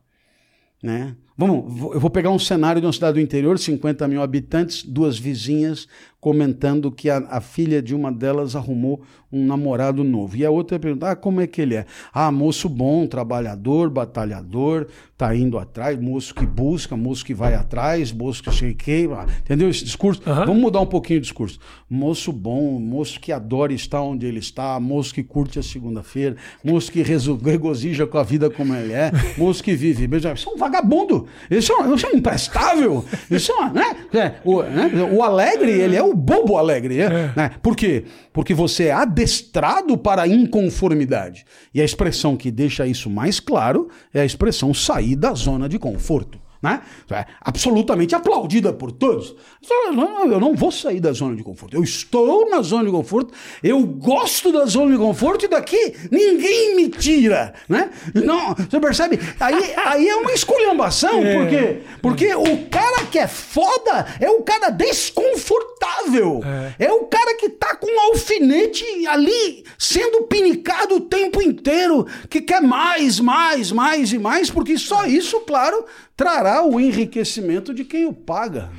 Né? 0.82 1.16
Vamos, 1.38 1.94
eu 1.94 2.00
vou 2.00 2.10
pegar 2.10 2.30
um 2.30 2.40
cenário 2.40 2.82
de 2.82 2.86
uma 2.86 2.94
cidade 2.94 3.14
do 3.14 3.22
interior, 3.22 3.58
50 3.58 4.08
mil 4.08 4.22
habitantes, 4.22 4.84
duas 4.84 5.18
vizinhas 5.18 5.88
comentando 6.22 6.92
que 6.92 7.10
a, 7.10 7.18
a, 7.18 7.42
filha 7.42 7.82
de 7.82 7.96
uma 7.96 8.12
delas 8.12 8.56
arrumou 8.56 9.02
um 9.34 9.44
namorado 9.44 10.04
novo. 10.04 10.38
E 10.38 10.46
a 10.46 10.52
outra 10.52 10.78
pergunta: 10.78 11.10
ah, 11.10 11.16
como 11.16 11.42
é 11.42 11.48
que 11.48 11.60
ele 11.60 11.76
é? 11.76 11.86
Ah, 12.14 12.32
moço 12.32 12.70
bom, 12.70 13.08
trabalhador, 13.08 13.90
batalhador, 13.90 14.88
tá 15.18 15.36
indo 15.36 15.58
atrás, 15.58 16.00
moço 16.00 16.36
que 16.36 16.46
busca, 16.46 16.96
moço 16.96 17.26
que 17.26 17.34
vai 17.34 17.56
atrás, 17.56 18.12
moço 18.12 18.44
que 18.44 18.54
sei 18.54 18.74
que, 18.76 19.10
entendeu 19.40 19.70
esse 19.70 19.84
discurso? 19.84 20.22
Uhum. 20.28 20.46
Vamos 20.46 20.62
mudar 20.62 20.82
um 20.82 20.86
pouquinho 20.86 21.18
o 21.18 21.22
discurso. 21.22 21.60
Moço 21.90 22.32
bom, 22.32 22.80
moço 22.80 23.20
que 23.20 23.32
adora 23.32 23.74
estar 23.74 24.02
onde 24.02 24.28
ele 24.28 24.40
está, 24.40 24.80
moço 24.80 25.14
que 25.14 25.24
curte 25.24 25.58
a 25.58 25.64
segunda-feira, 25.64 26.36
moço 26.64 26.92
que 26.92 27.02
regozija 27.02 28.06
com 28.06 28.20
a 28.20 28.24
vida 28.24 28.50
como 28.50 28.76
ele 28.76 28.94
é, 28.94 29.12
moço 29.38 29.64
que 29.64 29.74
vive. 29.74 30.08
Isso 30.36 30.50
é 30.50 30.54
um 30.54 30.58
vagabundo, 30.58 31.21
isso 31.50 31.74
é, 31.74 31.94
isso 31.94 32.08
é 32.08 32.16
imprestável, 32.16 33.06
isso 33.30 33.52
é, 33.54 33.70
né? 33.72 33.96
É, 34.14 34.34
o, 34.44 34.62
né? 34.64 35.10
o 35.12 35.24
alegre, 35.24 35.72
ele 35.72 35.96
é 35.96 36.04
o 36.04 36.14
bobo 36.14 36.58
alegre. 36.58 37.00
É. 37.00 37.06
é. 37.06 37.34
Né? 37.36 37.52
Por 37.62 37.76
quê? 37.76 38.06
Porque 38.34 38.54
você 38.54 38.86
é 38.86 38.92
adestrado 38.92 39.98
para 39.98 40.24
a 40.24 40.28
inconformidade. 40.28 41.46
E 41.74 41.82
a 41.82 41.86
expressão 41.86 42.36
que 42.36 42.52
deixa 42.52 42.86
isso 42.86 43.10
mais 43.10 43.40
claro 43.40 43.90
é 44.14 44.22
a 44.22 44.26
expressão 44.26 44.74
sair 44.74 45.16
da 45.16 45.34
zona 45.34 45.68
de 45.68 45.80
conforto 45.80 46.40
né? 46.62 46.82
É 47.10 47.26
absolutamente 47.42 48.14
aplaudida 48.14 48.72
por 48.72 48.92
todos. 48.92 49.36
Eu 49.70 50.40
não 50.40 50.54
vou 50.54 50.72
sair 50.72 51.00
da 51.00 51.12
zona 51.12 51.36
de 51.36 51.44
conforto. 51.44 51.76
Eu 51.76 51.84
estou 51.84 52.50
na 52.50 52.62
zona 52.62 52.86
de 52.86 52.92
conforto, 52.92 53.34
eu 53.64 53.82
gosto 53.84 54.52
da 54.52 54.66
zona 54.66 54.92
de 54.92 54.98
conforto 54.98 55.46
e 55.46 55.48
daqui 55.48 55.96
ninguém 56.12 56.76
me 56.76 56.90
tira, 56.90 57.54
né? 57.68 57.90
Não, 58.14 58.54
você 58.54 58.80
percebe? 58.80 59.20
Aí, 59.40 59.74
aí 59.76 60.08
é 60.08 60.16
uma 60.16 60.32
esculhambação, 60.32 61.26
é. 61.26 61.36
por 61.36 61.50
quê? 61.50 61.82
Porque 62.02 62.36
o 62.36 62.70
cara 62.70 63.06
que 63.06 63.18
é 63.18 63.28
foda 63.28 64.06
é 64.20 64.30
o 64.30 64.44
cara 64.44 64.70
desconfortável. 64.70 66.42
É, 66.80 66.86
é 66.86 66.92
o 66.92 67.06
cara 67.06 67.36
que 67.38 67.50
tá 67.50 67.76
com 67.76 67.88
um 67.88 68.00
alfinete 68.12 68.86
ali 69.08 69.64
sendo 69.78 70.24
pinicado 70.24 70.96
o 70.96 71.02
tempo 71.02 71.42
inteiro, 71.42 72.06
que 72.30 72.42
quer 72.42 72.62
mais, 72.62 73.20
mais, 73.20 73.72
mais 73.72 74.14
e 74.14 74.20
mais, 74.20 74.50
porque 74.50 74.78
só 74.78 75.06
isso, 75.06 75.40
claro, 75.42 75.86
trará 76.22 76.64
o 76.64 76.80
enriquecimento 76.80 77.74
de 77.74 77.84
quem 77.84 78.06
o 78.06 78.14
paga. 78.14 78.70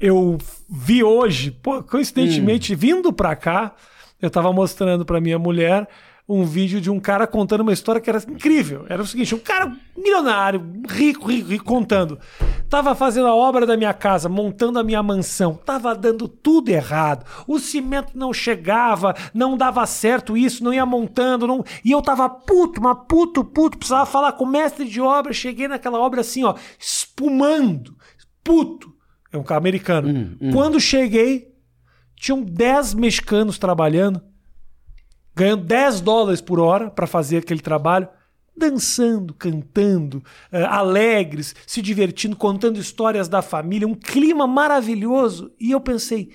Eu 0.00 0.38
vi 0.68 1.04
hoje, 1.04 1.56
coincidentemente, 1.88 2.74
hum. 2.74 2.76
vindo 2.76 3.12
para 3.12 3.36
cá, 3.36 3.76
eu 4.20 4.26
estava 4.26 4.52
mostrando 4.52 5.04
para 5.04 5.20
minha 5.20 5.38
mulher 5.38 5.86
um 6.28 6.44
vídeo 6.44 6.80
de 6.80 6.90
um 6.90 6.98
cara 6.98 7.26
contando 7.26 7.60
uma 7.60 7.72
história 7.72 8.00
que 8.00 8.10
era 8.10 8.18
incrível. 8.28 8.84
Era 8.88 9.02
o 9.02 9.06
seguinte: 9.06 9.34
um 9.34 9.38
cara 9.38 9.76
milionário, 9.96 10.82
rico, 10.88 11.28
rico, 11.28 11.50
rico, 11.50 11.64
contando. 11.64 12.18
Tava 12.68 12.96
fazendo 12.96 13.28
a 13.28 13.34
obra 13.34 13.64
da 13.64 13.76
minha 13.76 13.94
casa, 13.94 14.28
montando 14.28 14.78
a 14.78 14.82
minha 14.82 15.02
mansão. 15.02 15.54
Tava 15.54 15.94
dando 15.94 16.26
tudo 16.26 16.68
errado. 16.68 17.24
O 17.46 17.60
cimento 17.60 18.18
não 18.18 18.32
chegava, 18.32 19.14
não 19.32 19.56
dava 19.56 19.86
certo 19.86 20.36
isso, 20.36 20.64
não 20.64 20.74
ia 20.74 20.84
montando. 20.84 21.46
Não... 21.46 21.64
E 21.84 21.92
eu 21.92 22.02
tava 22.02 22.28
puto, 22.28 22.82
mas 22.82 22.98
puto, 23.08 23.44
puto. 23.44 23.78
Precisava 23.78 24.04
falar 24.04 24.32
com 24.32 24.44
o 24.44 24.48
mestre 24.48 24.84
de 24.84 25.00
obra. 25.00 25.32
Cheguei 25.32 25.68
naquela 25.68 26.00
obra 26.00 26.22
assim, 26.22 26.42
ó, 26.42 26.56
espumando. 26.78 27.96
Puto. 28.42 28.92
É 29.32 29.38
um 29.38 29.44
carro 29.44 29.58
americano. 29.58 30.08
Hum, 30.08 30.36
hum. 30.40 30.50
Quando 30.52 30.80
cheguei, 30.80 31.52
tinham 32.16 32.42
10 32.42 32.94
mexicanos 32.94 33.58
trabalhando 33.58 34.20
ganhando 35.36 35.64
10 35.64 36.00
dólares 36.00 36.40
por 36.40 36.58
hora 36.58 36.90
para 36.90 37.06
fazer 37.06 37.36
aquele 37.36 37.60
trabalho, 37.60 38.08
dançando, 38.56 39.34
cantando, 39.34 40.24
uh, 40.50 40.64
alegres, 40.70 41.54
se 41.66 41.82
divertindo, 41.82 42.34
contando 42.34 42.80
histórias 42.80 43.28
da 43.28 43.42
família, 43.42 43.86
um 43.86 43.94
clima 43.94 44.46
maravilhoso. 44.46 45.52
E 45.60 45.72
eu 45.72 45.80
pensei, 45.80 46.30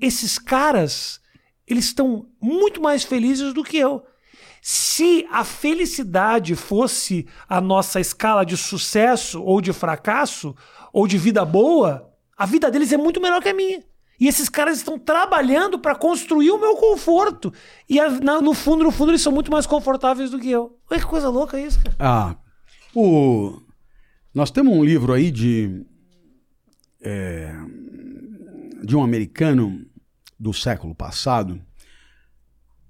esses 0.00 0.38
caras, 0.38 1.20
eles 1.66 1.86
estão 1.86 2.28
muito 2.40 2.80
mais 2.80 3.02
felizes 3.02 3.52
do 3.52 3.64
que 3.64 3.76
eu. 3.76 4.04
Se 4.60 5.26
a 5.32 5.42
felicidade 5.42 6.54
fosse 6.54 7.26
a 7.48 7.60
nossa 7.60 7.98
escala 7.98 8.44
de 8.46 8.56
sucesso 8.56 9.42
ou 9.42 9.60
de 9.60 9.72
fracasso 9.72 10.54
ou 10.92 11.08
de 11.08 11.18
vida 11.18 11.44
boa, 11.44 12.08
a 12.38 12.46
vida 12.46 12.70
deles 12.70 12.92
é 12.92 12.96
muito 12.96 13.20
melhor 13.20 13.42
que 13.42 13.48
a 13.48 13.54
minha. 13.54 13.82
E 14.20 14.28
esses 14.28 14.48
caras 14.48 14.78
estão 14.78 14.98
trabalhando 14.98 15.78
para 15.78 15.94
construir 15.94 16.50
o 16.50 16.60
meu 16.60 16.76
conforto. 16.76 17.52
E 17.88 17.98
no 18.42 18.54
fundo, 18.54 18.84
no 18.84 18.90
fundo, 18.90 19.10
eles 19.10 19.22
são 19.22 19.32
muito 19.32 19.50
mais 19.50 19.66
confortáveis 19.66 20.30
do 20.30 20.38
que 20.38 20.50
eu. 20.50 20.78
Olha 20.90 21.00
que 21.00 21.06
coisa 21.06 21.28
louca 21.28 21.58
isso, 21.58 21.78
cara. 21.82 21.96
Ah, 21.98 22.36
o... 22.94 23.60
nós 24.32 24.50
temos 24.50 24.72
um 24.72 24.84
livro 24.84 25.12
aí 25.12 25.30
de. 25.30 25.84
É, 27.00 27.52
de 28.84 28.96
um 28.96 29.02
americano 29.02 29.84
do 30.38 30.52
século 30.52 30.94
passado. 30.94 31.60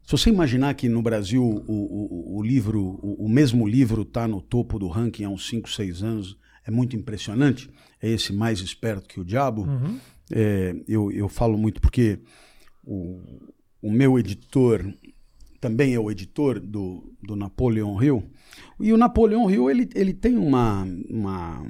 Se 0.04 0.12
você 0.12 0.30
imaginar 0.30 0.74
que 0.74 0.88
no 0.88 1.02
Brasil 1.02 1.42
o, 1.42 1.72
o, 1.72 2.38
o 2.38 2.42
livro, 2.42 2.98
o, 3.02 3.26
o, 3.26 3.28
mesmo 3.28 3.66
livro 3.66 4.02
está 4.02 4.26
no 4.26 4.40
topo 4.40 4.78
do 4.78 4.88
ranking 4.88 5.24
há 5.24 5.28
uns 5.28 5.48
5, 5.48 5.70
6 5.70 6.02
anos, 6.02 6.38
é 6.66 6.70
muito 6.70 6.96
impressionante. 6.96 7.70
É 8.00 8.08
esse 8.08 8.32
mais 8.32 8.60
esperto 8.60 9.08
que 9.08 9.20
o 9.20 9.24
diabo. 9.24 9.62
Uhum. 9.62 9.98
É, 10.35 10.74
eu, 10.89 11.12
eu 11.12 11.28
falo 11.28 11.59
muito 11.59 11.80
porque 11.80 12.18
o, 12.83 13.20
o 13.83 13.93
meu 13.93 14.18
editor 14.18 14.83
também 15.61 15.95
é 15.95 16.01
o 16.01 16.11
editor 16.11 16.59
do, 16.59 17.14
do 17.22 17.37
Napoleon 17.37 18.03
Hill. 18.03 18.24
E 18.80 18.93
o 18.93 18.97
Napoleon 18.97 19.49
Hill 19.49 19.70
ele, 19.70 19.89
ele 19.95 20.12
tem 20.12 20.37
uma, 20.37 20.83
uma, 21.09 21.64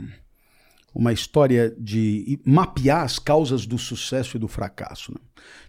uma 0.94 1.12
história 1.12 1.74
de 1.78 2.40
mapear 2.44 3.02
as 3.02 3.18
causas 3.18 3.66
do 3.66 3.76
sucesso 3.76 4.36
e 4.36 4.40
do 4.40 4.48
fracasso. 4.48 5.12
Né? 5.12 5.18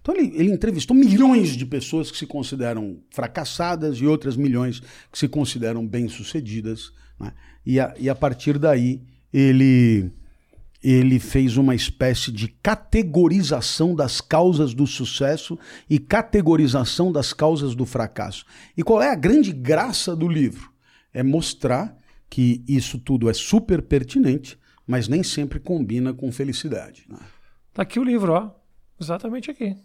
Então 0.01 0.15
ele, 0.15 0.31
ele 0.35 0.53
entrevistou 0.53 0.95
milhões 0.95 1.57
de 1.57 1.65
pessoas 1.65 2.11
que 2.11 2.17
se 2.17 2.27
consideram 2.27 2.99
fracassadas 3.09 3.97
e 3.97 4.05
outras 4.05 4.37
milhões 4.37 4.81
que 5.11 5.17
se 5.17 5.27
consideram 5.27 5.85
bem-sucedidas. 5.85 6.93
Né? 7.19 7.33
E, 7.65 7.79
a, 7.79 7.93
e 7.99 8.07
a 8.07 8.15
partir 8.15 8.57
daí 8.57 9.01
ele 9.33 10.11
ele 10.83 11.17
fez 11.17 11.55
uma 11.55 11.73
espécie 11.73 12.31
de 12.31 12.49
categorização 12.49 13.95
das 13.95 14.19
causas 14.19 14.73
do 14.73 14.85
sucesso 14.85 15.57
e 15.89 15.97
categorização 15.97 17.11
das 17.11 17.31
causas 17.31 17.73
do 17.73 17.85
fracasso. 17.85 18.45
E 18.75 18.83
qual 18.83 19.01
é 19.01 19.09
a 19.09 19.15
grande 19.15 19.53
graça 19.53 20.13
do 20.13 20.27
livro? 20.27 20.71
É 21.13 21.23
mostrar 21.23 21.97
que 22.29 22.63
isso 22.67 22.99
tudo 22.99 23.29
é 23.29 23.33
super 23.33 23.81
pertinente, 23.81 24.59
mas 24.85 25.07
nem 25.07 25.23
sempre 25.23 25.59
combina 25.59 26.13
com 26.13 26.31
felicidade. 26.31 27.05
Né? 27.07 27.19
Tá 27.73 27.83
aqui 27.83 27.99
o 27.99 28.03
livro, 28.03 28.33
ó. 28.33 28.51
Exatamente 28.99 29.49
aqui. 29.49 29.77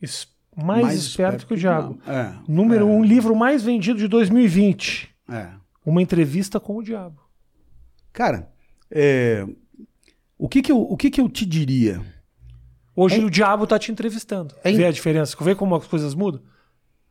Es 0.00 0.26
mais, 0.56 0.82
mais, 0.82 0.98
esperto, 0.98 1.36
esperto 1.36 1.46
que 1.46 1.54
o 1.54 1.56
diabo. 1.56 1.98
É, 2.06 2.34
Número 2.48 2.88
é. 2.88 2.90
um 2.90 3.04
livro 3.04 3.36
mais 3.36 3.62
vendido 3.62 3.98
de 3.98 4.08
2020. 4.08 5.14
É. 5.28 5.50
Uma 5.84 6.02
entrevista 6.02 6.58
com 6.58 6.76
o 6.76 6.82
diabo. 6.82 7.22
Cara, 8.12 8.52
é, 8.90 9.46
o 10.42 10.48
que 10.48 10.60
que 10.60 10.72
eu, 10.72 10.80
o 10.80 10.96
que 10.96 11.08
que 11.08 11.20
eu 11.20 11.28
te 11.28 11.46
diria? 11.46 12.00
Hoje 12.96 13.20
é, 13.20 13.24
o 13.24 13.30
diabo 13.30 13.64
tá 13.64 13.78
te 13.78 13.92
entrevistando. 13.92 14.52
É, 14.64 14.72
Vê 14.72 14.86
a 14.86 14.90
diferença? 14.90 15.36
Vê 15.40 15.54
como 15.54 15.76
as 15.76 15.86
coisas 15.86 16.16
mudam? 16.16 16.42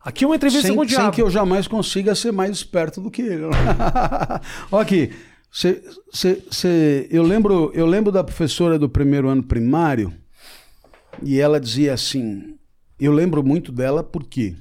Aqui 0.02 0.26
é 0.26 0.28
uma 0.28 0.36
entrevista 0.36 0.68
sem, 0.68 0.76
com 0.76 0.82
o 0.82 0.86
diabo. 0.86 1.06
Sem 1.06 1.12
que 1.14 1.22
eu 1.22 1.30
jamais 1.30 1.66
consiga 1.66 2.14
ser 2.14 2.34
mais 2.34 2.52
esperto 2.52 3.00
do 3.00 3.10
que 3.10 3.22
ele. 3.22 3.44
Olha 4.70 4.82
aqui. 4.82 5.14
Cê, 5.50 5.82
cê, 6.12 6.44
cê, 6.52 7.08
eu, 7.10 7.24
lembro, 7.24 7.72
eu 7.74 7.86
lembro 7.86 8.12
da 8.12 8.22
professora 8.22 8.78
do 8.78 8.90
primeiro 8.90 9.30
ano 9.30 9.44
primário 9.44 10.14
e 11.24 11.40
ela 11.40 11.58
dizia 11.58 11.94
assim. 11.94 12.58
Eu 13.00 13.14
lembro 13.14 13.42
muito 13.42 13.72
dela 13.72 14.04
porque. 14.04 14.58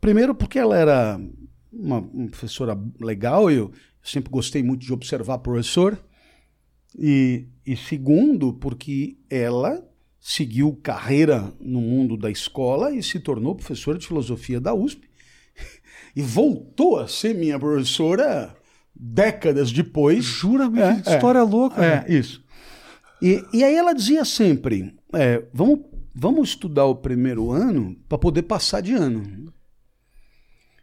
Primeiro, 0.00 0.34
porque 0.34 0.58
ela 0.58 0.76
era 0.76 1.20
uma, 1.72 1.98
uma 2.00 2.28
professora 2.28 2.76
legal, 3.00 3.48
eu 3.48 3.70
sempre 4.02 4.28
gostei 4.28 4.60
muito 4.60 4.84
de 4.84 4.92
observar 4.92 5.38
professor. 5.38 5.96
E, 6.98 7.46
e 7.66 7.76
segundo, 7.76 8.52
porque 8.52 9.16
ela 9.28 9.82
seguiu 10.20 10.78
carreira 10.82 11.52
no 11.60 11.80
mundo 11.80 12.16
da 12.16 12.30
escola 12.30 12.92
e 12.92 13.02
se 13.02 13.18
tornou 13.18 13.56
professora 13.56 13.98
de 13.98 14.06
filosofia 14.06 14.60
da 14.60 14.72
USP. 14.72 15.08
E 16.14 16.22
voltou 16.22 16.98
a 16.98 17.06
ser 17.06 17.34
minha 17.34 17.58
professora 17.58 18.56
décadas 18.94 19.70
depois. 19.70 20.24
Jura, 20.24 20.64
é, 20.64 21.02
que 21.02 21.10
história 21.10 21.40
é, 21.40 21.42
louca. 21.42 21.84
É, 21.84 21.96
né? 21.96 22.04
isso. 22.08 22.42
E, 23.20 23.44
e 23.52 23.62
aí 23.62 23.74
ela 23.74 23.92
dizia 23.92 24.24
sempre: 24.24 24.96
é, 25.12 25.42
vamos, 25.52 25.80
vamos 26.14 26.48
estudar 26.48 26.86
o 26.86 26.96
primeiro 26.96 27.50
ano 27.50 27.94
para 28.08 28.16
poder 28.16 28.44
passar 28.44 28.80
de 28.80 28.94
ano. 28.94 29.52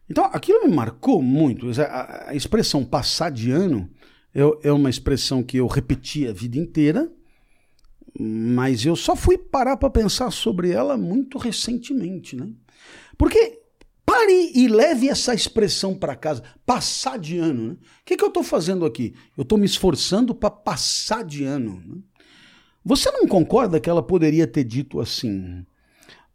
Então 0.08 0.26
aquilo 0.26 0.68
me 0.68 0.76
marcou 0.76 1.20
muito. 1.20 1.68
A, 1.82 2.30
a 2.30 2.36
expressão 2.36 2.86
passar 2.86 3.32
de 3.32 3.50
ano 3.50 3.90
é, 4.34 4.70
é 4.70 4.72
uma 4.72 4.90
expressão 4.90 5.44
que 5.44 5.58
eu 5.58 5.68
repeti 5.68 6.28
a 6.28 6.34
vida 6.34 6.58
inteira, 6.58 7.12
mas 8.20 8.86
eu 8.86 8.96
só 8.96 9.16
fui 9.16 9.38
parar 9.38 9.78
para 9.78 9.90
pensar 9.90 10.32
sobre 10.32 10.72
ela 10.72 10.98
muito 10.98 11.38
recentemente, 11.38 12.36
né? 12.36 12.50
Porque 13.18 13.62
pare 14.06 14.52
e 14.54 14.68
leve 14.68 15.10
essa 15.10 15.34
expressão 15.34 15.96
para 15.96 16.16
casa, 16.16 16.44
passar 16.66 17.18
de 17.18 17.38
ano. 17.38 17.70
Né? 17.70 17.74
O 17.74 18.06
que, 18.06 18.18
que 18.18 18.24
eu 18.24 18.28
estou 18.28 18.44
fazendo 18.44 18.86
aqui? 18.86 19.14
Eu 19.38 19.44
estou 19.44 19.58
me 19.58 19.66
esforçando 19.66 20.36
para 20.36 20.52
passar 20.52 21.24
de 21.24 21.44
ano. 21.44 21.82
Né? 21.86 21.96
Você 22.86 23.10
não 23.12 23.28
concorda 23.28 23.80
que 23.80 23.90
ela 23.90 24.04
poderia 24.04 24.46
ter 24.46 24.64
dito 24.64 25.00
assim? 25.00 25.66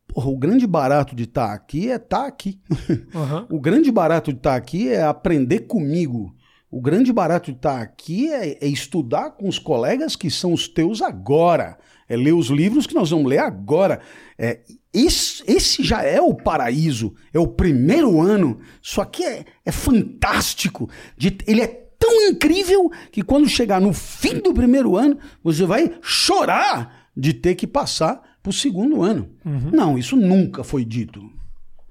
Porra, 0.06 0.30
o 0.30 0.38
grande 0.38 0.66
barato 0.66 1.14
de 1.14 1.24
estar 1.24 1.48
tá 1.48 1.54
aqui 1.54 1.90
é 1.90 1.96
estar 1.96 2.22
tá 2.22 2.26
aqui. 2.26 2.58
Uhum. 3.14 3.56
o 3.56 3.60
grande 3.60 3.90
barato 3.90 4.32
de 4.32 4.38
estar 4.38 4.50
tá 4.50 4.56
aqui 4.56 4.88
é 4.88 5.02
aprender 5.02 5.60
comigo. 5.60 6.34
O 6.70 6.80
grande 6.80 7.12
barato 7.12 7.50
de 7.50 7.56
estar 7.56 7.80
aqui 7.80 8.30
é, 8.30 8.58
é, 8.60 8.68
estudar 8.68 9.30
com 9.30 9.48
os 9.48 9.58
colegas 9.58 10.14
que 10.14 10.30
são 10.30 10.52
os 10.52 10.68
teus 10.68 11.00
agora. 11.00 11.78
É 12.06 12.16
ler 12.16 12.32
os 12.32 12.48
livros 12.48 12.86
que 12.86 12.94
nós 12.94 13.10
vamos 13.10 13.26
ler 13.26 13.38
agora. 13.38 14.00
É, 14.38 14.60
esse, 14.92 15.42
esse 15.46 15.82
já 15.82 16.02
é 16.02 16.20
o 16.20 16.34
paraíso. 16.34 17.14
É 17.32 17.38
o 17.38 17.46
primeiro 17.46 18.20
ano. 18.20 18.60
Isso 18.82 19.00
aqui 19.00 19.24
é, 19.24 19.44
é 19.64 19.72
fantástico. 19.72 20.90
De, 21.16 21.38
ele 21.46 21.62
é 21.62 21.66
tão 21.98 22.28
incrível 22.28 22.90
que 23.10 23.22
quando 23.22 23.48
chegar 23.48 23.80
no 23.80 23.94
fim 23.94 24.38
do 24.38 24.52
primeiro 24.52 24.94
ano, 24.94 25.18
você 25.42 25.64
vai 25.64 25.90
chorar 26.02 27.08
de 27.16 27.32
ter 27.32 27.54
que 27.54 27.66
passar 27.66 28.38
para 28.42 28.50
o 28.50 28.52
segundo 28.52 29.02
ano. 29.02 29.30
Uhum. 29.44 29.70
Não, 29.72 29.98
isso 29.98 30.16
nunca 30.16 30.62
foi 30.62 30.84
dito. 30.84 31.22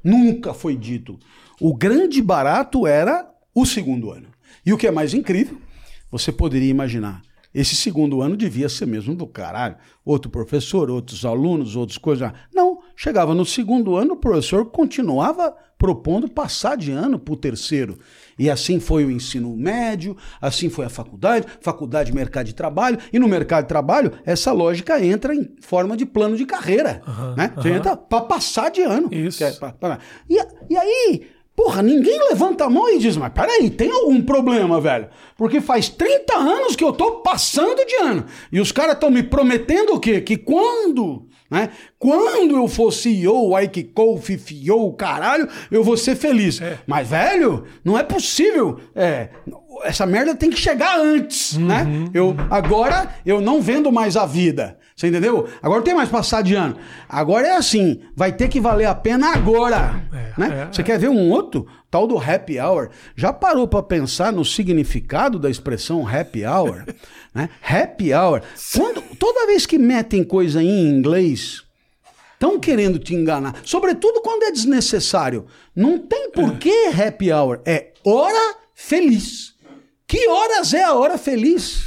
Nunca 0.03 0.53
foi 0.53 0.77
dito. 0.77 1.17
O 1.59 1.75
grande 1.75 2.21
barato 2.21 2.85
era 2.85 3.27
o 3.53 3.65
segundo 3.65 4.11
ano. 4.11 4.27
E 4.67 4.73
o 4.73 4.77
que 4.77 4.85
é 4.85 4.91
mais 4.91 5.13
incrível, 5.13 5.57
você 6.11 6.29
poderia 6.29 6.69
imaginar, 6.69 7.21
esse 7.55 7.73
segundo 7.73 8.21
ano 8.21 8.35
devia 8.35 8.67
ser 8.67 8.85
mesmo 8.85 9.15
do 9.15 9.25
caralho. 9.25 9.77
Outro 10.03 10.29
professor, 10.29 10.91
outros 10.91 11.23
alunos, 11.23 11.77
outras 11.77 11.97
coisas. 11.97 12.29
Não, 12.53 12.79
chegava 12.93 13.33
no 13.33 13.45
segundo 13.45 13.95
ano, 13.95 14.15
o 14.15 14.17
professor 14.17 14.65
continuava 14.65 15.55
propondo 15.77 16.29
passar 16.29 16.75
de 16.75 16.91
ano 16.91 17.17
para 17.17 17.33
o 17.33 17.37
terceiro. 17.37 17.97
E 18.37 18.49
assim 18.49 18.77
foi 18.77 19.05
o 19.05 19.09
ensino 19.11 19.55
médio, 19.55 20.17
assim 20.41 20.69
foi 20.69 20.83
a 20.83 20.89
faculdade, 20.89 21.47
faculdade 21.61 22.13
mercado 22.13 22.47
de 22.47 22.53
trabalho, 22.53 22.97
e 23.13 23.17
no 23.17 23.27
mercado 23.29 23.63
de 23.63 23.69
trabalho 23.69 24.11
essa 24.25 24.51
lógica 24.51 25.01
entra 25.01 25.33
em 25.33 25.55
forma 25.61 25.95
de 25.95 26.05
plano 26.05 26.35
de 26.35 26.45
carreira. 26.45 27.01
Uhum, 27.07 27.35
né? 27.37 27.53
Você 27.55 27.69
uhum. 27.69 27.75
entra 27.77 27.95
para 27.95 28.25
passar 28.25 28.69
de 28.69 28.81
ano. 28.81 29.07
Isso. 29.13 29.41
É 29.45 29.51
pra, 29.53 29.71
pra... 29.71 29.99
E, 30.29 30.35
e 30.69 30.75
aí 30.75 31.36
Porra, 31.57 31.81
ninguém 31.81 32.19
levanta 32.29 32.65
a 32.65 32.69
mão 32.69 32.87
e 32.87 32.99
diz, 32.99 33.17
mas 33.17 33.33
peraí, 33.33 33.71
tem 33.71 33.89
algum 33.89 34.21
problema, 34.21 34.79
velho? 34.79 35.07
Porque 35.35 35.59
faz 35.59 35.89
30 35.89 36.37
anos 36.37 36.75
que 36.75 36.83
eu 36.83 36.93
tô 36.93 37.13
passando 37.13 37.83
de 37.83 37.95
ano. 37.95 38.25
E 38.51 38.59
os 38.59 38.71
caras 38.71 38.93
estão 38.93 39.09
me 39.09 39.23
prometendo 39.23 39.95
o 39.95 39.99
quê? 39.99 40.21
Que 40.21 40.37
quando, 40.37 41.25
né? 41.49 41.71
Quando 41.97 42.55
eu 42.55 42.67
for 42.67 42.93
CEO, 42.93 43.59
Ike 43.59 43.85
Colf, 43.85 44.29
FIO, 44.29 44.93
caralho, 44.93 45.49
eu 45.71 45.83
vou 45.83 45.97
ser 45.97 46.15
feliz. 46.15 46.61
É. 46.61 46.77
Mas, 46.85 47.09
velho, 47.09 47.63
não 47.83 47.97
é 47.97 48.03
possível. 48.03 48.79
É, 48.95 49.29
essa 49.83 50.05
merda 50.05 50.35
tem 50.35 50.49
que 50.49 50.59
chegar 50.59 50.99
antes, 50.99 51.57
né? 51.57 51.83
uhum, 51.83 52.03
né? 52.03 52.09
Eu, 52.13 52.35
agora 52.49 53.09
eu 53.25 53.41
não 53.41 53.61
vendo 53.61 53.91
mais 53.91 54.15
a 54.15 54.25
vida. 54.25 54.77
Você 54.95 55.09
entendeu? 55.09 55.47
Agora 55.61 55.79
não 55.79 55.85
tem 55.85 55.93
mais 55.93 56.09
passar 56.09 56.41
de 56.41 56.55
ano. 56.55 56.75
Agora 57.07 57.47
é 57.47 57.55
assim, 57.55 58.01
vai 58.15 58.31
ter 58.31 58.47
que 58.47 58.59
valer 58.59 58.85
a 58.85 58.95
pena 58.95 59.31
agora. 59.31 60.03
É, 60.11 60.39
né? 60.39 60.61
É, 60.63 60.73
Você 60.73 60.81
é. 60.81 60.83
quer 60.83 60.97
ver 60.97 61.09
um 61.09 61.29
outro? 61.29 61.67
Tal 61.91 62.07
do 62.07 62.17
happy 62.17 62.59
hour. 62.59 62.89
Já 63.15 63.31
parou 63.31 63.67
para 63.67 63.83
pensar 63.83 64.33
no 64.33 64.43
significado 64.43 65.37
da 65.37 65.51
expressão 65.51 66.07
happy 66.07 66.43
hour? 66.43 66.83
né? 67.33 67.47
Happy 67.61 68.11
hour. 68.11 68.41
Quando, 68.75 69.03
toda 69.17 69.45
vez 69.45 69.67
que 69.67 69.77
metem 69.77 70.23
coisa 70.23 70.63
em 70.63 70.87
inglês, 70.89 71.63
estão 72.33 72.59
querendo 72.59 72.97
te 72.97 73.13
enganar. 73.13 73.55
Sobretudo 73.63 74.21
quando 74.21 74.43
é 74.43 74.51
desnecessário. 74.51 75.45
Não 75.75 75.99
tem 75.99 76.31
por 76.31 76.57
que 76.57 76.87
happy 76.87 77.31
hour. 77.31 77.61
É 77.65 77.91
hora 78.03 78.55
feliz. 78.73 79.53
Que 80.07 80.25
horas 80.29 80.73
é 80.73 80.83
a 80.83 80.93
hora 80.93 81.17
feliz? 81.17 81.85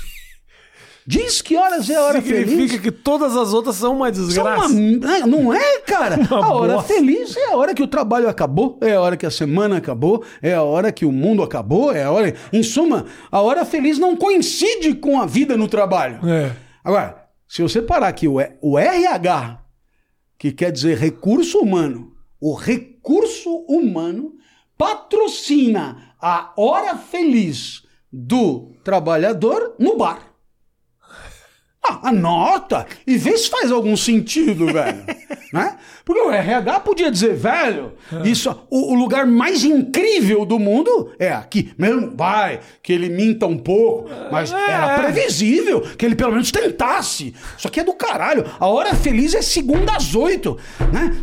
Diz 1.07 1.41
que 1.41 1.57
horas 1.57 1.89
é 1.89 1.97
a 1.97 2.03
hora 2.03 2.21
Significa 2.21 2.37
feliz. 2.37 2.51
Significa 2.51 2.83
que 2.83 2.93
todas 2.93 3.35
as 3.35 3.55
outras 3.55 3.77
são 3.77 3.97
uma 3.97 4.13
desgraça. 4.13 4.69
São 4.69 4.79
uma... 4.79 5.17
É, 5.17 5.27
não 5.27 5.53
é, 5.55 5.81
cara? 5.81 6.17
Uma 6.31 6.47
a 6.47 6.55
hora 6.55 6.75
bosta. 6.75 6.95
feliz 6.95 7.35
é 7.37 7.47
a 7.47 7.57
hora 7.57 7.75
que 7.75 7.83
o 7.83 7.89
trabalho 7.89 8.29
acabou, 8.29 8.79
é 8.83 8.95
a 8.95 9.01
hora 9.01 9.17
que 9.17 9.25
a 9.25 9.31
semana 9.31 9.79
acabou, 9.79 10.23
é 10.43 10.55
a 10.55 10.63
hora 10.63 10.93
que 10.93 11.07
o 11.07 11.11
mundo 11.11 11.43
acabou, 11.43 11.91
é 11.91 12.05
a 12.05 12.11
hora. 12.11 12.35
Em 12.53 12.63
suma, 12.63 13.07
a 13.33 13.41
hora 13.41 13.65
feliz 13.65 13.99
não 13.99 14.15
coincide 14.15 14.95
com 14.95 15.21
a 15.21 15.27
vida 15.27 15.57
no 15.57 15.67
trabalho. 15.67 16.21
É. 16.29 16.53
Agora, 16.85 17.27
se 17.49 17.63
você 17.63 17.81
parar 17.81 18.09
aqui, 18.09 18.29
o 18.29 18.79
RH, 18.79 19.65
que 20.39 20.53
quer 20.53 20.71
dizer 20.71 20.99
recurso 20.99 21.59
humano, 21.59 22.13
o 22.41 22.55
recurso 22.55 23.65
humano 23.67 24.35
patrocina 24.79 26.15
a 26.21 26.53
hora 26.57 26.97
feliz 26.97 27.83
do 28.13 28.73
trabalhador 28.83 29.75
no 29.79 29.97
bar. 29.97 30.30
Ah, 31.83 32.09
anota 32.11 32.87
e 33.07 33.17
vê 33.17 33.37
se 33.39 33.49
faz 33.49 33.71
algum 33.73 33.97
sentido, 33.97 34.67
velho. 34.73 35.03
né? 35.53 35.77
Porque 36.05 36.21
o 36.21 36.31
RH 36.31 36.81
podia 36.81 37.11
dizer, 37.11 37.35
velho, 37.35 37.93
isso, 38.25 38.51
o, 38.69 38.93
o 38.93 38.95
lugar 38.95 39.25
mais 39.27 39.65
incrível 39.65 40.45
do 40.45 40.59
mundo 40.59 41.13
é 41.19 41.33
aqui. 41.33 41.73
Mesmo, 41.79 42.13
vai, 42.15 42.61
que 42.83 42.93
ele 42.93 43.09
minta 43.09 43.47
um 43.47 43.57
pouco, 43.57 44.11
mas 44.31 44.53
É. 44.53 44.71
era 44.71 44.99
previsível 45.01 45.81
que 45.97 46.05
ele 46.05 46.15
pelo 46.17 46.33
menos 46.33 46.51
tentasse. 46.51 47.35
Isso 47.57 47.67
aqui 47.67 47.81
é 47.81 47.85
do 47.85 47.95
caralho. 47.95 48.45
A 48.59 48.67
hora 48.67 48.95
feliz 48.95 49.35
é 49.35 49.41
segunda 49.43 49.97
às 49.97 50.15
oito, 50.15 50.59
né? 50.93 51.15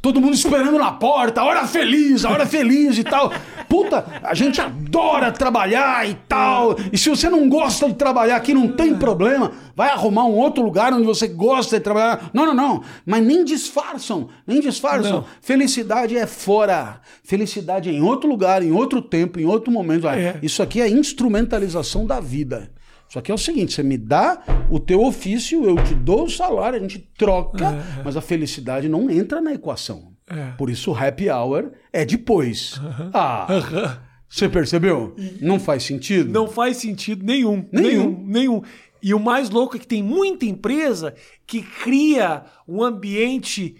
Todo 0.00 0.20
mundo 0.20 0.34
esperando 0.34 0.78
na 0.78 0.92
porta, 0.92 1.40
a 1.40 1.44
hora 1.44 1.66
feliz, 1.66 2.24
a 2.24 2.30
hora 2.30 2.46
feliz 2.46 2.96
e 2.96 3.04
tal. 3.04 3.32
Puta, 3.68 4.04
a 4.22 4.32
gente 4.34 4.60
adora 4.60 5.30
trabalhar 5.32 6.08
e 6.08 6.14
tal. 6.28 6.76
E 6.92 6.96
se 6.96 7.10
você 7.10 7.28
não 7.28 7.48
gosta 7.48 7.88
de 7.88 7.94
trabalhar 7.94 8.36
aqui, 8.36 8.54
não 8.54 8.68
tem 8.68 8.94
problema. 8.96 9.52
Vai 9.76 9.90
arrumar 9.98 10.24
um 10.24 10.34
outro 10.36 10.62
lugar 10.62 10.92
onde 10.92 11.04
você 11.04 11.26
gosta 11.28 11.76
de 11.78 11.82
trabalhar. 11.84 12.30
Não, 12.32 12.46
não, 12.46 12.54
não. 12.54 12.82
Mas 13.04 13.24
nem 13.24 13.44
disfarçam, 13.44 14.28
nem 14.46 14.60
disfarçam. 14.60 15.18
Não. 15.18 15.24
Felicidade 15.40 16.16
é 16.16 16.26
fora. 16.26 17.00
Felicidade 17.24 17.88
é 17.88 17.92
em 17.92 18.02
outro 18.02 18.28
lugar, 18.28 18.62
em 18.62 18.72
outro 18.72 19.02
tempo, 19.02 19.38
em 19.38 19.44
outro 19.44 19.72
momento. 19.72 20.08
Ah, 20.08 20.16
É. 20.18 20.38
Isso 20.42 20.62
aqui 20.62 20.80
é 20.80 20.88
instrumentalização 20.88 22.06
da 22.06 22.20
vida. 22.20 22.70
Isso 23.08 23.18
aqui 23.18 23.30
é 23.30 23.34
o 23.34 23.38
seguinte: 23.38 23.72
você 23.72 23.82
me 23.82 23.96
dá 23.96 24.42
o 24.70 24.78
teu 24.78 25.02
ofício, 25.02 25.64
eu 25.64 25.76
te 25.82 25.94
dou 25.94 26.24
o 26.24 26.30
salário, 26.30 26.78
a 26.78 26.82
gente 26.82 26.98
troca, 27.16 27.78
mas 28.04 28.16
a 28.16 28.20
felicidade 28.20 28.88
não 28.88 29.10
entra 29.10 29.40
na 29.40 29.52
equação. 29.54 30.12
É. 30.30 30.52
Por 30.58 30.68
isso 30.68 30.90
o 30.90 30.94
happy 30.94 31.30
hour 31.30 31.70
é 31.92 32.04
depois. 32.04 32.78
Ah, 33.14 33.46
você 34.28 34.46
percebeu? 34.46 35.14
Não 35.40 35.58
faz 35.58 35.84
sentido? 35.84 36.30
Não 36.30 36.46
faz 36.46 36.76
sentido 36.76 37.24
nenhum. 37.24 37.66
Nenhum. 37.72 38.10
Nenhum. 38.10 38.24
Nenhum. 38.26 38.62
E 39.02 39.14
o 39.14 39.20
mais 39.20 39.50
louco 39.50 39.76
é 39.76 39.78
que 39.78 39.86
tem 39.86 40.02
muita 40.02 40.44
empresa 40.44 41.14
que 41.46 41.62
cria 41.62 42.44
um 42.66 42.82
ambiente, 42.82 43.76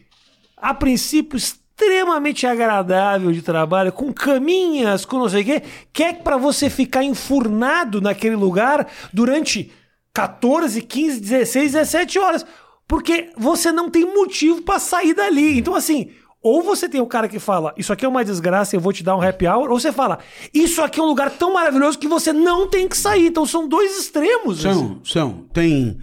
a 0.57 0.73
princípio, 0.73 1.37
extremamente 1.37 2.47
agradável 2.47 3.31
de 3.31 3.43
trabalho, 3.43 3.93
com 3.93 4.13
caminhas, 4.13 5.05
com 5.05 5.19
não 5.19 5.29
sei 5.29 5.43
o 5.43 5.45
quê, 5.45 5.63
que 5.93 6.03
é 6.03 6.13
para 6.13 6.37
você 6.37 6.69
ficar 6.69 7.05
enfurnado 7.05 8.01
naquele 8.01 8.37
lugar 8.37 8.89
durante 9.13 9.73
14, 10.13 10.83
15, 10.83 11.21
16, 11.21 11.73
17 11.73 12.19
horas. 12.19 12.47
Porque 12.87 13.31
você 13.37 13.71
não 13.71 13.91
tem 13.91 14.05
motivo 14.05 14.63
para 14.63 14.79
sair 14.79 15.15
dali. 15.15 15.59
Então, 15.59 15.75
assim, 15.75 16.11
ou 16.43 16.63
você 16.63 16.89
tem 16.89 17.01
o 17.01 17.07
cara 17.07 17.29
que 17.29 17.39
fala, 17.39 17.75
isso 17.77 17.93
aqui 17.93 18.05
é 18.05 18.09
uma 18.09 18.25
desgraça, 18.25 18.77
eu 18.77 18.81
vou 18.81 18.93
te 18.93 19.03
dar 19.03 19.17
um 19.17 19.23
happy 19.23 19.47
hour, 19.47 19.71
ou 19.71 19.79
você 19.81 19.91
fala, 19.93 20.19
isso 20.55 20.81
aqui 20.83 21.01
é 21.01 21.03
um 21.03 21.07
lugar 21.07 21.31
tão 21.31 21.53
maravilhoso 21.53 21.99
que 21.99 22.07
você 22.09 22.33
não 22.33 22.69
tem 22.69 22.87
que 22.89 22.97
sair. 22.97 23.27
Então 23.27 23.45
são 23.45 23.69
dois 23.69 23.99
extremos. 23.99 24.65
assim. 24.65 24.79
São, 24.79 25.01
são. 25.05 25.33
Tem, 25.53 25.99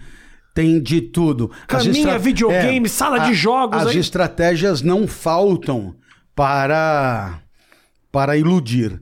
tem 0.54 0.80
de 0.80 1.00
tudo. 1.00 1.50
Caminha, 1.66 2.18
videogame, 2.18 2.88
sala 2.88 3.20
de 3.20 3.34
jogos, 3.34 3.80
As 3.82 3.88
aí- 3.88 3.98
estratégias 3.98 4.82
não 4.82 5.06
faltam 5.08 5.94
para, 6.34 7.40
para 8.12 8.36
iludir. 8.36 9.00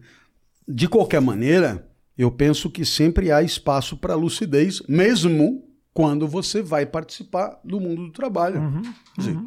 De 0.66 0.88
qualquer 0.88 1.20
maneira, 1.20 1.86
eu 2.16 2.30
penso 2.30 2.70
que 2.70 2.84
sempre 2.84 3.30
há 3.32 3.42
espaço 3.42 3.96
para 3.96 4.14
lucidez, 4.14 4.80
mesmo 4.88 5.64
quando 5.92 6.26
você 6.26 6.62
vai 6.62 6.86
participar 6.86 7.58
do 7.64 7.78
mundo 7.80 8.06
do 8.06 8.12
trabalho. 8.12 8.60
Uhum, 8.60 8.82
Quer 9.14 9.20
dizer, 9.20 9.38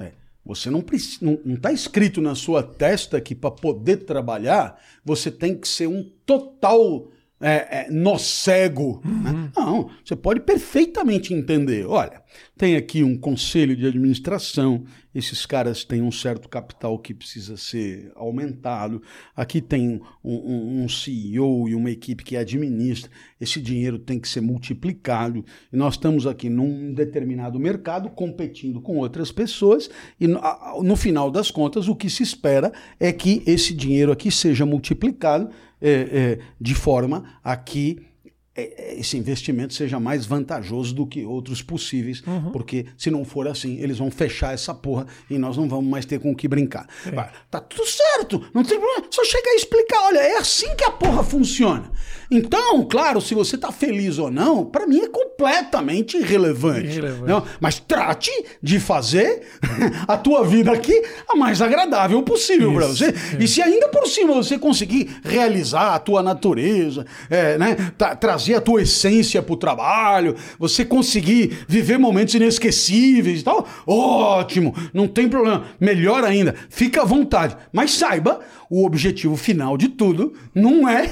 é, 0.00 0.12
você 0.44 0.68
não 0.70 0.80
está 0.80 1.68
tá 1.68 1.72
escrito 1.72 2.20
na 2.20 2.34
sua 2.34 2.62
testa 2.62 3.20
que 3.20 3.34
para 3.34 3.50
poder 3.50 3.98
trabalhar 3.98 4.80
você 5.04 5.30
tem 5.30 5.56
que 5.56 5.68
ser 5.68 5.86
um 5.86 6.02
total 6.26 7.08
é, 7.42 7.86
é, 7.86 7.90
nó 7.90 8.16
cego. 8.16 9.02
né? 9.04 9.50
Não, 9.56 9.90
você 10.04 10.14
pode 10.16 10.40
perfeitamente 10.40 11.34
entender. 11.34 11.86
Olha, 11.86 12.22
tem 12.56 12.76
aqui 12.76 13.02
um 13.02 13.18
conselho 13.18 13.76
de 13.76 13.84
administração, 13.86 14.84
esses 15.14 15.44
caras 15.44 15.84
têm 15.84 16.00
um 16.00 16.10
certo 16.10 16.48
capital 16.48 16.98
que 16.98 17.12
precisa 17.12 17.56
ser 17.58 18.10
aumentado. 18.14 19.02
Aqui 19.36 19.60
tem 19.60 20.00
um, 20.24 20.32
um- 20.32 20.84
um 20.84 20.88
CEO 20.88 21.68
e 21.68 21.74
uma 21.74 21.90
equipe 21.90 22.24
que 22.24 22.34
administra. 22.36 23.10
Esse 23.38 23.60
dinheiro 23.60 23.98
tem 23.98 24.18
que 24.18 24.26
ser 24.28 24.40
multiplicado. 24.40 25.44
E 25.70 25.76
nós 25.76 25.94
estamos 25.94 26.26
aqui 26.26 26.48
num 26.48 26.94
determinado 26.94 27.58
mercado 27.60 28.08
competindo 28.08 28.80
com 28.80 28.96
outras 28.98 29.30
pessoas. 29.30 29.90
E 30.18 30.26
no, 30.26 30.40
no 30.82 30.96
final 30.96 31.30
das 31.30 31.50
contas, 31.50 31.88
o 31.88 31.94
que 31.96 32.08
se 32.08 32.22
espera 32.22 32.72
é 32.98 33.12
que 33.12 33.42
esse 33.46 33.74
dinheiro 33.74 34.12
aqui 34.12 34.30
seja 34.30 34.64
multiplicado 34.64 35.50
é, 35.82 35.90
é, 35.90 36.38
de 36.60 36.74
forma 36.74 37.24
a 37.42 37.56
que 37.56 38.11
esse 38.54 39.16
investimento 39.16 39.72
seja 39.72 39.98
mais 39.98 40.26
vantajoso 40.26 40.94
do 40.94 41.06
que 41.06 41.24
outros 41.24 41.62
possíveis, 41.62 42.22
porque 42.52 42.86
se 42.98 43.10
não 43.10 43.24
for 43.24 43.48
assim, 43.48 43.78
eles 43.80 43.98
vão 43.98 44.10
fechar 44.10 44.52
essa 44.52 44.74
porra 44.74 45.06
e 45.30 45.38
nós 45.38 45.56
não 45.56 45.68
vamos 45.68 45.90
mais 45.90 46.04
ter 46.04 46.20
com 46.20 46.32
o 46.32 46.36
que 46.36 46.46
brincar. 46.46 46.86
Vai, 47.14 47.30
Tá 47.50 47.60
tudo 47.60 47.86
certo, 47.86 48.44
não 48.52 48.62
tem 48.62 48.78
problema, 48.78 49.06
só 49.10 49.24
chega 49.24 49.50
a 49.50 49.54
explicar, 49.54 50.00
olha, 50.02 50.18
é 50.18 50.36
assim 50.36 50.74
que 50.76 50.84
a 50.84 50.90
porra 50.90 51.22
funciona. 51.24 51.90
Então, 52.30 52.84
claro, 52.86 53.20
se 53.20 53.34
você 53.34 53.58
tá 53.58 53.70
feliz 53.70 54.18
ou 54.18 54.30
não, 54.30 54.64
pra 54.64 54.86
mim 54.86 55.00
é 55.00 55.08
completamente 55.08 56.16
irrelevante. 56.16 56.86
Irrelevante. 56.86 57.28
Não, 57.28 57.44
mas 57.60 57.78
trate 57.78 58.30
de 58.62 58.80
fazer 58.80 59.42
a 60.08 60.16
tua 60.16 60.42
vida 60.44 60.72
aqui 60.72 61.02
a 61.28 61.36
mais 61.36 61.60
agradável 61.60 62.22
possível 62.22 62.72
para 62.72 62.86
você. 62.86 63.12
E 63.38 63.46
se 63.46 63.60
ainda 63.60 63.88
por 63.88 64.06
cima 64.06 64.32
você 64.34 64.58
conseguir 64.58 65.14
realizar 65.22 65.94
a 65.94 65.98
tua 65.98 66.22
natureza, 66.22 67.04
é, 67.28 67.58
né, 67.58 67.76
tra- 67.98 68.16
trazer 68.42 68.54
a 68.54 68.60
tua 68.60 68.82
essência 68.82 69.40
pro 69.40 69.56
trabalho, 69.56 70.34
você 70.58 70.84
conseguir 70.84 71.64
viver 71.68 71.98
momentos 71.98 72.34
inesquecíveis 72.34 73.40
e 73.40 73.44
tal, 73.44 73.66
ótimo, 73.86 74.74
não 74.92 75.06
tem 75.06 75.28
problema. 75.28 75.64
Melhor 75.80 76.24
ainda, 76.24 76.54
fica 76.68 77.02
à 77.02 77.04
vontade. 77.04 77.56
Mas 77.72 77.92
saiba, 77.92 78.40
o 78.68 78.84
objetivo 78.84 79.36
final 79.36 79.76
de 79.76 79.88
tudo 79.88 80.32
não 80.54 80.88
é, 80.88 81.08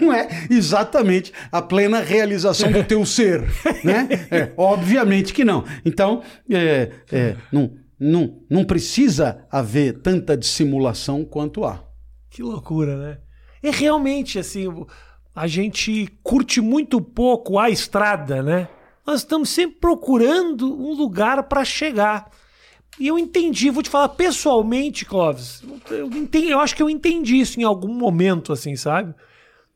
não 0.00 0.12
é 0.12 0.28
exatamente 0.50 1.32
a 1.50 1.62
plena 1.62 2.00
realização 2.00 2.70
do 2.70 2.84
teu 2.84 3.06
ser, 3.06 3.42
né? 3.82 4.08
É, 4.30 4.52
obviamente 4.56 5.32
que 5.32 5.44
não. 5.44 5.64
Então, 5.84 6.22
é, 6.50 6.90
é, 7.10 7.36
não, 7.50 7.72
não, 7.98 8.38
não 8.50 8.64
precisa 8.64 9.46
haver 9.50 10.00
tanta 10.00 10.36
dissimulação 10.36 11.24
quanto 11.24 11.64
há. 11.64 11.82
Que 12.28 12.42
loucura, 12.42 12.96
né? 12.96 13.18
É 13.62 13.70
realmente 13.70 14.38
assim, 14.38 14.66
a 15.34 15.46
gente 15.46 16.08
curte 16.22 16.60
muito 16.60 17.00
pouco 17.00 17.58
a 17.58 17.68
estrada, 17.68 18.42
né? 18.42 18.68
Nós 19.06 19.20
estamos 19.20 19.48
sempre 19.48 19.78
procurando 19.80 20.72
um 20.72 20.94
lugar 20.94 21.42
para 21.44 21.64
chegar. 21.64 22.30
E 22.98 23.08
eu 23.08 23.18
entendi, 23.18 23.70
vou 23.70 23.82
te 23.82 23.90
falar 23.90 24.10
pessoalmente, 24.10 25.04
Clóvis. 25.04 25.62
Eu, 25.90 26.06
entendi, 26.06 26.50
eu 26.50 26.60
acho 26.60 26.76
que 26.76 26.82
eu 26.82 26.88
entendi 26.88 27.40
isso 27.40 27.60
em 27.60 27.64
algum 27.64 27.92
momento, 27.92 28.52
assim, 28.52 28.76
sabe? 28.76 29.12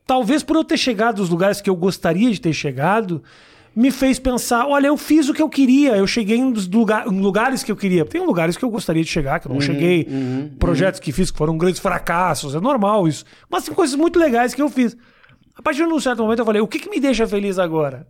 Talvez 0.06 0.42
por 0.42 0.56
eu 0.56 0.64
ter 0.64 0.76
chegado 0.76 1.18
nos 1.18 1.28
lugares 1.28 1.60
que 1.60 1.68
eu 1.68 1.76
gostaria 1.76 2.30
de 2.30 2.40
ter 2.40 2.52
chegado, 2.52 3.22
me 3.74 3.90
fez 3.90 4.18
pensar: 4.20 4.66
olha, 4.66 4.86
eu 4.86 4.96
fiz 4.96 5.28
o 5.28 5.34
que 5.34 5.42
eu 5.42 5.48
queria, 5.48 5.96
eu 5.96 6.06
cheguei 6.06 6.40
nos 6.40 6.68
lugar, 6.68 7.08
em 7.08 7.20
lugares 7.20 7.62
que 7.62 7.70
eu 7.70 7.76
queria. 7.76 8.04
Tem 8.04 8.24
lugares 8.24 8.56
que 8.56 8.64
eu 8.64 8.70
gostaria 8.70 9.02
de 9.02 9.10
chegar, 9.10 9.40
que 9.40 9.48
eu 9.48 9.52
não 9.52 9.60
cheguei, 9.60 10.08
projetos 10.58 11.00
que 11.00 11.12
fiz 11.12 11.30
que 11.30 11.36
foram 11.36 11.58
grandes 11.58 11.80
fracassos, 11.80 12.54
é 12.54 12.60
normal 12.60 13.06
isso. 13.08 13.24
Mas 13.50 13.64
tem 13.64 13.74
coisas 13.74 13.96
muito 13.96 14.18
legais 14.18 14.54
que 14.54 14.62
eu 14.62 14.70
fiz. 14.70 14.96
A 15.58 15.62
partir 15.62 15.84
de 15.84 15.92
um 15.92 16.00
certo 16.00 16.22
momento 16.22 16.38
eu 16.38 16.44
falei: 16.44 16.62
o 16.62 16.68
que, 16.68 16.78
que 16.78 16.88
me 16.88 17.00
deixa 17.00 17.26
feliz 17.26 17.58
agora? 17.58 18.06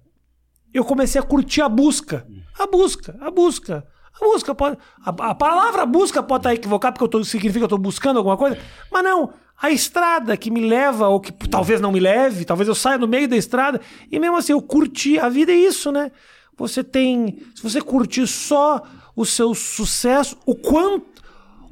Eu 0.72 0.84
comecei 0.84 1.18
a 1.18 1.24
curtir 1.24 1.62
a 1.62 1.68
busca. 1.68 2.26
A 2.58 2.66
busca, 2.66 3.16
a 3.22 3.30
busca. 3.30 3.86
A 4.20 4.24
busca 4.24 4.54
pode. 4.54 4.76
A, 5.02 5.30
a 5.30 5.34
palavra 5.34 5.86
busca 5.86 6.22
pode 6.22 6.40
estar 6.40 6.54
equivocada, 6.54 6.92
porque 6.92 7.04
eu 7.04 7.08
tô, 7.08 7.24
significa 7.24 7.60
que 7.60 7.64
eu 7.64 7.66
estou 7.66 7.78
buscando 7.78 8.18
alguma 8.18 8.36
coisa. 8.36 8.58
Mas 8.92 9.02
não. 9.02 9.32
A 9.60 9.70
estrada 9.70 10.36
que 10.36 10.52
me 10.52 10.60
leva, 10.60 11.08
ou 11.08 11.18
que 11.18 11.32
talvez 11.48 11.80
não 11.80 11.90
me 11.90 11.98
leve, 11.98 12.44
talvez 12.44 12.68
eu 12.68 12.76
saia 12.76 12.98
no 12.98 13.08
meio 13.08 13.26
da 13.26 13.36
estrada. 13.36 13.80
E 14.12 14.20
mesmo 14.20 14.36
assim, 14.36 14.52
eu 14.52 14.60
curti. 14.60 15.18
A 15.18 15.28
vida 15.28 15.50
é 15.50 15.56
isso, 15.56 15.90
né? 15.90 16.12
Você 16.56 16.84
tem. 16.84 17.42
Se 17.56 17.62
você 17.62 17.80
curtir 17.80 18.26
só 18.26 18.82
o 19.16 19.24
seu 19.24 19.54
sucesso, 19.54 20.36
o 20.44 20.54
quanto. 20.54 21.16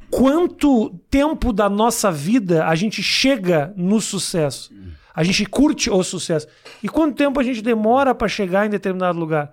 Quanto 0.09 0.91
tempo 1.11 1.53
da 1.53 1.69
nossa 1.69 2.13
vida 2.13 2.65
a 2.67 2.77
gente 2.77 3.03
chega 3.03 3.75
no 3.77 4.01
sucesso? 4.01 4.73
A 5.17 5.25
gente 5.25 5.47
curte 5.47 5.89
o 5.89 6.03
sucesso. 6.03 6.47
E 6.83 6.91
quanto 6.91 7.17
tempo 7.17 7.41
a 7.41 7.43
gente 7.43 7.63
demora 7.63 8.15
para 8.15 8.29
chegar 8.29 8.67
em 8.67 8.71
determinado 8.71 9.19
lugar? 9.19 9.51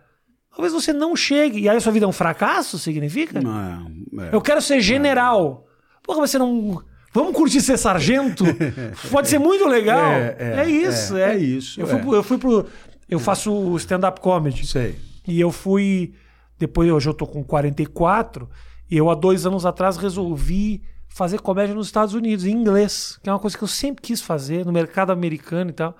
Talvez 0.53 0.73
você 0.73 0.91
não 0.91 1.15
chegue. 1.15 1.61
E 1.61 1.69
aí 1.69 1.77
a 1.77 1.79
sua 1.79 1.93
vida 1.93 2.05
é 2.05 2.09
um 2.09 2.11
fracasso, 2.11 2.77
significa? 2.77 3.39
É, 3.39 4.25
é. 4.25 4.35
Eu 4.35 4.41
quero 4.41 4.61
ser 4.61 4.81
general. 4.81 5.65
Porra, 6.03 6.19
mas 6.19 6.31
você 6.31 6.37
não. 6.37 6.83
Vamos 7.13 7.33
curtir 7.33 7.61
ser 7.61 7.77
sargento? 7.77 8.43
Pode 9.09 9.29
ser 9.29 9.39
muito 9.39 9.65
legal. 9.65 10.11
É, 10.11 10.35
É, 10.37 10.59
é, 10.59 10.69
isso, 10.69 11.15
é, 11.15 11.31
é. 11.31 11.35
é 11.35 11.37
isso, 11.37 11.79
Eu 11.79 11.87
fui, 11.87 11.97
é. 11.97 12.01
pro, 12.01 12.15
eu 12.15 12.23
fui 12.23 12.37
pro. 12.37 12.65
Eu 13.09 13.19
faço 13.19 13.77
stand-up 13.77 14.19
comedy. 14.19 14.67
Sei. 14.67 14.99
E 15.25 15.39
eu 15.39 15.49
fui. 15.49 16.13
Depois, 16.59 16.91
hoje 16.91 17.07
eu 17.07 17.13
tô 17.13 17.25
com 17.25 17.41
44. 17.41 18.49
E 18.91 18.97
eu, 18.97 19.09
há 19.09 19.15
dois 19.15 19.45
anos 19.45 19.65
atrás, 19.65 19.95
resolvi 19.95 20.83
fazer 21.13 21.39
comédia 21.39 21.75
nos 21.75 21.87
Estados 21.87 22.15
Unidos, 22.15 22.45
em 22.45 22.51
inglês, 22.51 23.19
que 23.21 23.29
é 23.29 23.33
uma 23.33 23.39
coisa 23.39 23.55
que 23.55 23.63
eu 23.63 23.67
sempre 23.67 24.01
quis 24.01 24.21
fazer, 24.21 24.65
no 24.65 24.71
mercado 24.71 25.11
americano 25.11 25.69
e 25.69 25.73
tal. 25.73 25.95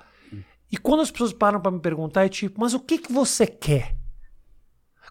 E 0.72 0.78
quando 0.78 1.02
as 1.02 1.12
pessoas 1.12 1.32
param 1.32 1.62
para 1.62 1.72
me 1.72 1.80
perguntar, 1.80 2.26
é 2.26 2.30
tipo, 2.30 2.60
mas 2.60 2.74
o 2.74 2.80
que, 2.80 2.98
que 2.98 3.14
você 3.14 3.46
quer? 3.46 3.96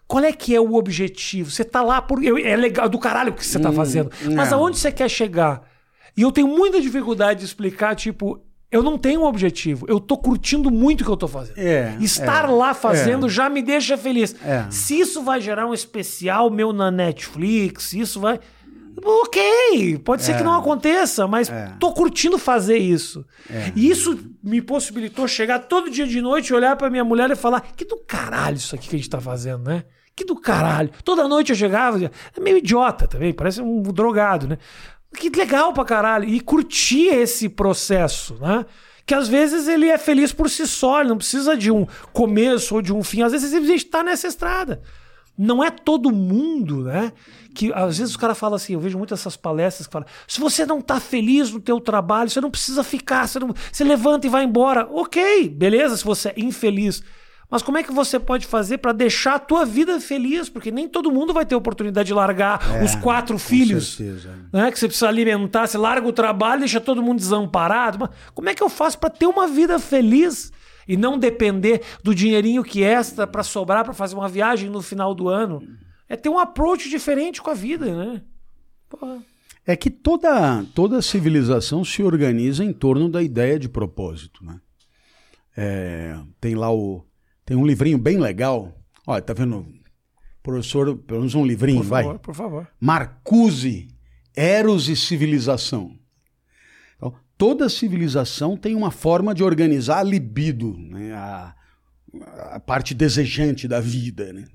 Qual 0.05 0.21
é 0.21 0.33
que 0.33 0.53
é 0.53 0.59
o 0.59 0.73
objetivo? 0.73 1.49
Você 1.49 1.63
tá 1.63 1.81
lá 1.81 2.01
por. 2.01 2.21
É 2.23 2.55
legal 2.57 2.89
do 2.89 2.99
caralho 2.99 3.31
o 3.31 3.33
que 3.33 3.45
você 3.45 3.57
tá 3.57 3.71
fazendo. 3.71 4.11
Mas 4.35 4.51
aonde 4.51 4.77
você 4.77 4.91
quer 4.91 5.09
chegar? 5.09 5.63
E 6.17 6.21
eu 6.21 6.31
tenho 6.31 6.47
muita 6.47 6.81
dificuldade 6.81 7.39
de 7.39 7.45
explicar, 7.45 7.95
tipo, 7.95 8.45
eu 8.69 8.83
não 8.83 8.97
tenho 8.97 9.21
um 9.21 9.23
objetivo. 9.23 9.85
Eu 9.87 10.01
tô 10.01 10.17
curtindo 10.17 10.69
muito 10.69 11.01
o 11.01 11.05
que 11.05 11.09
eu 11.11 11.17
tô 11.17 11.29
fazendo. 11.29 11.57
É, 11.57 11.95
Estar 12.01 12.43
é, 12.43 12.51
lá 12.51 12.73
fazendo 12.73 13.27
é. 13.27 13.29
já 13.29 13.49
me 13.49 13.61
deixa 13.61 13.97
feliz. 13.97 14.35
É. 14.43 14.65
Se 14.69 14.99
isso 14.99 15.23
vai 15.23 15.39
gerar 15.39 15.65
um 15.65 15.73
especial 15.73 16.49
meu 16.49 16.73
na 16.73 16.91
Netflix, 16.91 17.93
isso 17.93 18.19
vai. 18.19 18.39
Ok, 19.03 19.97
pode 19.99 20.23
ser 20.23 20.37
que 20.37 20.43
não 20.43 20.53
aconteça, 20.55 21.27
mas 21.27 21.49
É. 21.49 21.73
tô 21.79 21.91
curtindo 21.93 22.37
fazer 22.37 22.77
isso. 22.77 23.25
E 23.75 23.89
isso 23.89 24.19
me 24.43 24.61
possibilitou 24.61 25.27
chegar 25.27 25.59
todo 25.59 25.89
dia 25.89 26.05
de 26.05 26.21
noite, 26.21 26.53
olhar 26.53 26.75
pra 26.75 26.89
minha 26.89 27.03
mulher 27.03 27.29
e 27.31 27.35
falar: 27.35 27.61
que 27.75 27.85
do 27.85 27.97
caralho 27.97 28.57
isso 28.57 28.75
aqui 28.75 28.87
que 28.89 28.95
a 28.95 28.99
gente 28.99 29.09
tá 29.09 29.19
fazendo, 29.19 29.63
né? 29.69 29.83
Que 30.15 30.23
do 30.25 30.35
caralho. 30.35 30.91
Toda 31.03 31.27
noite 31.27 31.51
eu 31.51 31.55
chegava, 31.55 32.03
é 32.05 32.39
meio 32.39 32.57
idiota 32.57 33.07
também, 33.07 33.33
parece 33.33 33.61
um 33.61 33.81
drogado, 33.81 34.47
né? 34.47 34.57
Que 35.17 35.29
legal 35.29 35.73
pra 35.73 35.85
caralho. 35.85 36.25
E 36.29 36.39
curtir 36.39 37.07
esse 37.07 37.49
processo, 37.49 38.35
né? 38.39 38.65
Que 39.05 39.13
às 39.13 39.27
vezes 39.27 39.67
ele 39.67 39.89
é 39.89 39.97
feliz 39.97 40.31
por 40.31 40.49
si 40.49 40.65
só, 40.67 40.99
ele 41.01 41.09
não 41.09 41.17
precisa 41.17 41.57
de 41.57 41.69
um 41.71 41.85
começo 42.13 42.75
ou 42.75 42.81
de 42.81 42.93
um 42.93 43.03
fim. 43.03 43.21
Às 43.21 43.31
vezes 43.31 43.51
ele 43.51 43.61
simplesmente 43.61 43.85
tá 43.91 44.03
nessa 44.03 44.27
estrada. 44.27 44.81
Não 45.37 45.63
é 45.63 45.71
todo 45.71 46.11
mundo, 46.11 46.83
né? 46.83 47.11
Que 47.55 47.73
às 47.73 47.97
vezes 47.97 48.13
o 48.13 48.19
cara 48.19 48.35
fala 48.35 48.55
assim, 48.55 48.73
eu 48.73 48.79
vejo 48.79 48.97
muitas 48.97 49.19
essas 49.19 49.35
palestras 49.35 49.87
que 49.87 49.93
falam: 49.93 50.07
se 50.27 50.39
você 50.39 50.65
não 50.65 50.79
tá 50.79 50.99
feliz 50.99 51.51
no 51.51 51.59
teu 51.59 51.79
trabalho, 51.79 52.29
você 52.29 52.39
não 52.39 52.51
precisa 52.51 52.83
ficar, 52.83 53.27
você, 53.27 53.39
não, 53.39 53.53
você 53.71 53.83
levanta 53.83 54.27
e 54.27 54.29
vai 54.29 54.43
embora. 54.43 54.87
Ok, 54.91 55.49
beleza, 55.49 55.97
se 55.97 56.03
você 56.03 56.29
é 56.29 56.33
infeliz. 56.37 57.01
Mas 57.49 57.61
como 57.61 57.77
é 57.77 57.83
que 57.83 57.91
você 57.91 58.19
pode 58.19 58.47
fazer 58.47 58.79
para 58.79 58.91
deixar 58.91 59.35
a 59.35 59.39
tua 59.39 59.63
vida 59.63 59.99
feliz? 59.99 60.49
Porque 60.49 60.71
nem 60.71 60.87
todo 60.87 61.11
mundo 61.11 61.33
vai 61.33 61.45
ter 61.45 61.55
oportunidade 61.55 62.07
de 62.07 62.13
largar 62.13 62.59
os 62.83 62.95
quatro 62.95 63.37
filhos 63.37 63.95
certeza. 63.95 64.31
né, 64.51 64.71
que 64.71 64.79
você 64.79 64.87
precisa 64.87 65.07
alimentar, 65.07 65.67
você 65.67 65.77
larga 65.77 66.07
o 66.07 66.11
trabalho, 66.11 66.61
deixa 66.61 66.81
todo 66.81 67.03
mundo 67.03 67.19
desamparado. 67.19 67.99
Mas 67.99 68.09
como 68.33 68.49
é 68.49 68.55
que 68.55 68.63
eu 68.63 68.69
faço 68.69 68.97
para 68.97 69.11
ter 69.11 69.27
uma 69.27 69.47
vida 69.47 69.77
feliz 69.77 70.51
e 70.87 70.97
não 70.97 71.17
depender 71.17 71.81
do 72.03 72.13
dinheirinho 72.13 72.63
que 72.63 72.83
extra 72.83 73.25
para 73.25 73.43
sobrar 73.43 73.83
para 73.83 73.93
fazer 73.93 74.15
uma 74.15 74.29
viagem 74.29 74.69
no 74.69 74.81
final 74.81 75.13
do 75.13 75.29
ano? 75.29 75.61
É 76.07 76.15
ter 76.15 76.29
um 76.29 76.39
approach 76.39 76.89
diferente 76.89 77.41
com 77.41 77.49
a 77.49 77.53
vida, 77.53 77.95
né? 77.95 78.21
Porra. 78.89 79.23
É 79.65 79.75
que 79.75 79.89
toda, 79.89 80.63
toda 80.75 81.01
civilização 81.01 81.85
se 81.85 82.03
organiza 82.03 82.63
em 82.63 82.73
torno 82.73 83.09
da 83.09 83.23
ideia 83.23 83.57
de 83.57 83.69
propósito, 83.69 84.43
né? 84.43 84.59
É, 85.55 86.17
tem 86.41 86.55
lá 86.55 86.73
o... 86.73 87.05
Tem 87.45 87.55
um 87.55 87.65
livrinho 87.65 87.97
bem 87.97 88.17
legal. 88.19 88.73
Olha, 89.05 89.21
tá 89.21 89.33
vendo? 89.33 89.65
Professor, 90.41 90.97
pelo 90.97 91.19
menos 91.19 91.35
um 91.35 91.45
livrinho, 91.45 91.81
Por 91.81 91.87
vai. 91.87 92.03
favor, 92.03 92.19
por 92.19 92.35
favor. 92.35 92.67
Marcuse, 92.79 93.87
Eros 94.35 94.89
e 94.89 94.95
Civilização. 94.95 95.97
Toda 97.37 97.67
civilização 97.67 98.55
tem 98.55 98.75
uma 98.75 98.91
forma 98.91 99.33
de 99.33 99.43
organizar 99.43 99.99
a 99.99 100.03
libido, 100.03 100.77
né? 100.77 101.13
a, 101.13 101.55
a 102.51 102.59
parte 102.59 102.93
desejante 102.93 103.67
da 103.67 103.79
vida. 103.79 104.31
Né? 104.31 104.45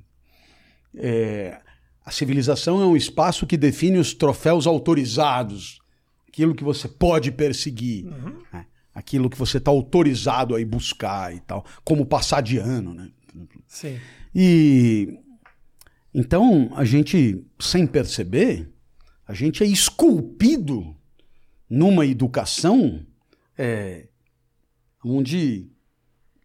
É, 0.95 1.61
a 2.05 2.11
civilização 2.11 2.81
é 2.81 2.87
um 2.87 2.97
espaço 2.97 3.47
que 3.47 3.57
define 3.57 3.99
os 3.99 4.15
troféus 4.15 4.67
autorizados, 4.67 5.81
aquilo 6.29 6.55
que 6.55 6.65
você 6.65 6.89
pode 6.89 7.33
perseguir, 7.33 8.07
né? 8.53 8.67
aquilo 8.95 9.29
que 9.29 9.39
você 9.39 9.59
está 9.59 9.71
autorizado 9.71 10.55
a 10.55 10.61
ir 10.61 10.65
buscar 10.65 11.35
e 11.35 11.41
tal, 11.41 11.65
como 11.85 12.07
passar 12.07 12.41
de 12.41 12.59
ano. 12.59 12.95
Né? 12.95 13.11
Sim. 13.67 13.99
E 14.35 15.19
então 16.15 16.71
a 16.75 16.85
gente, 16.85 17.45
sem 17.61 17.87
perceber, 17.87 18.73
a 19.27 19.35
gente 19.35 19.63
é 19.63 19.67
esculpido 19.67 20.97
numa 21.69 22.07
educação 22.07 23.05
é, 23.57 24.07
onde 25.05 25.71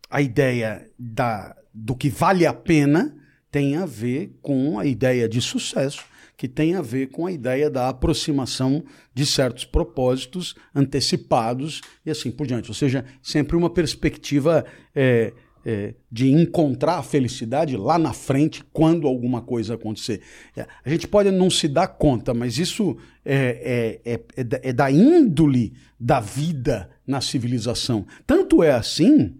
a 0.09 0.21
ideia 0.21 0.89
da, 0.97 1.55
do 1.73 1.95
que 1.95 2.09
vale 2.09 2.45
a 2.45 2.53
pena 2.53 3.15
tem 3.49 3.75
a 3.75 3.85
ver 3.85 4.37
com 4.41 4.79
a 4.79 4.85
ideia 4.85 5.29
de 5.29 5.39
sucesso, 5.39 6.03
que 6.35 6.47
tem 6.47 6.75
a 6.75 6.81
ver 6.81 7.07
com 7.07 7.25
a 7.25 7.31
ideia 7.31 7.69
da 7.69 7.87
aproximação 7.87 8.83
de 9.13 9.25
certos 9.25 9.63
propósitos 9.63 10.55
antecipados 10.73 11.81
e 12.05 12.09
assim 12.11 12.31
por 12.31 12.47
diante. 12.47 12.69
Ou 12.69 12.75
seja, 12.75 13.05
sempre 13.21 13.55
uma 13.55 13.69
perspectiva 13.69 14.65
é, 14.95 15.33
é, 15.65 15.93
de 16.11 16.29
encontrar 16.31 16.97
a 16.97 17.03
felicidade 17.03 17.77
lá 17.77 17.97
na 17.97 18.11
frente 18.13 18.63
quando 18.73 19.07
alguma 19.07 19.41
coisa 19.41 19.75
acontecer. 19.75 20.21
É, 20.57 20.67
a 20.83 20.89
gente 20.89 21.07
pode 21.07 21.31
não 21.31 21.49
se 21.49 21.67
dar 21.67 21.87
conta, 21.87 22.33
mas 22.33 22.57
isso 22.57 22.97
é, 23.25 23.99
é, 24.05 24.13
é, 24.13 24.19
é 24.37 24.43
da- 24.43 24.59
é 24.63 24.73
da 24.73 24.91
índole 24.91 25.73
da 25.99 26.19
vida 26.19 26.89
na 27.07 27.21
civilização. 27.21 28.05
Tanto 28.27 28.61
é 28.61 28.71
assim 28.71 29.35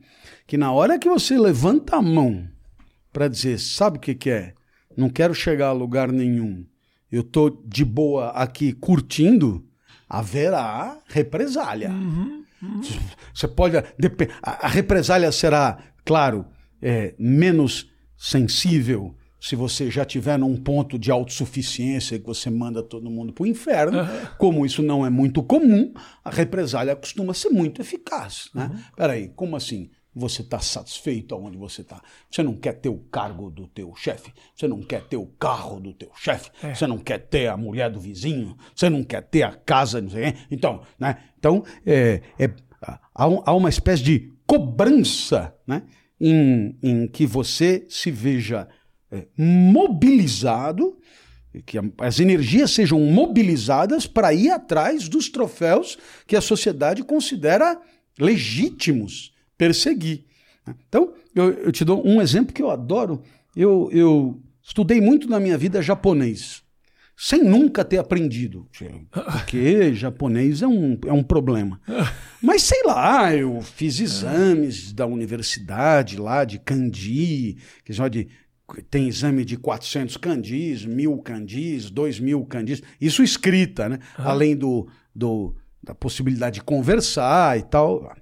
que 0.47 0.57
na 0.57 0.71
hora 0.71 0.97
que 0.99 1.09
você 1.09 1.38
levanta 1.38 1.97
a 1.97 2.01
mão 2.01 2.47
para 3.11 3.28
dizer, 3.28 3.59
sabe 3.59 3.97
o 3.97 4.01
que, 4.01 4.15
que 4.15 4.30
é? 4.30 4.53
Não 4.95 5.09
quero 5.09 5.34
chegar 5.34 5.67
a 5.67 5.71
lugar 5.74 6.11
nenhum. 6.11 6.65
Eu 7.11 7.21
tô 7.24 7.49
de 7.65 7.84
boa 7.86 8.30
aqui 8.30 8.74
curtindo, 8.74 9.63
haverá 10.09 10.97
represália. 11.07 11.91
Você 13.34 13.47
pode. 13.47 13.76
A 13.78 13.84
a 14.41 14.67
represália 14.67 15.32
será, 15.32 15.78
claro, 16.06 16.45
é, 16.82 17.14
menos 17.18 17.89
sensível 18.18 19.16
se 19.39 19.56
você 19.58 19.91
já 19.91 20.06
tiver 20.06 20.39
num 20.39 20.56
ponto 20.56 20.97
de 20.97 21.12
autossuficiência 21.12 22.18
que 22.18 22.26
você 22.26 22.49
manda 22.49 22.82
todo 22.82 23.10
mundo 23.10 23.34
para 23.34 23.43
o 23.43 23.47
inferno. 23.47 23.97
Como 24.38 24.66
isso 24.66 24.82
não 24.82 25.06
é 25.06 25.10
muito 25.10 25.43
comum, 25.43 25.93
a 26.24 26.30
represália 26.30 26.95
costuma 26.95 27.34
ser 27.34 27.49
muito 27.49 27.82
eficaz. 27.82 28.49
Né? 28.56 28.72
Peraí, 28.95 29.28
como 29.36 29.56
assim? 29.58 29.89
Você 30.16 30.43
está 30.43 30.60
satisfeito 30.60 31.34
aonde 31.36 31.58
você 31.58 31.82
está? 31.82 31.99
Você 32.30 32.43
não 32.43 32.56
quer 32.56 32.74
ter 32.74 32.88
o 32.88 32.99
cargo 32.99 33.49
do 33.49 33.68
teu 33.68 33.93
chefe? 33.95 34.32
Você 34.56 34.68
não 34.68 34.82
quer 34.82 35.01
ter 35.08 35.18
o 35.18 35.26
carro 35.26 35.80
do 35.80 35.91
teu 35.91 36.12
chefe? 36.16 36.51
Você 36.74 36.86
não 36.88 36.99
quer 36.99 37.18
ter 37.18 37.47
a 37.47 37.58
mulher 37.58 37.89
do 37.91 37.99
vizinho? 37.99 38.56
Você 38.76 38.89
não 38.91 39.04
quer 39.04 39.24
ter 39.24 39.41
a 39.43 39.51
casa? 39.54 39.99
Não 39.99 40.10
sei 40.12 40.32
quem? 40.32 40.41
Então, 40.51 40.84
né? 40.99 41.18
Então, 41.38 41.64
é, 41.86 42.22
é, 42.39 42.49
há, 43.14 43.28
um- 43.28 43.41
há 43.43 43.54
uma 43.56 43.70
espécie 43.70 44.04
de 44.04 44.32
cobrança 44.45 45.53
né? 45.65 45.83
em, 46.19 46.77
em 46.81 47.07
que 47.07 47.25
você 47.25 47.85
se 47.89 48.11
veja 48.11 48.67
é, 49.11 49.27
mobilizado, 49.37 50.97
que 51.65 51.77
as 51.99 52.19
energias 52.19 52.71
sejam 52.71 52.99
mobilizadas 52.99 54.07
para 54.07 54.33
ir 54.33 54.49
atrás 54.49 55.07
dos 55.07 55.29
troféus 55.29 55.97
que 56.25 56.35
a 56.35 56.41
sociedade 56.41 57.03
considera 57.03 57.79
legítimos 58.19 59.33
perseguir. 59.57 60.25
né? 60.65 60.75
Então, 60.87 61.13
eu, 61.35 61.51
eu 61.51 61.71
te 61.71 61.85
dou 61.85 62.05
um 62.05 62.21
exemplo 62.21 62.53
que 62.53 62.61
eu 62.61 62.71
adoro. 62.71 63.21
Eu, 63.55 63.89
eu 63.91 64.41
estudei 64.63 64.99
muito 64.99 65.29
na 65.29 65.39
minha 65.39 65.57
vida 65.57 65.81
japonês, 65.81 66.63
sem 67.15 67.43
nunca 67.43 67.85
ter 67.85 67.97
aprendido, 67.97 68.67
porque 69.31 69.93
japonês 69.93 70.61
é 70.61 70.67
um, 70.67 70.97
é 71.05 71.13
um 71.13 71.23
problema. 71.23 71.79
Mas 72.43 72.63
sei 72.63 72.83
lá, 72.83 73.33
eu 73.33 73.61
fiz 73.61 74.01
exames 74.01 74.91
da 74.91 75.05
universidade 75.05 76.17
lá, 76.17 76.43
de 76.43 76.59
kanji, 76.59 77.57
que 77.85 77.93
só 77.93 78.09
de 78.09 78.27
tem 78.89 79.07
exame 79.07 79.45
de 79.45 79.55
400 79.55 80.17
candis, 80.17 80.85
mil 80.85 81.17
candis, 81.19 81.89
dois 81.89 82.19
mil 82.19 82.45
candis, 82.45 82.81
isso 82.99 83.23
escrita, 83.23 83.87
né? 83.87 83.99
Além 84.17 84.57
do, 84.57 84.89
do, 85.15 85.55
da 85.81 85.95
possibilidade 85.95 86.55
de 86.55 86.63
conversar 86.63 87.57
e 87.57 87.63
tal. 87.63 88.13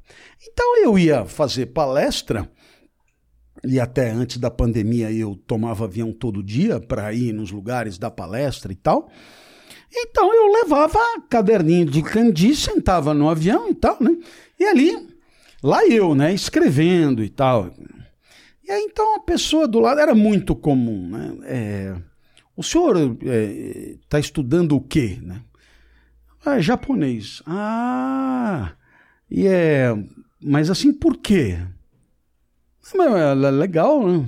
Então 0.52 0.84
eu 0.84 1.00
ia 1.00 1.26
fazer 1.26 1.68
palestra, 1.68 2.48
e 3.64 3.80
até 3.80 4.12
antes 4.12 4.38
da 4.38 4.52
pandemia 4.52 5.12
eu 5.12 5.36
tomava 5.36 5.86
avião 5.86 6.12
todo 6.14 6.44
dia 6.44 6.80
para 6.80 7.12
ir 7.12 7.34
nos 7.34 7.50
lugares 7.50 7.98
da 7.98 8.12
palestra 8.12 8.72
e 8.72 8.76
tal. 8.76 9.10
Então 9.94 10.34
eu 10.34 10.54
levava 10.54 11.00
caderninho 11.30 11.86
de 11.86 12.02
candi, 12.02 12.56
sentava 12.56 13.14
no 13.14 13.30
avião 13.30 13.70
e 13.70 13.76
tal, 13.76 13.98
né? 14.00 14.16
E 14.60 14.66
ali, 14.66 15.08
lá 15.62 15.86
eu, 15.86 16.16
né, 16.16 16.34
escrevendo 16.34 17.24
e 17.24 17.30
tal. 17.30 17.70
E 18.64 18.72
aí 18.72 18.84
então 18.84 19.16
a 19.16 19.20
pessoa 19.20 19.68
do 19.68 19.80
lado 19.80 20.00
era 20.00 20.16
muito 20.16 20.56
comum, 20.56 21.08
né? 21.10 21.38
É, 21.44 21.96
o 22.56 22.64
senhor 22.64 23.18
está 24.04 24.20
estudando 24.20 24.76
o 24.76 24.82
quê, 24.82 25.20
né? 25.22 25.42
Ah, 26.46 26.58
é 26.58 26.62
japonês. 26.62 27.42
Ah, 27.46 28.72
e 29.30 29.46
é. 29.46 29.90
Mas 30.44 30.70
assim, 30.70 30.92
por 30.92 31.18
quê? 31.18 31.58
Ah, 33.00 33.20
é 33.32 33.36
le- 33.36 33.52
legal, 33.52 34.08
né? 34.08 34.28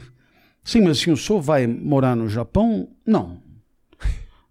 Sim, 0.63 0.81
mas 0.81 0.99
assim, 0.99 1.11
o 1.11 1.17
senhor 1.17 1.41
vai 1.41 1.67
morar 1.67 2.15
no 2.15 2.29
Japão? 2.29 2.89
Não. 3.05 3.41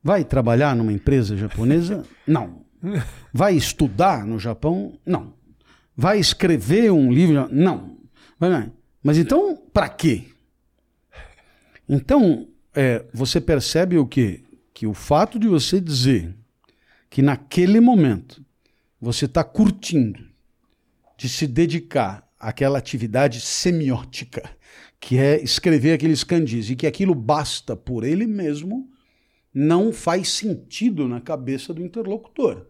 Vai 0.02 0.24
trabalhar 0.24 0.74
numa 0.74 0.92
empresa 0.92 1.36
japonesa? 1.36 2.04
Não. 2.26 2.64
Vai 3.32 3.54
estudar 3.54 4.26
no 4.26 4.38
Japão? 4.38 4.98
Não. 5.06 5.34
Vai 5.96 6.18
escrever 6.18 6.90
um 6.90 7.12
livro? 7.12 7.48
Não. 7.50 7.98
Mas 9.02 9.18
então, 9.18 9.56
para 9.72 9.88
quê? 9.88 10.24
Então, 11.88 12.48
é, 12.74 13.04
você 13.12 13.40
percebe 13.40 13.98
o 13.98 14.06
quê? 14.06 14.42
Que 14.74 14.86
o 14.86 14.94
fato 14.94 15.38
de 15.38 15.46
você 15.46 15.80
dizer 15.80 16.34
que 17.08 17.22
naquele 17.22 17.78
momento 17.78 18.44
você 19.00 19.26
está 19.26 19.44
curtindo 19.44 20.24
de 21.16 21.28
se 21.28 21.46
dedicar 21.46 22.26
àquela 22.40 22.78
atividade 22.78 23.40
semiótica, 23.40 24.42
que 24.98 25.18
é 25.18 25.40
escrever 25.42 25.92
aqueles 25.92 26.24
candis, 26.24 26.70
e 26.70 26.76
que 26.76 26.86
aquilo 26.86 27.14
basta 27.14 27.76
por 27.76 28.02
ele 28.02 28.26
mesmo, 28.26 28.88
não 29.54 29.92
faz 29.92 30.30
sentido 30.30 31.06
na 31.06 31.20
cabeça 31.20 31.74
do 31.74 31.82
interlocutor. 31.82 32.66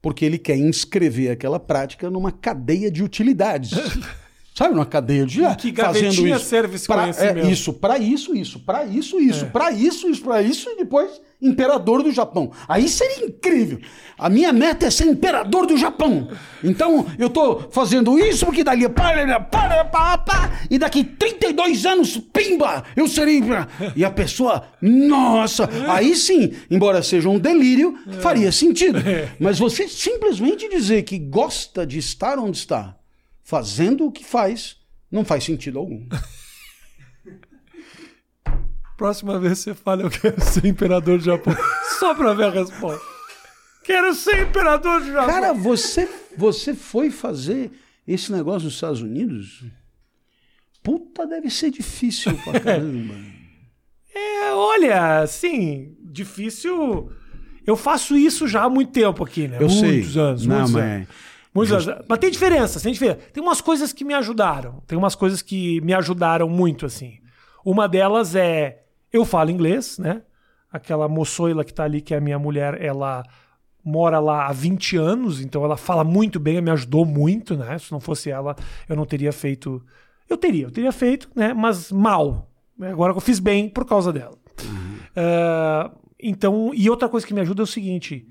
Porque 0.00 0.24
ele 0.24 0.38
quer 0.38 0.56
inscrever 0.56 1.30
aquela 1.30 1.60
prática 1.60 2.10
numa 2.10 2.32
cadeia 2.32 2.90
de 2.90 3.02
utilidades. 3.02 3.72
Sabe, 4.62 4.74
numa 4.74 4.86
cadeia 4.86 5.26
de 5.26 5.40
que 5.56 5.74
fazendo 5.74 6.26
isso. 6.28 6.44
serve 6.44 6.76
esse 6.76 6.86
Pra- 6.86 7.02
conhecimento? 7.02 7.46
é, 7.46 7.50
isso, 7.50 7.72
para 7.72 7.98
isso, 7.98 8.34
isso, 8.34 8.60
para 8.60 8.84
isso, 8.84 9.18
isso, 9.18 9.46
para 9.46 9.72
isso, 9.72 10.08
isso, 10.08 10.22
para 10.22 10.40
isso, 10.40 10.70
e 10.70 10.76
depois 10.76 11.20
imperador 11.40 12.04
do 12.04 12.12
Japão. 12.12 12.52
Aí 12.68 12.88
seria 12.88 13.26
incrível. 13.26 13.80
A 14.16 14.28
minha 14.28 14.52
meta 14.52 14.86
é 14.86 14.90
ser 14.90 15.06
imperador 15.06 15.66
do 15.66 15.76
Japão. 15.76 16.28
Então, 16.62 17.04
eu 17.18 17.28
tô 17.28 17.62
fazendo 17.72 18.16
isso 18.20 18.46
porque 18.46 18.62
dali 18.62 18.88
para, 18.88 19.40
para, 19.40 19.84
para, 19.84 20.18
para, 20.18 20.60
e 20.70 20.78
daqui 20.78 21.02
32 21.02 21.84
anos, 21.84 22.16
pimba, 22.16 22.84
eu 22.94 23.08
serei 23.08 23.42
e 23.96 24.04
a 24.04 24.10
pessoa, 24.10 24.62
nossa, 24.80 25.68
aí 25.88 26.14
sim, 26.14 26.52
embora 26.70 27.02
seja 27.02 27.28
um 27.28 27.38
delírio, 27.40 27.98
faria 28.20 28.52
sentido. 28.52 29.00
Mas 29.40 29.58
você 29.58 29.88
simplesmente 29.88 30.68
dizer 30.68 31.02
que 31.02 31.18
gosta 31.18 31.84
de 31.84 31.98
estar 31.98 32.38
onde 32.38 32.58
está, 32.58 32.94
fazendo 33.42 34.06
o 34.06 34.12
que 34.12 34.24
faz, 34.24 34.76
não 35.10 35.24
faz 35.24 35.44
sentido 35.44 35.78
algum. 35.78 36.06
Próxima 38.96 39.38
vez 39.38 39.58
você 39.58 39.74
fala, 39.74 40.02
eu 40.02 40.10
quero 40.10 40.40
ser 40.40 40.64
imperador 40.66 41.18
do 41.18 41.24
Japão. 41.24 41.54
Só 41.98 42.14
pra 42.14 42.32
ver 42.34 42.44
a 42.44 42.50
resposta. 42.50 43.04
Quero 43.84 44.14
ser 44.14 44.42
imperador 44.46 45.00
do 45.00 45.12
Japão. 45.12 45.26
Cara, 45.34 45.52
você, 45.52 46.08
você 46.36 46.72
foi 46.74 47.10
fazer 47.10 47.72
esse 48.06 48.30
negócio 48.30 48.66
nos 48.66 48.74
Estados 48.74 49.00
Unidos? 49.02 49.64
Puta, 50.82 51.26
deve 51.26 51.50
ser 51.50 51.70
difícil 51.70 52.36
pra 52.44 52.58
caramba. 52.60 53.14
É, 54.14 54.52
olha, 54.52 55.20
assim, 55.22 55.96
difícil. 56.00 57.10
Eu 57.66 57.76
faço 57.76 58.16
isso 58.16 58.46
já 58.46 58.64
há 58.64 58.68
muito 58.70 58.92
tempo 58.92 59.24
aqui, 59.24 59.48
né? 59.48 59.56
Eu 59.60 59.68
muitos 59.68 60.12
sei. 60.12 60.20
anos, 60.22 60.46
Não, 60.46 60.56
muitos 60.56 60.72
mas- 60.72 60.84
anos. 60.84 61.08
Muitos 61.54 61.88
anos. 61.88 62.04
Mas 62.08 62.18
tem 62.18 62.30
diferença, 62.30 62.80
tem 62.80 62.92
diferença. 62.92 63.20
Tem 63.32 63.42
umas 63.42 63.60
coisas 63.60 63.92
que 63.92 64.04
me 64.04 64.14
ajudaram. 64.14 64.82
Tem 64.86 64.96
umas 64.96 65.14
coisas 65.14 65.42
que 65.42 65.80
me 65.82 65.92
ajudaram 65.92 66.48
muito, 66.48 66.86
assim. 66.86 67.18
Uma 67.64 67.88
delas 67.88 68.34
é. 68.34 68.84
Eu 69.12 69.24
falo 69.24 69.50
inglês, 69.50 69.98
né? 69.98 70.22
Aquela 70.70 71.06
moçoila 71.08 71.64
que 71.64 71.74
tá 71.74 71.84
ali, 71.84 72.00
que 72.00 72.14
é 72.14 72.16
a 72.16 72.20
minha 72.20 72.38
mulher, 72.38 72.80
ela 72.82 73.22
mora 73.84 74.18
lá 74.18 74.46
há 74.46 74.52
20 74.52 74.96
anos, 74.96 75.40
então 75.40 75.64
ela 75.64 75.76
fala 75.76 76.04
muito 76.04 76.40
bem, 76.40 76.60
me 76.62 76.70
ajudou 76.70 77.04
muito, 77.04 77.56
né? 77.56 77.78
Se 77.78 77.92
não 77.92 78.00
fosse 78.00 78.30
ela, 78.30 78.56
eu 78.88 78.96
não 78.96 79.04
teria 79.04 79.32
feito. 79.32 79.84
Eu 80.28 80.38
teria, 80.38 80.64
eu 80.64 80.70
teria 80.70 80.92
feito, 80.92 81.28
né? 81.34 81.52
Mas 81.52 81.92
mal. 81.92 82.48
Agora 82.80 83.12
eu 83.12 83.20
fiz 83.20 83.38
bem 83.38 83.68
por 83.68 83.84
causa 83.84 84.12
dela. 84.12 84.38
Ah, 85.14 85.90
então, 86.18 86.70
e 86.74 86.88
outra 86.88 87.08
coisa 87.08 87.26
que 87.26 87.34
me 87.34 87.40
ajuda 87.40 87.62
é 87.62 87.64
o 87.64 87.66
seguinte: 87.66 88.26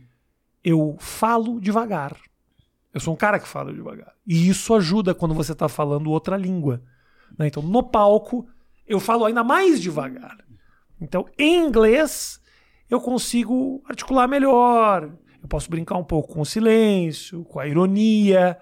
eu 0.63 0.95
falo 0.99 1.59
devagar. 1.59 2.15
Eu 2.93 2.99
sou 2.99 3.13
um 3.13 3.17
cara 3.17 3.39
que 3.39 3.47
fala 3.47 3.73
devagar. 3.73 4.13
E 4.27 4.49
isso 4.49 4.73
ajuda 4.73 5.13
quando 5.15 5.33
você 5.33 5.53
está 5.53 5.69
falando 5.69 6.11
outra 6.11 6.35
língua. 6.35 6.81
né? 7.37 7.47
Então, 7.47 7.63
no 7.63 7.83
palco, 7.83 8.47
eu 8.87 8.99
falo 8.99 9.25
ainda 9.25 9.43
mais 9.43 9.81
devagar. 9.81 10.37
Então, 10.99 11.25
em 11.37 11.65
inglês, 11.65 12.39
eu 12.89 12.99
consigo 12.99 13.81
articular 13.87 14.27
melhor. 14.27 15.09
Eu 15.41 15.47
posso 15.47 15.69
brincar 15.69 15.97
um 15.97 16.03
pouco 16.03 16.33
com 16.33 16.41
o 16.41 16.45
silêncio, 16.45 17.43
com 17.45 17.59
a 17.59 17.67
ironia, 17.67 18.57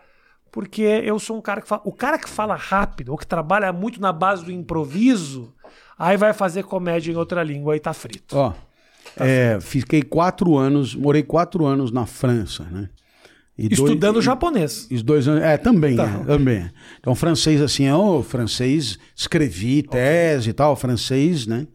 porque 0.51 0.81
eu 0.81 1.19
sou 1.19 1.37
um 1.37 1.41
cara 1.41 1.61
que 1.61 1.67
fala. 1.67 1.81
O 1.83 1.91
cara 1.91 2.17
que 2.17 2.29
fala 2.29 2.55
rápido, 2.55 3.09
ou 3.09 3.17
que 3.17 3.27
trabalha 3.27 3.73
muito 3.73 3.99
na 3.99 4.13
base 4.13 4.45
do 4.45 4.51
improviso, 4.51 5.53
aí 5.97 6.15
vai 6.15 6.33
fazer 6.33 6.63
comédia 6.63 7.11
em 7.11 7.15
outra 7.15 7.43
língua 7.43 7.75
e 7.75 7.79
tá 7.79 7.93
frito. 7.93 8.37
Ó, 8.37 8.53
é, 9.17 9.59
fiquei 9.59 10.01
quatro 10.01 10.55
anos, 10.55 10.95
morei 10.95 11.23
quatro 11.23 11.65
anos 11.65 11.91
na 11.91 12.05
França, 12.05 12.63
né? 12.63 12.89
E 13.61 13.67
dois- 13.69 13.79
Estudando 13.91 14.19
e- 14.19 14.23
japonês. 14.23 14.87
Os 14.89 15.03
dois 15.03 15.27
anos. 15.27 15.43
É, 15.43 15.57
também, 15.57 15.95
Tá. 15.97 16.21
é, 16.21 16.25
também. 16.25 16.69
Então, 16.99 17.13
francês, 17.13 17.61
assim, 17.61 17.85
eu, 17.85 18.23
francês, 18.23 18.97
escrevi 19.15 19.83
tese 19.83 20.51
e 20.51 20.53
tal, 20.53 20.75
francês, 20.75 21.45
né? 21.45 21.67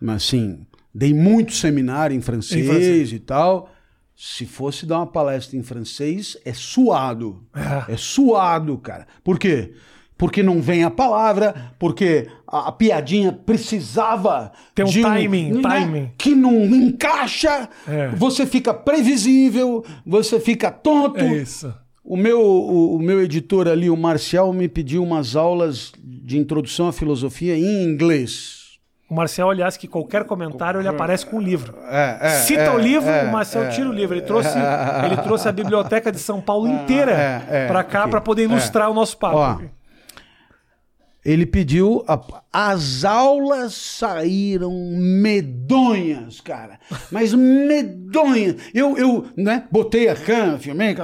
Mas, 0.00 0.16
assim, 0.24 0.66
dei 0.94 1.14
muito 1.14 1.52
seminário 1.52 2.16
em 2.16 2.20
francês, 2.20 2.64
Em 2.66 2.68
francês. 2.68 3.12
e 3.12 3.18
tal. 3.20 3.70
Se 4.16 4.44
fosse 4.44 4.84
dar 4.84 4.96
uma 4.98 5.06
palestra 5.06 5.56
em 5.56 5.62
francês, 5.62 6.36
é 6.44 6.52
suado. 6.52 7.42
É. 7.88 7.92
É 7.94 7.96
suado, 7.96 8.76
cara. 8.78 9.06
Por 9.24 9.38
quê? 9.38 9.72
Porque 10.18 10.42
não 10.42 10.60
vem 10.60 10.84
a 10.84 10.90
palavra, 10.90 11.72
porque 11.78 12.26
a, 12.50 12.68
a 12.68 12.72
piadinha 12.72 13.32
precisava 13.32 14.52
Tem 14.74 14.84
um 14.84 14.88
de 14.88 15.02
timing, 15.02 15.52
né, 15.52 15.62
timing. 15.62 16.10
que 16.18 16.34
não 16.34 16.64
encaixa, 16.64 17.68
É. 17.86 18.08
você 18.08 18.44
fica 18.46 18.74
previsível, 18.74 19.84
você 20.04 20.40
fica 20.40 20.70
tonto. 20.70 21.20
É 21.20 21.36
isso. 21.36 21.72
O 22.04 22.16
meu, 22.16 22.40
o, 22.40 22.96
o 22.96 22.98
meu 22.98 23.22
editor 23.22 23.68
ali, 23.68 23.88
o 23.88 23.96
Marcial, 23.96 24.52
me 24.52 24.68
pediu 24.68 25.02
umas 25.02 25.36
aulas 25.36 25.92
de 26.02 26.38
introdução 26.38 26.88
à 26.88 26.92
filosofia 26.92 27.56
em 27.56 27.84
inglês. 27.84 28.60
O 29.08 29.14
Marcel, 29.14 29.50
aliás, 29.50 29.76
que 29.76 29.88
qualquer 29.88 30.22
comentário 30.24 30.80
ele 30.80 30.86
aparece 30.86 31.26
com 31.26 31.38
um 31.38 31.40
livro. 31.40 31.74
É, 31.90 32.18
é, 32.20 32.28
Cita 32.42 32.62
é, 32.62 32.70
o 32.70 32.78
livro, 32.78 33.08
é, 33.10 33.24
o 33.24 33.32
Marcel 33.32 33.64
é. 33.64 33.68
tira 33.70 33.88
o 33.88 33.92
livro. 33.92 34.14
Ele 34.14 34.24
trouxe, 34.24 34.56
ele 35.04 35.16
trouxe 35.16 35.48
a 35.48 35.52
biblioteca 35.52 36.12
de 36.12 36.18
São 36.20 36.40
Paulo 36.40 36.68
inteira 36.70 37.10
é, 37.50 37.66
pra 37.66 37.82
cá 37.82 38.06
para 38.06 38.20
poder 38.20 38.44
ilustrar 38.44 38.88
o 38.88 38.94
nosso 38.94 39.16
papo. 39.18 39.36
Ó, 39.36 39.58
Ele 41.24 41.44
pediu. 41.46 42.04
a- 42.08 42.40
as 42.52 43.04
aulas 43.04 43.74
saíram 43.74 44.72
medonhas, 44.96 46.40
cara. 46.40 46.80
Mas 47.12 47.32
medonhas. 47.32 48.56
Eu, 48.74 48.96
eu 48.98 49.26
né, 49.36 49.64
botei 49.70 50.08
a 50.08 50.16
câmera, 50.16 50.58
filmei. 50.58 50.96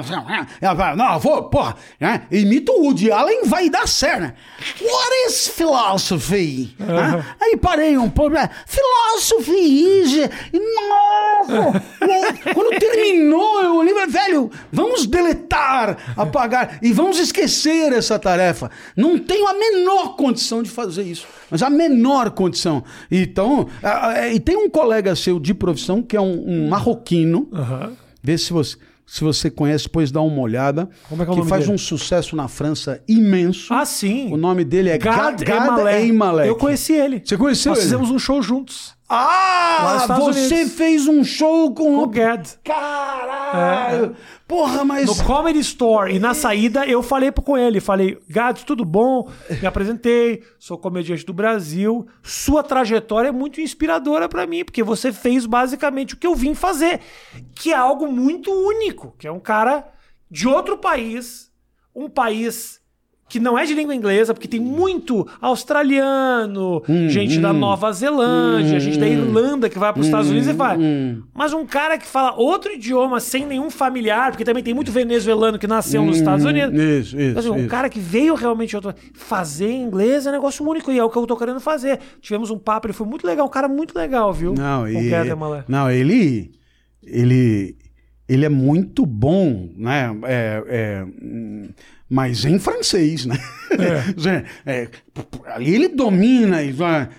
Ela 0.61 0.75
vai, 0.75 0.97
não, 0.97 1.21
vou, 1.21 1.45
porra. 1.45 1.77
Né, 2.01 2.23
imito 2.33 2.73
o 2.73 2.83
Woody 2.87 3.13
Allen, 3.13 3.45
vai 3.45 3.71
dar 3.71 3.87
certo. 3.87 4.23
né? 4.23 4.35
What 4.81 5.11
is 5.29 5.49
philosophy? 5.49 6.75
Né? 6.81 7.25
Aí 7.41 7.57
parei 7.57 7.97
um 7.97 8.11
pouco. 8.11 8.35
né, 8.35 8.51
Philosophy 8.67 9.53
is. 10.03 10.29
Nossa! 10.53 11.83
Quando 12.55 12.79
terminou, 12.79 13.63
eu 13.63 13.77
olhei, 13.77 13.95
velho, 14.07 14.51
vamos 14.73 15.07
deletar, 15.07 16.15
apagar 16.17 16.79
e 16.83 16.93
vamos 16.93 17.19
esquecer 17.19 17.93
essa 17.93 18.19
tarefa. 18.19 18.71
Não 18.97 19.19
tenho 19.19 19.47
a 19.47 19.55
menor 19.55 20.17
condição 20.17 20.63
de 20.63 20.71
fazer 20.71 21.03
isso. 21.03 21.27
Mas 21.51 21.63
a 21.63 21.71
menor 21.71 22.31
condição. 22.31 22.83
Então, 23.11 23.69
ah, 23.83 24.29
e 24.29 24.41
tem 24.41 24.57
um 24.57 24.69
colega 24.69 25.15
seu 25.17 25.39
de 25.39 25.55
profissão 25.55 26.03
que 26.03 26.17
é 26.17 26.21
um, 26.21 26.45
um 26.49 26.69
marroquino. 26.69 27.49
Aham. 27.53 27.93
Vê 28.23 28.37
se 28.37 28.53
você, 28.53 28.77
se 29.07 29.23
você 29.23 29.49
conhece, 29.49 29.85
depois 29.85 30.11
dá 30.11 30.21
uma 30.21 30.41
olhada. 30.41 30.89
Como 31.09 31.23
é 31.23 31.25
que 31.25 31.31
é 31.31 31.35
o 31.35 31.37
nome 31.37 31.49
faz 31.49 31.63
dele? 31.63 31.75
um 31.75 31.79
sucesso 31.79 32.35
na 32.35 32.49
França 32.49 33.01
imenso. 33.07 33.73
Ah, 33.73 33.85
sim. 33.87 34.33
O 34.33 34.37
nome 34.37 34.65
dele 34.65 34.91
é 34.91 34.99
Gad 34.99 35.41
Ga- 35.45 35.59
Gad 35.77 35.95
Emalek. 36.09 36.49
Eu 36.49 36.57
conheci 36.57 36.93
ele. 36.95 37.23
Você 37.25 37.37
conheceu 37.37 37.71
Nós 37.71 37.79
ele? 37.79 37.87
fizemos 37.87 38.11
um 38.11 38.19
show 38.19 38.43
juntos. 38.43 38.96
Ah, 39.09 40.05
você 40.09 40.55
Unidos. 40.55 40.73
fez 40.73 41.07
um 41.07 41.23
show 41.23 41.73
com 41.73 41.99
O 41.99 42.09
Gad. 42.09 42.45
Caralho! 42.65 44.17
Porra, 44.49 44.85
mas. 44.85 45.07
No 45.07 45.25
Comedy 45.25 45.61
Store. 45.61 46.13
E 46.13 46.19
na 46.19 46.35
saída 46.35 46.85
eu 46.87 47.03
falei 47.03 47.31
com 47.31 47.57
ele. 47.57 47.79
Falei, 47.81 48.19
Gads, 48.29 48.65
tudo 48.65 48.85
bom? 48.85 49.31
Me 49.61 49.67
apresentei. 49.67 50.43
Sou 50.59 50.77
comediante 50.77 51.25
do 51.25 51.33
Brasil. 51.33 52.07
Sua 52.23 52.65
trajetória 52.65 53.29
é 53.29 53.33
muito 53.33 53.61
inspiradora 53.61 54.29
pra 54.29 54.47
mim, 54.47 54.65
porque 54.65 54.83
você 54.83 55.13
fez 55.13 55.47
basicamente 55.47 56.15
o 56.15 56.17
que 56.17 56.27
eu 56.27 56.35
vim 56.35 56.55
fazer. 56.55 57.01
Que 57.55 57.73
é 57.73 57.77
algo 57.77 58.11
muito 58.11 58.51
único. 58.51 59.15
Que 59.19 59.29
é 59.29 59.33
um 59.33 59.41
cara 59.41 59.87
de 60.29 60.49
outro 60.49 60.79
país. 60.79 61.51
Um 61.95 62.09
país 62.09 62.81
que 63.29 63.41
não 63.41 63.59
é 63.59 63.65
de 63.65 63.75
língua 63.75 63.95
inglesa, 63.95 64.33
porque 64.33 64.47
tem 64.47 64.61
muito 64.61 65.27
australiano, 65.41 66.83
gente 67.09 67.41
da 67.41 67.53
Nova 67.53 67.93
Zelândia, 67.93 68.79
gente 68.79 68.99
da 68.99 69.09
Irlanda 69.09 69.69
que 69.69 69.79
vai 69.79 69.93
para 69.93 70.01
os 70.01 70.07
Estados 70.07 70.31
Unidos 70.31 70.49
e 70.49 70.53
vai. 70.53 70.79
Mas 71.35 71.53
um 71.53 71.67
cara 71.67 71.99
que 71.99 72.07
fala 72.07 72.35
outro 72.37 72.73
idioma 72.73 73.19
sem 73.19 73.45
nenhum 73.45 73.69
familiar, 73.69 74.31
porque 74.31 74.45
também 74.45 74.63
tem 74.63 74.73
muito 74.73 74.93
venezuelano 74.93 75.59
que 75.59 75.67
nasceu 75.67 76.05
nos 76.05 76.19
Estados 76.19 76.45
Unidos. 76.45 76.79
Isso, 76.79 77.21
isso. 77.21 77.39
Assim, 77.39 77.51
um 77.51 77.59
isso. 77.59 77.69
cara 77.69 77.89
que 77.89 77.99
veio 77.99 78.35
realmente 78.35 78.77
outro... 78.77 78.95
fazer 79.15 79.73
inglês 79.73 80.27
é 80.27 80.31
um 80.31 80.33
negócio 80.33 80.67
único 80.67 80.93
e 80.93 80.99
é 80.99 81.05
o 81.05 81.11
que 81.11 81.19
eu 81.19 81.27
tô 81.27 81.37
querendo 81.37 81.61
fazer. 81.61 81.99
Tivemos 82.21 82.51
um 82.51 82.59
papo, 82.59 82.87
ele 82.87 82.95
foi 82.95 83.07
muito 83.07 83.27
legal, 83.27 83.47
um 83.47 83.51
cara 83.51 83.69
muito 83.69 83.97
legal, 83.97 84.33
viu? 84.33 84.55
Não, 84.55 84.89
e, 84.89 85.11
não, 85.69 85.91
ele, 85.91 86.53
ele, 87.03 87.77
ele 88.29 88.45
é 88.45 88.49
muito 88.49 89.05
bom, 89.05 89.69
né? 89.77 90.17
É, 90.25 90.65
é, 90.69 91.05
hum, 91.05 91.69
mas 92.09 92.45
em 92.45 92.59
francês, 92.59 93.27
né? 93.27 93.37
É. 93.71 94.47
É, 94.65 94.89
ali 95.47 95.75
ele 95.75 95.89
domina, 95.89 96.59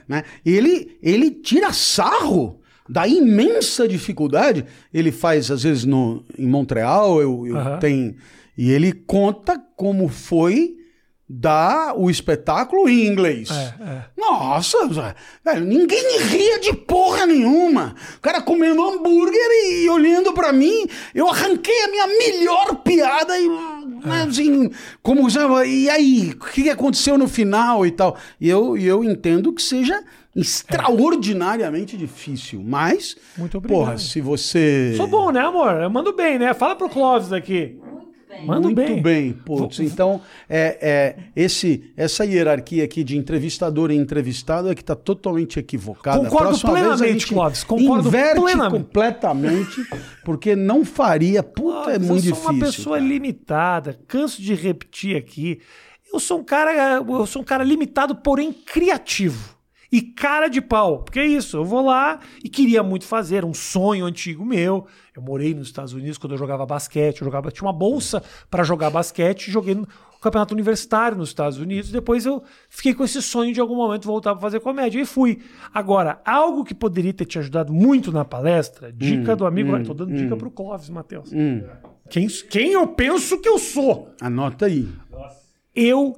né? 0.07 0.23
ele, 0.45 0.97
ele 1.03 1.31
tira 1.31 1.71
sarro 1.73 2.61
da 2.87 3.07
imensa 3.07 3.87
dificuldade. 3.87 4.65
Ele 4.93 5.11
faz, 5.11 5.51
às 5.51 5.63
vezes, 5.63 5.83
no, 5.83 6.23
em 6.37 6.47
Montreal, 6.47 7.21
eu, 7.21 7.45
eu 7.45 7.57
Aham. 7.57 7.79
tenho. 7.79 8.15
E 8.57 8.71
ele 8.71 8.91
conta 8.91 9.61
como 9.75 10.07
foi 10.07 10.77
dar 11.29 11.93
o 11.97 12.09
espetáculo 12.09 12.87
em 12.87 13.05
inglês. 13.05 13.49
É, 13.51 13.83
é. 13.83 14.03
Nossa, 14.17 14.87
velho, 14.87 15.65
ninguém 15.65 16.19
ria 16.21 16.59
de 16.59 16.73
porra 16.73 17.25
nenhuma. 17.25 17.95
O 18.17 18.21
cara 18.21 18.41
comendo 18.41 18.81
hambúrguer 18.81 19.51
e 19.69 19.89
olhando 19.89 20.31
pra 20.33 20.53
mim, 20.53 20.87
eu 21.13 21.27
arranquei 21.29 21.83
a 21.83 21.87
minha 21.89 22.07
melhor 22.07 22.75
piada 22.77 23.37
e, 23.37 23.45
né, 24.03 24.23
assim, 24.23 24.69
como 25.01 25.29
já, 25.29 25.47
e 25.65 25.89
aí, 25.89 26.31
o 26.31 26.45
que 26.45 26.69
aconteceu 26.69 27.17
no 27.17 27.27
final 27.27 27.85
e 27.85 27.91
tal. 27.91 28.17
E 28.39 28.49
eu, 28.49 28.77
e 28.77 28.85
eu 28.85 29.03
entendo 29.03 29.53
que 29.53 29.61
seja 29.61 30.03
extraordinariamente 30.35 31.97
difícil, 31.97 32.61
mas, 32.63 33.15
Muito 33.37 33.57
obrigado. 33.57 33.79
porra, 33.79 33.97
se 33.97 34.21
você... 34.21 34.93
Sou 34.95 35.07
bom, 35.07 35.31
né, 35.31 35.41
amor? 35.41 35.81
Eu 35.81 35.89
mando 35.89 36.13
bem, 36.13 36.37
né? 36.37 36.53
Fala 36.53 36.75
pro 36.75 36.89
Clóvis 36.89 37.33
aqui. 37.33 37.79
Mando 38.45 38.63
Muito 38.63 38.75
bem. 38.75 39.01
bem, 39.01 39.33
putz. 39.33 39.79
Então, 39.79 40.21
é, 40.49 40.77
é, 40.81 41.15
esse, 41.35 41.91
essa 41.95 42.25
hierarquia 42.25 42.83
aqui 42.83 43.03
de 43.03 43.17
entrevistador 43.17 43.89
e 43.89 43.95
entrevistado 43.95 44.69
é 44.69 44.75
que 44.75 44.81
está 44.81 44.95
totalmente 44.95 45.59
equivocada. 45.59 46.29
Concordo 46.29 46.59
plenamente, 46.59 47.27
Clóvis, 47.27 47.63
concordo 47.63 48.07
inverte 48.07 48.39
plenamente. 48.39 48.83
completamente, 48.83 49.87
porque 50.25 50.55
não 50.55 50.83
faria. 50.83 51.41
Puta, 51.41 51.91
é 51.91 51.99
Clóvis, 51.99 52.07
muito 52.07 52.27
eu 52.27 52.35
sou 52.35 52.51
difícil. 52.51 52.51
uma 52.51 52.65
pessoa 52.65 52.97
cara. 52.97 53.09
limitada. 53.09 53.99
Canso 54.07 54.41
de 54.41 54.53
repetir 54.53 55.15
aqui. 55.15 55.59
Eu 56.11 56.19
sou 56.19 56.39
um 56.39 56.43
cara, 56.43 56.97
eu 56.97 57.25
sou 57.25 57.41
um 57.41 57.45
cara 57.45 57.63
limitado, 57.63 58.15
porém 58.15 58.51
criativo. 58.53 59.56
E 59.91 60.01
cara 60.01 60.47
de 60.47 60.61
pau. 60.61 61.03
Porque 61.03 61.19
é 61.19 61.25
isso, 61.25 61.57
eu 61.57 61.65
vou 61.65 61.85
lá 61.85 62.19
e 62.43 62.49
queria 62.49 62.83
muito 62.83 63.05
fazer, 63.05 63.45
um 63.45 63.53
sonho 63.53 64.05
antigo 64.05 64.45
meu. 64.45 64.85
Eu 65.15 65.21
morei 65.21 65.53
nos 65.53 65.67
Estados 65.67 65.93
Unidos 65.93 66.17
quando 66.17 66.33
eu 66.33 66.37
jogava 66.37 66.65
basquete, 66.65 67.21
eu 67.21 67.25
jogava, 67.25 67.51
tinha 67.51 67.65
uma 67.65 67.73
bolsa 67.73 68.21
para 68.49 68.63
jogar 68.63 68.89
basquete, 68.89 69.49
joguei 69.49 69.75
no 69.75 69.87
campeonato 70.21 70.53
universitário 70.53 71.17
nos 71.17 71.29
Estados 71.29 71.57
Unidos. 71.57 71.89
Depois 71.91 72.25
eu 72.25 72.43
fiquei 72.69 72.93
com 72.93 73.03
esse 73.03 73.21
sonho 73.21 73.53
de 73.53 73.59
algum 73.59 73.75
momento 73.75 74.05
voltar 74.05 74.33
para 74.33 74.41
fazer 74.41 74.59
comédia 74.59 74.99
e 74.99 75.05
fui. 75.05 75.39
Agora, 75.73 76.21
algo 76.25 76.63
que 76.63 76.75
poderia 76.75 77.13
ter 77.13 77.25
te 77.25 77.39
ajudado 77.39 77.71
muito 77.73 78.11
na 78.11 78.25
palestra, 78.25 78.91
dica 78.91 79.33
Hum, 79.33 79.37
do 79.37 79.45
amigo, 79.45 79.75
estou 79.77 79.95
dando 79.95 80.13
dica 80.13 80.35
pro 80.35 80.51
Clóvis, 80.51 80.89
Matheus. 80.89 81.31
Quem, 82.09 82.27
quem 82.27 82.71
eu 82.73 82.87
penso 82.87 83.39
que 83.39 83.49
eu 83.49 83.59
sou? 83.59 84.09
Anota 84.21 84.65
aí. 84.65 84.87
Eu, 85.75 86.15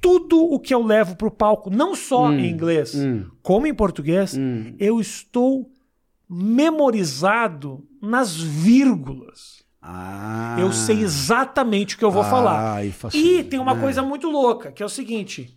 tudo 0.00 0.40
o 0.40 0.58
que 0.60 0.72
eu 0.72 0.82
levo 0.82 1.16
pro 1.16 1.30
palco, 1.30 1.70
não 1.70 1.94
só 1.94 2.32
em 2.32 2.48
inglês, 2.50 2.94
como 3.42 3.66
em 3.66 3.74
português, 3.74 4.34
eu 4.78 5.00
estou 5.00 5.70
memorizado 6.28 7.84
nas 8.00 8.36
vírgulas. 8.36 9.58
Ah, 9.80 10.56
Eu 10.58 10.72
sei 10.72 11.00
exatamente 11.00 11.94
o 11.94 11.98
que 11.98 12.04
eu 12.04 12.10
vou 12.10 12.22
Ah, 12.22 12.24
falar. 12.30 12.84
facilita, 12.92 13.40
E 13.40 13.44
tem 13.44 13.58
uma 13.58 13.74
né? 13.74 13.80
coisa 13.80 14.02
muito 14.02 14.28
louca, 14.28 14.70
que 14.72 14.82
é 14.82 14.86
o 14.86 14.88
seguinte. 14.88 15.56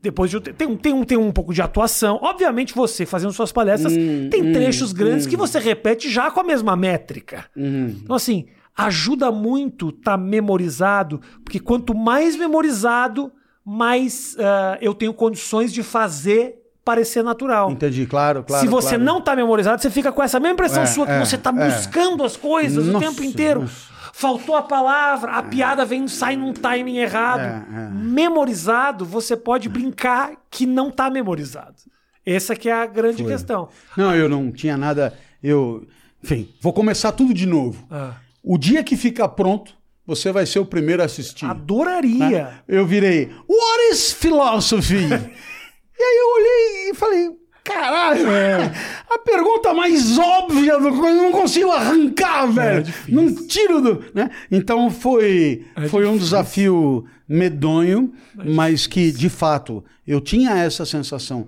Depois 0.00 0.30
de 0.30 0.40
tem, 0.40 0.66
um- 0.68 0.76
tem, 0.76 0.92
um, 0.92 1.04
tem 1.04 1.18
um 1.18 1.30
pouco 1.32 1.52
de 1.52 1.60
atuação. 1.60 2.18
Obviamente, 2.22 2.74
você 2.74 3.04
fazendo 3.04 3.32
suas 3.32 3.52
palestras, 3.52 3.92
Hum, 3.96 4.28
tem 4.30 4.52
trechos 4.52 4.92
grandes 4.92 5.26
que 5.26 5.36
você 5.36 5.58
repete 5.58 6.08
já 6.10 6.30
com 6.30 6.40
a 6.40 6.44
mesma 6.44 6.76
métrica. 6.76 7.46
Uhum. 7.56 7.96
Então, 8.02 8.14
assim, 8.16 8.46
ajuda 8.76 9.30
muito 9.32 9.88
estar 9.90 10.16
memorizado, 10.16 11.20
porque 11.44 11.58
quanto 11.60 11.94
mais 11.94 12.36
memorizado, 12.36 13.30
mais 13.68 14.34
ah, 14.38 14.78
eu 14.80 14.94
tenho 14.94 15.12
condições 15.12 15.72
de 15.72 15.82
fazer 15.82 16.54
parecer 16.84 17.22
natural. 17.22 17.70
Entendi, 17.70 18.06
claro, 18.06 18.42
claro. 18.42 18.64
Se 18.64 18.70
você 18.70 18.90
claro. 18.96 19.04
não 19.04 19.20
tá 19.20 19.36
memorizado, 19.36 19.82
você 19.82 19.90
fica 19.90 20.10
com 20.10 20.22
essa 20.22 20.40
mesma 20.40 20.54
impressão 20.54 20.84
É, 20.84 20.86
sua 20.86 21.04
que 21.04 21.12
é, 21.12 21.18
você 21.18 21.36
tá 21.36 21.50
é. 21.50 21.66
buscando 21.68 22.24
as 22.24 22.34
coisas 22.34 22.86
o 22.86 22.92
Nossa, 22.92 23.06
tempo 23.06 23.22
inteiro. 23.22 23.60
nossa. 23.60 23.98
Faltou 24.14 24.56
a 24.56 24.62
palavra, 24.62 25.32
a 25.32 25.42
piada 25.42 25.84
vem 25.84 26.08
sai 26.08 26.34
num 26.34 26.52
timing 26.52 26.96
errado. 26.96 27.40
É, 27.40 27.66
é. 27.84 27.90
Memorizado, 27.92 29.04
você 29.04 29.36
pode 29.36 29.68
brincar 29.68 30.32
que 30.50 30.64
não 30.66 30.90
tá 30.90 31.10
memorizado. 31.10 31.76
Essa 32.24 32.56
que 32.56 32.68
é 32.68 32.72
a 32.72 32.86
grande 32.86 33.22
Foi. 33.22 33.32
questão. 33.32 33.68
Não, 33.96 34.14
eu 34.14 34.28
não 34.28 34.50
tinha 34.50 34.76
nada. 34.76 35.12
Eu. 35.42 35.86
Enfim, 36.24 36.48
vou 36.60 36.72
começar 36.72 37.12
tudo 37.12 37.32
de 37.32 37.46
novo. 37.46 37.86
Ah, 37.90 38.14
O 38.42 38.58
dia 38.58 38.82
que 38.82 38.96
ficar 38.96 39.28
pronto, 39.28 39.72
você 40.08 40.32
vai 40.32 40.46
ser 40.46 40.58
o 40.58 40.64
primeiro 40.64 41.02
a 41.02 41.04
assistir. 41.04 41.44
adoraria. 41.44 42.18
né? 42.44 42.58
Eu 42.66 42.86
virei, 42.86 43.26
What 43.46 43.92
is 43.92 44.10
philosophy? 44.12 44.96
e 45.04 46.02
aí 46.02 46.16
eu 46.18 46.34
olhei 46.34 46.90
e 46.90 46.94
falei, 46.94 47.30
caralho, 47.62 48.30
É. 48.30 48.72
a 49.10 49.18
pergunta 49.18 49.74
mais 49.74 50.18
óbvia 50.18 50.78
do 50.78 50.88
eu 50.88 51.14
não 51.14 51.30
consigo 51.32 51.70
arrancar, 51.70 52.46
velho. 52.46 52.86
É 52.88 53.10
não 53.12 53.46
tiro 53.46 53.82
do. 53.82 54.04
Né? 54.14 54.30
Então 54.50 54.90
foi, 54.90 55.66
É 55.76 55.86
foi 55.88 56.06
um 56.06 56.16
desafio 56.16 57.04
medonho, 57.28 58.10
mas 58.34 58.86
que, 58.86 59.12
de 59.12 59.28
fato, 59.28 59.84
eu 60.06 60.20
tinha 60.22 60.52
essa 60.58 60.86
sensação. 60.86 61.46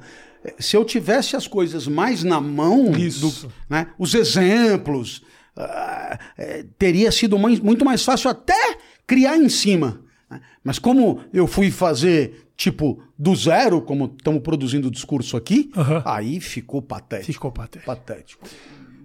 Se 0.58 0.76
eu 0.76 0.84
tivesse 0.84 1.34
as 1.36 1.46
coisas 1.46 1.86
mais 1.88 2.22
na 2.22 2.40
mão, 2.40 2.92
Isso. 2.92 3.46
do- 3.46 3.52
né, 3.68 3.86
os 3.98 4.14
exemplos, 4.14 5.22
ah, 5.56 6.18
eh, 6.38 6.64
teria 6.78 7.10
sido 7.12 7.38
muito 7.38 7.84
mais 7.84 8.04
fácil 8.04 8.30
até 8.30 8.78
criar 9.06 9.36
em 9.36 9.48
cima. 9.48 10.00
né? 10.30 10.40
Mas 10.62 10.78
como 10.78 11.20
eu 11.32 11.46
fui 11.46 11.70
fazer, 11.70 12.48
tipo, 12.56 13.02
do 13.18 13.34
zero, 13.34 13.80
como 13.82 14.14
estamos 14.16 14.42
produzindo 14.42 14.88
o 14.88 14.90
discurso 14.90 15.36
aqui, 15.36 15.70
Aham. 15.76 16.02
aí 16.04 16.40
ficou 16.40 16.80
patético. 16.80 17.32
Ficou 17.32 17.50
patético. 17.52 17.86
Patético. 17.86 18.48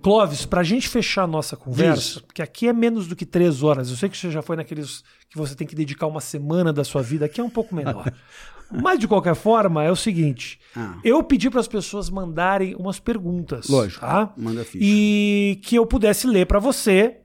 Clóvis, 0.02 0.46
pra 0.46 0.62
gente 0.62 0.88
fechar 0.88 1.24
a 1.24 1.28
nossa 1.28 1.58
conversa, 1.58 2.02
Diz. 2.02 2.20
porque 2.20 2.42
aqui 2.44 2.68
é 2.68 2.74
menos 2.74 3.08
do 3.08 3.16
que 3.16 3.26
três 3.26 3.64
horas. 3.64 3.90
Eu 3.90 3.96
sei 3.96 4.08
que 4.08 4.16
você 4.16 4.30
já 4.30 4.44
foi 4.44 4.56
naqueles 4.56 5.04
que 5.28 5.36
você 5.36 5.56
tem 5.56 5.66
que 5.66 5.74
dedicar 5.74 6.06
uma 6.06 6.22
semana 6.22 6.72
da 6.72 6.84
sua 6.84 7.02
vida, 7.02 7.26
aqui 7.26 7.42
é 7.42 7.44
um 7.44 7.50
pouco 7.50 7.74
menor. 7.74 8.14
Mas 8.72 9.00
de 9.00 9.08
qualquer 9.08 9.36
forma, 9.36 9.84
é 9.84 9.92
o 9.92 9.96
seguinte: 9.96 10.60
Ah. 10.76 10.96
eu 11.04 11.22
pedi 11.24 11.50
para 11.50 11.60
as 11.60 11.68
pessoas 11.68 12.10
mandarem 12.10 12.76
umas 12.76 13.00
perguntas. 13.00 13.68
Lógico, 13.70 14.02
Tá? 14.06 14.32
manda 14.36 14.64
ficha. 14.66 14.80
E 14.82 15.60
que 15.64 15.76
eu 15.76 15.86
pudesse 15.86 16.28
ler 16.28 16.46
para 16.48 16.60
você. 16.60 17.18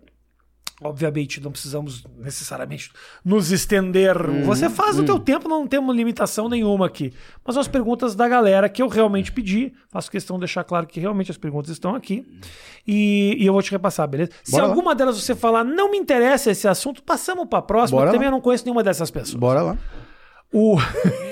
Obviamente, 0.83 1.43
não 1.43 1.53
precisamos 1.53 2.03
necessariamente 2.17 2.91
nos 3.23 3.51
estender. 3.53 4.17
Uhum, 4.17 4.45
Você 4.45 4.71
faz 4.71 4.99
o 4.99 5.05
teu 5.05 5.19
tempo, 5.19 5.47
não 5.47 5.67
temos 5.67 5.95
limitação 5.95 6.49
nenhuma 6.49 6.87
aqui. 6.87 7.13
Mas 7.45 7.59
as 7.59 7.69
perguntas 7.69 8.15
da 8.15 8.27
galera 8.27 8.67
que 8.67 8.81
eu 8.81 8.89
realmente 8.89 9.31
pedi. 9.31 9.75
Faço 9.91 10.11
questão 10.11 10.37
de 10.37 10.41
deixar 10.41 10.65
claro 10.65 10.87
que 10.87 10.99
realmente 10.99 11.31
as 11.31 11.37
perguntas 11.37 11.71
estão 11.71 11.95
aqui. 11.95 12.25
E, 12.87 13.37
e 13.39 13.45
eu 13.45 13.53
vou 13.53 13.61
te 13.61 13.71
repassar, 13.73 14.09
beleza? 14.09 14.31
Se 14.43 14.53
Bora 14.53 14.63
lá. 14.65 14.71
alguma 14.71 14.95
delas 14.95 15.21
você 15.23 15.35
falar, 15.35 15.65
não 15.65 15.91
me 15.91 15.99
interessa 15.99 16.51
esse 16.51 16.67
assunto, 16.67 17.03
passamos 17.03 17.47
para 17.47 17.59
a 17.59 17.63
próxima. 17.63 17.99
Bora 17.99 18.07
porque 18.09 18.17
também 18.17 18.29
lá. 18.29 18.33
eu 18.33 18.37
não 18.39 18.41
conheço 18.41 18.65
nenhuma 18.65 18.83
dessas 18.83 19.11
pessoas. 19.11 19.35
Bora 19.39 19.61
lá. 19.61 19.77
O 20.51 20.79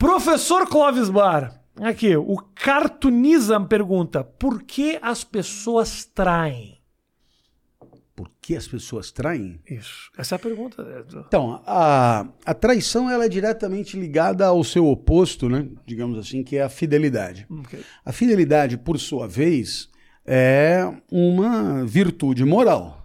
professor 0.00 0.66
Clóvis 0.66 1.10
Bar. 1.10 1.60
Aqui, 1.78 2.16
o 2.16 2.36
Cartunizam 2.54 3.66
pergunta: 3.66 4.24
por 4.24 4.62
que 4.62 4.98
as 5.00 5.22
pessoas 5.22 6.06
traem? 6.06 6.80
Por 8.16 8.30
que 8.40 8.56
as 8.56 8.66
pessoas 8.66 9.10
traem? 9.10 9.60
Isso. 9.70 10.10
Essa 10.16 10.34
é 10.34 10.36
a 10.36 10.38
pergunta. 10.38 10.84
Então, 11.26 11.62
a, 11.66 12.26
a 12.44 12.54
traição 12.54 13.10
ela 13.10 13.24
é 13.24 13.28
diretamente 13.28 13.98
ligada 13.98 14.46
ao 14.46 14.64
seu 14.64 14.86
oposto, 14.88 15.48
né? 15.48 15.68
digamos 15.86 16.18
assim, 16.18 16.42
que 16.42 16.56
é 16.56 16.62
a 16.62 16.68
fidelidade. 16.68 17.46
Ok. 17.48 17.80
A 18.04 18.12
fidelidade, 18.12 18.76
por 18.76 18.98
sua 18.98 19.26
vez, 19.26 19.88
é 20.26 20.82
uma 21.10 21.84
virtude 21.86 22.44
moral. 22.44 22.99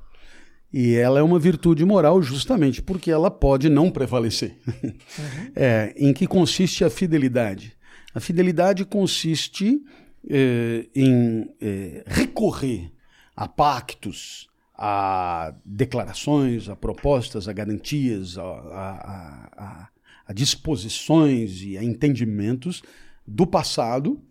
E 0.74 0.96
ela 0.96 1.20
é 1.20 1.24
uma 1.24 1.40
virtude 1.40 1.86
moral 1.86 2.22
justamente 2.22 2.82
porque 2.82 3.10
ela 3.10 3.32
pode 3.32 3.70
não 3.70 3.90
prevalecer. 3.92 4.58
É, 5.56 5.94
em 5.98 6.12
que 6.14 6.28
consiste 6.28 6.84
a 6.84 6.90
fidelidade? 6.90 7.74
A 8.14 8.20
fidelidade 8.20 8.84
consiste 8.84 9.82
eh, 10.30 10.88
em 10.94 11.50
eh, 11.62 12.04
recorrer 12.06 12.92
a 13.36 13.48
pactos, 13.48 14.48
a 14.78 15.54
declarações, 15.66 16.68
a 16.68 16.76
propostas, 16.76 17.48
a 17.48 17.54
garantias, 17.54 18.38
a, 18.38 18.44
a- 18.44 19.50
a- 19.58 19.90
a 20.28 20.34
disposições 20.34 21.62
e 21.62 21.78
a 21.78 21.84
entendimentos 21.84 22.82
do 23.26 23.46
passado 23.48 24.22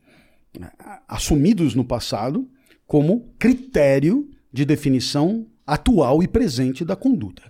assumidos 1.08 1.74
no 1.74 1.84
passado 1.84 2.48
como 2.86 3.32
critério 3.38 4.28
de 4.52 4.64
definição 4.64 5.46
atual 5.66 6.22
e 6.22 6.28
presente 6.28 6.84
da 6.84 6.96
conduta. 6.96 7.42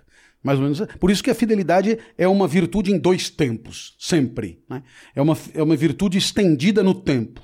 Mais 0.43 0.59
ou 0.59 0.63
menos. 0.63 0.79
Por 0.99 1.09
isso 1.09 1.23
que 1.23 1.31
a 1.31 1.35
fidelidade 1.35 1.97
é 2.17 2.27
uma 2.27 2.47
virtude 2.47 2.91
em 2.91 2.99
dois 2.99 3.31
tempos, 3.31 3.95
sempre. 3.97 4.59
né? 4.69 4.83
É, 5.15 5.21
uma, 5.21 5.35
é 5.55 5.63
uma 5.63 5.75
virtude 5.75 6.19
estendida 6.19 6.83
no 6.83 6.93
tempo. 6.93 7.41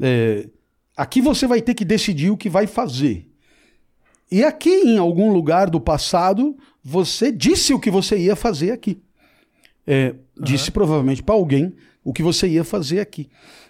É, 0.00 0.48
aqui 0.96 1.20
você 1.20 1.46
vai 1.46 1.62
ter 1.62 1.74
que 1.74 1.84
decidir 1.84 2.30
o 2.30 2.36
que 2.36 2.50
vai 2.50 2.66
fazer. 2.66 3.30
e 4.28 4.42
aqui, 4.42 4.70
em 4.70 4.98
algum 4.98 5.32
lugar 5.32 5.70
do 5.70 5.80
passado, 5.80 6.56
você 6.82 7.30
disse 7.30 7.72
o 7.72 7.78
que 7.78 7.92
você 7.92 8.18
ia 8.18 8.34
fazer 8.34 8.72
aqui. 8.72 9.00
É, 9.86 10.16
disse 10.40 10.72
provavelmente 10.72 11.22
para 11.22 11.36
alguém 11.36 11.76
o 12.02 12.12
que 12.12 12.24
você 12.24 12.48
ia 12.48 12.64
fazer 12.64 12.98
aqui. 12.98 13.28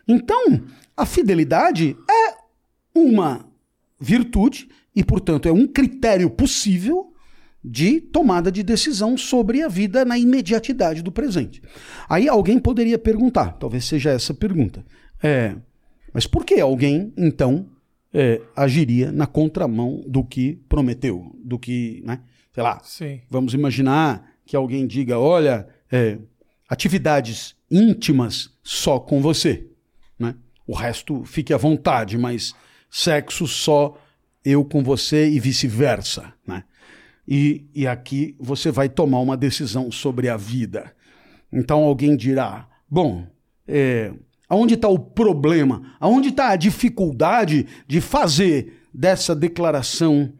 Então, 0.08 0.62
a 0.96 1.04
fidelidade 1.04 1.94
é 2.10 2.36
uma 2.94 3.46
virtude 4.00 4.68
e, 4.96 5.04
portanto, 5.04 5.46
é 5.46 5.52
um 5.52 5.66
critério 5.66 6.30
possível 6.30 7.12
de 7.62 8.00
tomada 8.00 8.50
de 8.50 8.62
decisão 8.62 9.16
sobre 9.16 9.62
a 9.62 9.68
vida 9.68 10.04
na 10.04 10.18
imediatidade 10.18 11.02
do 11.02 11.12
presente. 11.12 11.60
Aí 12.08 12.28
alguém 12.28 12.58
poderia 12.58 12.98
perguntar, 12.98 13.52
talvez 13.58 13.84
seja 13.84 14.10
essa 14.10 14.32
a 14.32 14.36
pergunta, 14.36 14.84
é, 15.22 15.54
mas 16.14 16.26
por 16.26 16.46
que 16.46 16.58
alguém, 16.60 17.12
então, 17.16 17.68
é, 18.14 18.40
agiria 18.56 19.12
na 19.12 19.26
contramão 19.26 20.02
do 20.06 20.24
que 20.24 20.54
prometeu, 20.68 21.36
do 21.44 21.58
que, 21.58 22.02
né, 22.06 22.20
sei 22.54 22.62
lá, 22.62 22.80
Sim. 22.82 23.20
vamos 23.28 23.52
imaginar 23.52 24.32
que 24.46 24.56
alguém 24.56 24.86
diga, 24.86 25.18
olha, 25.18 25.68
é, 25.92 26.18
atividades 26.68 27.54
íntimas 27.70 28.50
só 28.62 28.98
com 28.98 29.20
você, 29.20 29.66
né? 30.18 30.36
O 30.66 30.74
resto 30.74 31.24
fique 31.24 31.52
à 31.52 31.56
vontade, 31.56 32.16
mas 32.16 32.54
sexo 32.88 33.46
só 33.46 33.96
eu 34.46 34.64
com 34.64 34.82
você 34.82 35.28
e 35.28 35.40
vice-versa, 35.40 36.32
né? 36.46 36.62
E, 37.28 37.66
e 37.74 37.86
aqui 37.88 38.36
você 38.38 38.70
vai 38.70 38.88
tomar 38.88 39.18
uma 39.18 39.36
decisão 39.36 39.90
sobre 39.90 40.28
a 40.28 40.36
vida. 40.36 40.92
Então 41.52 41.82
alguém 41.82 42.16
dirá: 42.16 42.68
bom, 42.88 43.26
é, 43.66 44.12
aonde 44.48 44.74
está 44.74 44.88
o 44.88 44.98
problema? 44.98 45.96
Aonde 45.98 46.28
está 46.28 46.50
a 46.50 46.56
dificuldade 46.56 47.66
de 47.88 48.00
fazer 48.00 48.80
dessa 48.94 49.34
declaração 49.34 50.32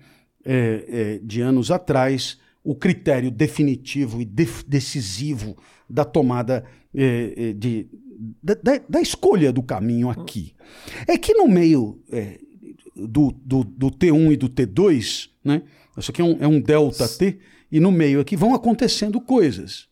é, 0.44 0.84
é, 0.88 1.20
de 1.22 1.40
anos 1.40 1.72
atrás 1.72 2.38
o 2.62 2.74
critério 2.74 3.30
definitivo 3.32 4.20
e 4.20 4.24
decisivo 4.24 5.56
da 5.90 6.04
tomada 6.04 6.64
é, 6.94 7.34
é, 7.36 7.52
de, 7.52 7.88
da, 8.42 8.54
da- 8.54 8.80
da 8.88 9.00
escolha 9.00 9.52
do 9.52 9.62
caminho 9.62 10.08
aqui? 10.08 10.54
É 11.08 11.18
que 11.18 11.34
no 11.34 11.48
meio 11.48 12.00
é, 12.12 12.38
do, 12.96 13.32
do, 13.44 13.64
do 13.64 13.90
T1 13.90 14.32
e 14.32 14.36
do 14.36 14.48
T2, 14.48 15.28
né? 15.44 15.62
Isso 15.96 16.10
aqui 16.10 16.20
é 16.20 16.24
um, 16.24 16.36
é 16.40 16.46
um 16.46 16.60
delta 16.60 17.08
T, 17.08 17.38
e 17.70 17.80
no 17.80 17.90
meio 17.90 18.20
aqui 18.20 18.36
vão 18.36 18.54
acontecendo 18.54 19.20
coisas. 19.20 19.88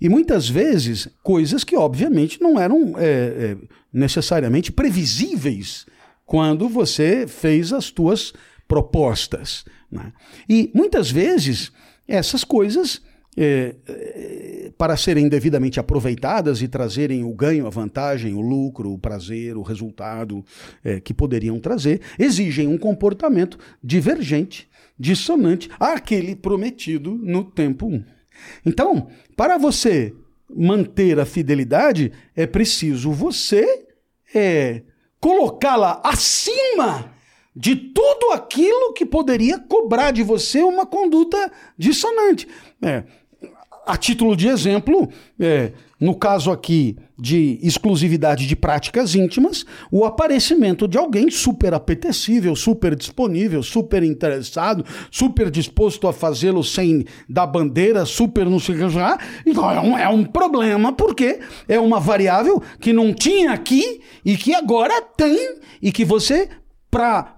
E 0.00 0.08
muitas 0.08 0.48
vezes, 0.48 1.08
coisas 1.22 1.62
que 1.62 1.76
obviamente 1.76 2.40
não 2.40 2.58
eram 2.58 2.94
é, 2.98 3.04
é, 3.04 3.56
necessariamente 3.92 4.72
previsíveis 4.72 5.86
quando 6.26 6.68
você 6.68 7.26
fez 7.26 7.72
as 7.72 7.90
tuas 7.90 8.32
propostas. 8.66 9.64
né? 9.90 10.12
E 10.48 10.70
muitas 10.74 11.10
vezes, 11.10 11.70
essas 12.08 12.42
coisas, 12.42 13.00
é, 13.36 13.74
é, 13.88 14.70
para 14.76 14.96
serem 14.96 15.28
devidamente 15.28 15.80
aproveitadas 15.80 16.60
e 16.60 16.68
trazerem 16.68 17.24
o 17.24 17.32
ganho, 17.32 17.66
a 17.66 17.70
vantagem, 17.70 18.34
o 18.34 18.40
lucro, 18.40 18.92
o 18.92 18.98
prazer, 18.98 19.56
o 19.56 19.62
resultado 19.62 20.44
é, 20.84 21.00
que 21.00 21.14
poderiam 21.14 21.58
trazer, 21.58 22.00
exigem 22.18 22.68
um 22.68 22.76
comportamento 22.76 23.58
divergente, 23.82 24.68
dissonante 24.98 25.70
àquele 25.80 26.36
prometido 26.36 27.18
no 27.22 27.44
tempo 27.44 27.86
1. 27.86 28.04
Então, 28.66 29.08
para 29.36 29.56
você 29.56 30.14
manter 30.54 31.18
a 31.18 31.24
fidelidade, 31.24 32.12
é 32.36 32.46
preciso 32.46 33.12
você 33.12 33.86
é, 34.34 34.82
colocá-la 35.18 36.00
acima 36.04 37.10
de 37.54 37.76
tudo 37.76 38.32
aquilo 38.32 38.92
que 38.94 39.04
poderia 39.04 39.58
cobrar 39.58 40.10
de 40.10 40.22
você 40.22 40.62
uma 40.62 40.86
conduta 40.86 41.52
dissonante. 41.76 42.48
É, 42.80 43.04
a 43.86 43.96
título 43.96 44.36
de 44.36 44.48
exemplo, 44.48 45.08
é, 45.38 45.72
no 45.98 46.14
caso 46.14 46.50
aqui 46.50 46.96
de 47.18 47.58
exclusividade 47.62 48.46
de 48.46 48.56
práticas 48.56 49.14
íntimas, 49.14 49.64
o 49.90 50.04
aparecimento 50.04 50.88
de 50.88 50.98
alguém 50.98 51.30
super 51.30 51.74
apetecível, 51.74 52.56
super 52.56 52.96
disponível, 52.96 53.62
super 53.62 54.02
interessado, 54.02 54.84
super 55.10 55.50
disposto 55.50 56.08
a 56.08 56.12
fazê-lo 56.12 56.64
sem 56.64 57.04
dar 57.28 57.46
bandeira, 57.46 58.04
super 58.04 58.46
não 58.46 58.58
sei 58.58 58.74
o 58.74 58.90
que 58.90 58.96
lá, 58.96 59.18
então 59.46 59.70
é 59.70 59.80
um, 59.80 59.98
é 59.98 60.08
um 60.08 60.24
problema, 60.24 60.92
porque 60.92 61.40
é 61.68 61.78
uma 61.78 62.00
variável 62.00 62.62
que 62.80 62.92
não 62.92 63.12
tinha 63.12 63.52
aqui 63.52 64.00
e 64.24 64.36
que 64.36 64.54
agora 64.54 65.02
tem, 65.16 65.56
e 65.80 65.92
que 65.92 66.04
você, 66.04 66.48
para 66.90 67.34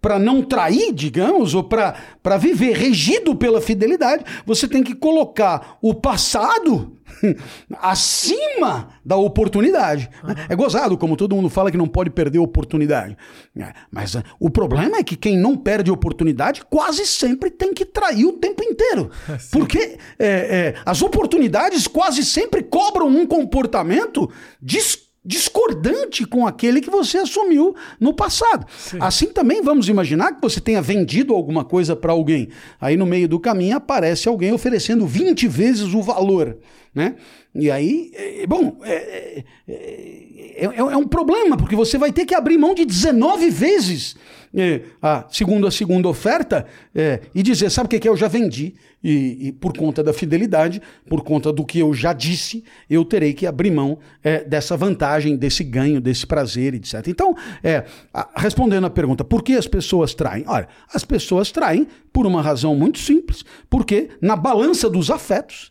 para 0.00 0.18
não 0.18 0.42
trair, 0.42 0.92
digamos, 0.92 1.54
ou 1.54 1.64
para 1.64 2.36
viver 2.38 2.76
regido 2.76 3.34
pela 3.34 3.60
fidelidade, 3.60 4.24
você 4.44 4.68
tem 4.68 4.82
que 4.82 4.94
colocar 4.94 5.78
o 5.80 5.94
passado 5.94 6.96
acima 7.80 8.88
da 9.04 9.16
oportunidade. 9.16 10.08
É 10.48 10.54
gozado, 10.54 10.96
como 10.98 11.16
todo 11.16 11.34
mundo 11.34 11.48
fala 11.48 11.70
que 11.70 11.76
não 11.76 11.88
pode 11.88 12.10
perder 12.10 12.38
oportunidade. 12.38 13.16
É, 13.56 13.72
Mas 13.90 14.14
uh, 14.14 14.22
o 14.38 14.50
problema 14.50 14.98
é 14.98 15.04
que 15.04 15.16
quem 15.16 15.38
não 15.38 15.56
perde 15.56 15.90
oportunidade 15.90 16.62
quase 16.68 17.06
sempre 17.06 17.50
tem 17.50 17.72
que 17.72 17.84
trair 17.84 18.26
o 18.26 18.34
tempo 18.34 18.62
inteiro. 18.62 19.10
Porque 19.50 19.98
é, 20.18 20.26
é, 20.28 20.74
as 20.84 21.02
oportunidades 21.02 21.86
quase 21.86 22.24
sempre 22.24 22.62
cobram 22.62 23.08
um 23.08 23.26
comportamento 23.26 24.30
dis 24.60 25.05
discordante 25.26 26.24
com 26.24 26.46
aquele 26.46 26.80
que 26.80 26.88
você 26.88 27.18
assumiu 27.18 27.74
no 27.98 28.14
passado. 28.14 28.64
Assim 29.00 29.26
também 29.26 29.60
vamos 29.60 29.88
imaginar 29.88 30.32
que 30.32 30.40
você 30.40 30.60
tenha 30.60 30.80
vendido 30.80 31.34
alguma 31.34 31.64
coisa 31.64 31.96
para 31.96 32.12
alguém. 32.12 32.48
Aí 32.80 32.96
no 32.96 33.04
meio 33.04 33.28
do 33.28 33.40
caminho 33.40 33.76
aparece 33.76 34.28
alguém 34.28 34.52
oferecendo 34.52 35.06
20 35.06 35.48
vezes 35.48 35.92
o 35.92 36.00
valor, 36.00 36.56
né? 36.94 37.16
E 37.54 37.70
aí, 37.70 38.12
é, 38.14 38.46
bom, 38.46 38.78
é, 38.82 39.44
é, 39.66 40.64
é, 40.64 40.64
é 40.64 40.96
um 40.96 41.08
problema, 41.08 41.56
porque 41.56 41.74
você 41.74 41.96
vai 41.96 42.12
ter 42.12 42.26
que 42.26 42.34
abrir 42.34 42.58
mão 42.58 42.74
de 42.74 42.84
19 42.84 43.48
vezes 43.48 44.14
é, 44.56 44.80
a, 45.02 45.26
segundo 45.30 45.66
a 45.66 45.70
segunda 45.70 46.08
oferta 46.08 46.66
é, 46.94 47.20
e 47.34 47.42
dizer, 47.42 47.70
sabe 47.70 47.86
o 47.86 47.90
que, 47.90 48.00
que 48.00 48.08
é? 48.08 48.10
eu 48.10 48.16
já 48.16 48.26
vendi 48.26 48.74
e, 49.04 49.48
e 49.48 49.52
por 49.52 49.76
conta 49.76 50.02
da 50.02 50.12
fidelidade, 50.12 50.80
por 51.08 51.22
conta 51.22 51.52
do 51.52 51.64
que 51.64 51.78
eu 51.78 51.92
já 51.92 52.12
disse, 52.12 52.64
eu 52.88 53.04
terei 53.04 53.34
que 53.34 53.46
abrir 53.46 53.70
mão 53.70 53.98
é, 54.24 54.42
dessa 54.44 54.76
vantagem, 54.76 55.36
desse 55.36 55.62
ganho, 55.62 56.00
desse 56.00 56.26
prazer, 56.26 56.74
etc. 56.74 57.06
Então, 57.06 57.36
é, 57.62 57.84
a- 58.12 58.28
respondendo 58.36 58.86
à 58.86 58.90
pergunta, 58.90 59.22
por 59.22 59.42
que 59.42 59.52
as 59.52 59.66
pessoas 59.66 60.14
traem? 60.14 60.44
Olha, 60.48 60.66
as 60.92 61.04
pessoas 61.04 61.52
traem 61.52 61.86
por 62.12 62.26
uma 62.26 62.40
razão 62.40 62.74
muito 62.74 62.98
simples, 62.98 63.44
porque 63.68 64.08
na 64.20 64.34
balança 64.34 64.88
dos 64.88 65.10
afetos, 65.10 65.70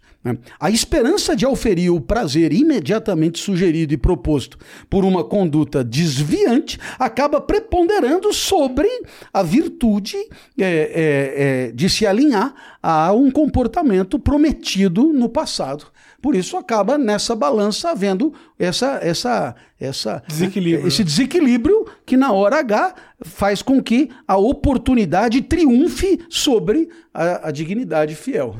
a 0.59 0.69
esperança 0.69 1.35
de 1.35 1.45
auferir 1.45 1.93
o 1.93 2.01
prazer 2.01 2.51
imediatamente 2.51 3.39
sugerido 3.39 3.93
e 3.93 3.97
proposto 3.97 4.57
por 4.89 5.05
uma 5.05 5.23
conduta 5.23 5.83
desviante 5.83 6.79
acaba 6.97 7.39
preponderando 7.39 8.33
sobre 8.33 8.87
a 9.33 9.43
virtude 9.43 10.17
é, 10.59 10.63
é, 10.63 11.67
é, 11.67 11.71
de 11.71 11.89
se 11.89 12.07
alinhar 12.07 12.53
a 12.81 13.11
um 13.11 13.29
comportamento 13.29 14.17
prometido 14.17 15.11
no 15.13 15.29
passado. 15.29 15.85
Por 16.21 16.35
isso 16.35 16.57
acaba 16.57 16.97
nessa 16.97 17.35
balança 17.35 17.91
havendo 17.91 18.33
essa, 18.57 18.99
essa, 19.03 19.55
essa, 19.79 20.23
Desequilíbrio. 20.27 20.87
esse 20.87 21.03
desequilíbrio 21.03 21.85
que 22.03 22.17
na 22.17 22.31
hora 22.31 22.59
H 22.59 22.95
faz 23.21 23.61
com 23.61 23.81
que 23.81 24.09
a 24.27 24.35
oportunidade 24.35 25.41
triunfe 25.41 26.19
sobre 26.27 26.89
a, 27.13 27.49
a 27.49 27.51
dignidade 27.51 28.15
fiel. 28.15 28.55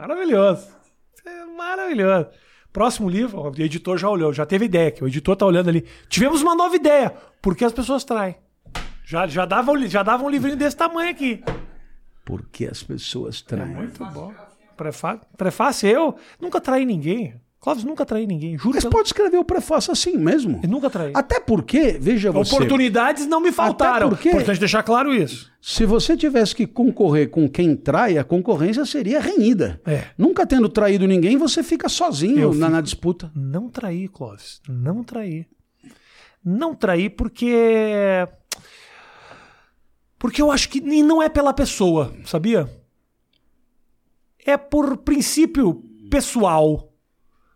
Maravilhoso. 0.00 0.68
É 1.26 1.44
maravilhoso. 1.44 2.28
Próximo 2.72 3.08
livro, 3.10 3.38
ó, 3.38 3.50
o 3.50 3.60
editor 3.60 3.98
já 3.98 4.08
olhou, 4.08 4.32
já 4.32 4.46
teve 4.46 4.64
ideia 4.66 4.88
aqui. 4.88 5.02
O 5.04 5.08
editor 5.08 5.36
tá 5.36 5.44
olhando 5.44 5.68
ali. 5.68 5.84
Tivemos 6.08 6.40
uma 6.40 6.54
nova 6.54 6.74
ideia. 6.76 7.10
Por 7.42 7.56
que 7.56 7.64
as 7.64 7.72
pessoas 7.72 8.04
traem? 8.04 8.36
Já, 9.04 9.26
já, 9.26 9.44
dava, 9.44 9.72
um- 9.72 9.86
já 9.86 10.02
dava 10.02 10.24
um 10.24 10.30
livrinho 10.30 10.56
desse 10.56 10.76
tamanho 10.76 11.10
aqui. 11.10 11.42
Porque 12.24 12.66
as 12.66 12.82
pessoas 12.82 13.42
traem. 13.42 13.74
Muito 13.74 14.04
bom. 14.06 14.32
Prefácio, 14.76 15.20
prefácio 15.36 15.88
eu 15.88 16.16
nunca 16.40 16.60
traí 16.60 16.86
ninguém. 16.86 17.34
Clóvis 17.60 17.84
nunca 17.84 18.06
traí 18.06 18.26
ninguém. 18.26 18.56
Juro 18.56 18.74
Mas 18.76 18.84
que 18.84 18.90
pode 18.90 19.08
escrever 19.08 19.36
o 19.36 19.44
prefácio 19.44 19.92
assim 19.92 20.16
mesmo. 20.16 20.60
eu 20.62 20.68
nunca 20.68 20.88
traí. 20.88 21.12
Até 21.14 21.38
porque, 21.38 21.98
veja 22.00 22.32
você, 22.32 22.54
Oportunidades 22.54 23.26
não 23.26 23.38
me 23.38 23.52
faltaram. 23.52 24.08
porque- 24.08 24.30
Importante 24.30 24.58
deixar 24.58 24.82
claro 24.82 25.14
isso. 25.14 25.52
se 25.60 25.84
você 25.84 26.16
tivesse 26.16 26.54
que 26.54 26.66
concorrer 26.66 27.28
com 27.28 27.46
quem 27.46 27.76
trai, 27.76 28.16
a 28.16 28.24
concorrência 28.24 28.86
seria 28.86 29.20
renhida. 29.20 29.78
É. 29.84 30.04
Nunca 30.16 30.46
tendo 30.46 30.70
traído 30.70 31.06
ninguém, 31.06 31.36
você 31.36 31.62
fica 31.62 31.86
sozinho 31.86 32.46
na, 32.48 32.52
fico- 32.54 32.68
na 32.70 32.80
disputa. 32.80 33.30
Não 33.34 33.68
traí, 33.68 34.08
Clóvis. 34.08 34.62
Não 34.66 35.04
traí. 35.04 35.44
Não 36.42 36.74
traí 36.74 37.10
porque. 37.10 38.26
Porque 40.18 40.40
eu 40.40 40.50
acho 40.50 40.68
que 40.70 40.78
e 40.78 41.02
não 41.02 41.22
é 41.22 41.28
pela 41.28 41.52
pessoa, 41.52 42.12
sabia? 42.24 42.68
É 44.46 44.56
por 44.56 44.96
princípio 44.98 45.82
pessoal. 46.10 46.89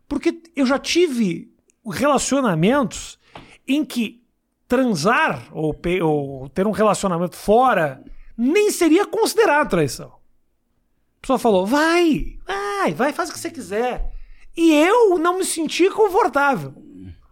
Porque 0.08 0.40
eu 0.54 0.66
já 0.66 0.78
tive 0.78 1.50
relacionamentos 1.86 3.18
em 3.66 3.84
que 3.84 4.22
transar 4.68 5.48
ou, 5.52 5.74
ou 6.02 6.48
ter 6.48 6.66
um 6.66 6.70
relacionamento 6.70 7.36
fora 7.36 8.02
nem 8.36 8.70
seria 8.70 9.06
considerado 9.06 9.70
traição. 9.70 10.08
A 10.08 11.20
pessoa 11.20 11.38
falou: 11.38 11.66
vai, 11.66 12.36
vai, 12.46 12.92
vai, 12.94 13.12
faz 13.12 13.30
o 13.30 13.32
que 13.32 13.38
você 13.38 13.50
quiser. 13.50 14.12
E 14.56 14.72
eu 14.72 15.18
não 15.18 15.38
me 15.38 15.44
senti 15.44 15.88
confortável. 15.90 16.74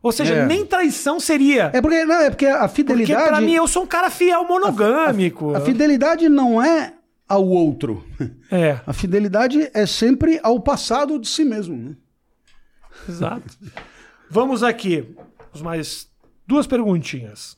Ou 0.02 0.10
seja, 0.10 0.34
É. 0.34 0.46
nem 0.46 0.66
traição 0.66 1.20
seria. 1.20 1.70
É 1.72 1.80
porque, 1.80 2.04
não, 2.04 2.16
é 2.16 2.30
porque 2.30 2.46
a 2.46 2.58
Porque 2.60 2.74
fidelidade. 2.82 3.28
pra 3.28 3.40
mim 3.40 3.54
eu 3.54 3.68
sou 3.68 3.84
um 3.84 3.86
cara 3.86 4.10
fiel 4.10 4.44
monogâmico. 4.44 5.54
A 5.54 5.60
fidelidade 5.60 6.28
não 6.28 6.60
é 6.60 6.94
ao 7.28 7.46
outro. 7.46 8.04
É, 8.50 8.80
A 8.84 8.92
fidelidade 8.92 9.70
é 9.72 9.86
sempre 9.86 10.40
ao 10.42 10.58
passado 10.60 11.18
de 11.20 11.28
si 11.28 11.44
mesmo. 11.44 11.76
né? 11.76 11.96
exato. 13.08 13.58
Vamos 14.30 14.62
aqui. 14.62 15.14
Os 15.52 15.60
mais 15.60 16.10
duas 16.46 16.66
perguntinhas. 16.66 17.56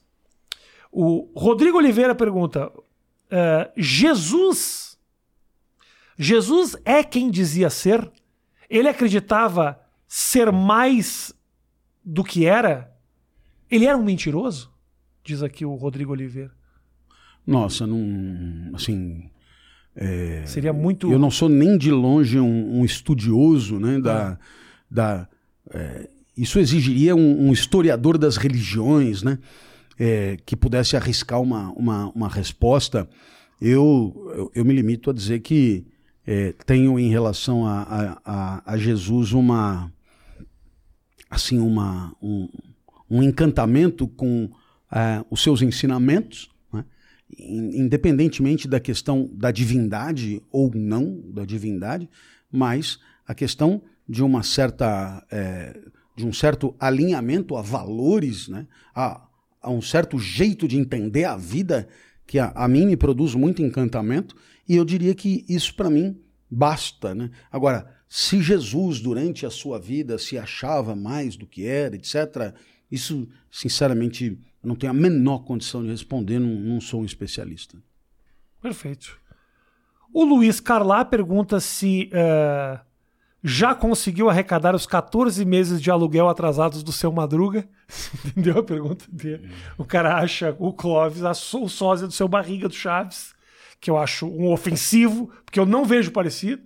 O 0.91 1.31
Rodrigo 1.37 1.79
Oliveira 1.79 2.15
pergunta: 2.15 2.71
eh, 3.31 3.71
Jesus. 3.77 4.99
Jesus 6.17 6.77
é 6.85 7.03
quem 7.03 7.31
dizia 7.31 7.69
ser? 7.69 8.11
Ele 8.71 8.89
acreditava 8.89 9.81
ser 10.07 10.53
mais 10.53 11.33
do 12.05 12.23
que 12.23 12.47
era? 12.47 12.93
Ele 13.71 13.87
era 13.87 13.99
um 13.99 14.05
mentiroso? 14.05 14.73
Diz 15.25 15.43
aqui 15.43 15.65
o 15.65 15.75
Rodrigo 15.75 16.13
Oliveira. 16.13 16.53
Nossa, 17.47 17.87
não. 17.87 18.75
Assim. 18.75 19.31
Seria 20.47 20.73
muito. 20.73 21.11
Eu 21.11 21.19
não 21.19 21.31
sou 21.31 21.49
nem 21.49 21.79
de 21.79 21.91
longe 21.91 22.39
um, 22.39 22.81
um 22.81 22.85
estudioso, 22.85 23.79
né? 23.79 24.01
Da, 24.01 24.39
da, 24.91 25.29
é, 25.73 26.09
isso 26.37 26.59
exigiria 26.59 27.15
um, 27.15 27.49
um 27.49 27.53
historiador 27.53 28.19
das 28.19 28.37
religiões, 28.37 29.23
né? 29.23 29.39
É, 29.97 30.37
que 30.45 30.57
pudesse 30.57 30.97
arriscar 30.97 31.41
uma, 31.41 31.71
uma, 31.73 32.09
uma 32.11 32.29
resposta. 32.29 33.09
Eu, 33.61 34.33
eu, 34.35 34.53
eu 34.57 34.65
me 34.65 34.75
limito 34.75 35.09
a 35.09 35.13
dizer 35.13 35.39
que 35.41 35.87
é, 36.27 36.53
tenho 36.67 36.99
em 36.99 37.09
relação 37.09 37.65
a, 37.65 38.21
a, 38.25 38.73
a, 38.73 38.77
Jesus 38.77 39.33
uma 39.33 39.93
assim 41.31 41.59
uma 41.59 42.13
um, 42.21 42.49
um 43.09 43.23
encantamento 43.23 44.09
com 44.09 44.51
ah, 44.91 45.25
os 45.31 45.43
seus 45.43 45.63
ensinamentos, 45.63 46.51
né? 46.73 46.85
In- 47.39 47.83
independentemente 47.83 48.67
da 48.67 48.81
questão 48.81 49.31
da 49.33 49.53
divindade 49.53 50.43
ou 50.51 50.73
não 50.75 51.23
da 51.33 51.45
divindade, 51.45 52.09
mas 52.51 52.99
a 53.27 53.35
questão 53.35 53.81
de 54.09 54.23
uma 54.23 54.43
certa 54.43 55.25
eh, 55.31 55.81
de 56.17 56.27
um 56.27 56.33
certo 56.33 56.75
alinhamento 56.79 57.57
a 57.57 57.63
valores, 57.63 58.49
né? 58.49 58.67
a, 58.95 59.27
a 59.61 59.71
um 59.71 59.83
certo 59.83 60.19
jeito 60.19 60.69
de 60.69 60.79
entender 60.79 61.25
a 61.25 61.37
vida 61.37 61.89
que 62.27 62.39
a, 62.39 62.53
a 62.55 62.69
mim 62.69 62.87
me 62.87 62.97
produz 62.97 63.35
muito 63.35 63.63
encantamento 63.63 64.37
e 64.69 64.77
eu 64.77 64.85
diria 64.85 65.15
que 65.15 65.45
isso 65.49 65.75
para 65.75 65.91
mim 65.91 66.21
basta, 66.51 67.15
né? 67.15 67.31
Agora, 67.51 67.93
se 68.09 68.41
Jesus 68.41 69.01
durante 69.01 69.45
a 69.45 69.51
sua 69.51 69.79
vida 69.79 70.19
se 70.19 70.39
achava 70.39 70.95
mais 70.95 71.37
do 71.37 71.47
que 71.47 71.67
era, 71.67 71.97
etc., 71.97 72.55
isso, 72.91 73.29
sinceramente, 73.51 74.39
eu 74.63 74.69
não 74.69 74.77
tenho 74.77 74.93
a 74.93 74.95
menor 74.95 75.41
condição 75.41 75.83
de 75.83 75.91
responder, 75.91 76.39
não, 76.39 76.55
não 76.55 76.81
sou 76.81 77.03
um 77.03 77.05
especialista. 77.05 77.77
Perfeito. 78.63 79.19
O 80.13 80.25
Luiz 80.25 80.61
Carlá 80.61 81.05
pergunta 81.05 81.59
se 81.59 82.09
eh, 82.13 82.81
já 83.47 83.75
conseguiu 83.75 84.31
arrecadar 84.31 84.75
os 84.75 84.87
14 84.87 85.45
meses 85.45 85.83
de 85.83 85.91
aluguel 85.91 86.31
atrasados 86.31 86.83
do 86.83 86.91
seu 86.91 87.13
Madruga. 87.13 87.69
Entendeu 88.25 88.59
a 88.59 88.63
pergunta 88.63 89.05
dele? 89.13 89.51
O 89.77 89.85
cara 89.85 90.17
acha 90.17 90.57
o 90.59 90.73
Clóvis, 90.73 91.23
o 91.53 91.69
sósia 91.69 92.07
do 92.07 92.13
seu 92.15 92.27
Barriga 92.27 92.69
do 92.69 92.75
Chaves, 92.75 93.35
que 93.79 93.91
eu 93.91 93.99
acho 93.99 94.27
um 94.27 94.51
ofensivo, 94.51 95.31
porque 95.45 95.61
eu 95.61 95.67
não 95.67 95.85
vejo 95.85 96.11
parecido. 96.11 96.63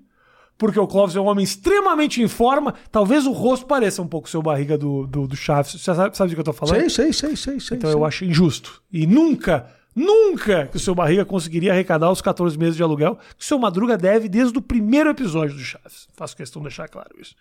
Porque 0.57 0.79
o 0.79 0.89
Clóvis 0.89 1.15
é 1.15 1.21
um 1.21 1.27
homem 1.27 1.45
extremamente 1.45 2.21
em 2.21 2.27
forma. 2.27 2.75
Talvez 2.91 3.27
o 3.27 3.33
rosto 3.33 3.67
pareça 3.67 4.03
um 4.03 4.09
pouco 4.09 4.27
o 4.27 4.31
seu 4.31 4.43
Barriga 4.43 4.77
do, 4.77 5.07
do, 5.07 5.27
do 5.27 5.37
Chaves. 5.37 5.73
Você 5.73 5.95
sabe, 5.95 6.17
sabe 6.17 6.31
do 6.31 6.35
que 6.35 6.41
eu 6.41 6.45
tô 6.45 6.53
falando? 6.53 6.81
Sei, 6.81 6.91
sei, 6.91 7.13
sei, 7.13 7.37
sei, 7.37 7.61
sei. 7.61 7.77
Então 7.77 7.91
sei. 7.91 7.99
eu 7.99 8.05
acho 8.05 8.25
injusto. 8.25 8.83
E 8.93 9.07
nunca, 9.07 9.73
nunca 9.95 10.67
que 10.67 10.77
o 10.77 10.81
seu 10.81 10.95
Barriga 10.95 11.25
conseguiria 11.25 11.73
arrecadar 11.73 12.11
os 12.11 12.21
14 12.21 12.59
meses 12.59 12.77
de 12.77 12.83
aluguel 12.83 13.17
que 13.37 13.43
o 13.43 13.47
seu 13.47 13.59
Madruga 13.59 13.97
deve 13.97 14.29
desde 14.29 14.59
o 14.59 14.63
primeiro 14.63 15.11
episódio 15.11 15.57
do 15.57 15.63
Chaves. 15.63 16.09
Faço 16.15 16.37
questão 16.37 16.63
de 16.63 16.69
deixar 16.69 16.89
claro 16.89 17.11
isso. 17.21 17.35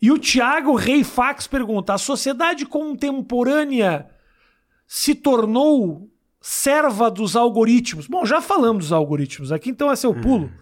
E 0.00 0.10
o 0.10 0.18
Thiago 0.18 0.74
Rei 0.74 1.04
Fax 1.04 1.46
pergunta: 1.46 1.94
a 1.94 1.98
sociedade 1.98 2.66
contemporânea 2.66 4.06
se 4.86 5.14
tornou 5.14 6.10
serva 6.40 7.10
dos 7.10 7.36
algoritmos? 7.36 8.06
Bom, 8.06 8.24
já 8.24 8.40
falamos 8.40 8.84
dos 8.84 8.92
algoritmos 8.92 9.50
aqui, 9.50 9.70
então 9.70 9.92
esse 9.92 10.04
é 10.04 10.08
o 10.08 10.20
pulo. 10.20 10.52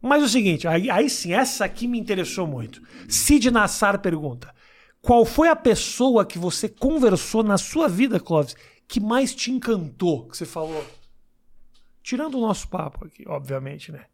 Mas 0.00 0.22
é 0.22 0.26
o 0.26 0.28
seguinte, 0.28 0.66
aí, 0.66 0.88
aí 0.88 1.10
sim, 1.10 1.32
essa 1.32 1.64
aqui 1.64 1.86
me 1.86 1.98
interessou 1.98 2.46
muito. 2.46 2.80
Cid 3.08 3.50
Nassar 3.50 4.00
pergunta: 4.00 4.54
Qual 5.02 5.24
foi 5.24 5.48
a 5.48 5.56
pessoa 5.56 6.24
que 6.24 6.38
você 6.38 6.68
conversou 6.68 7.42
na 7.42 7.58
sua 7.58 7.88
vida, 7.88 8.18
Clóvis, 8.18 8.56
que 8.90 9.00
mais 9.00 9.34
te 9.34 9.50
encantou? 9.50 10.26
Que 10.28 10.36
você 10.36 10.44
falou. 10.44 10.84
Tirando 12.02 12.36
o 12.36 12.40
nosso 12.40 12.68
papo 12.68 13.04
aqui, 13.06 13.24
obviamente, 13.26 13.92
né? 13.92 14.04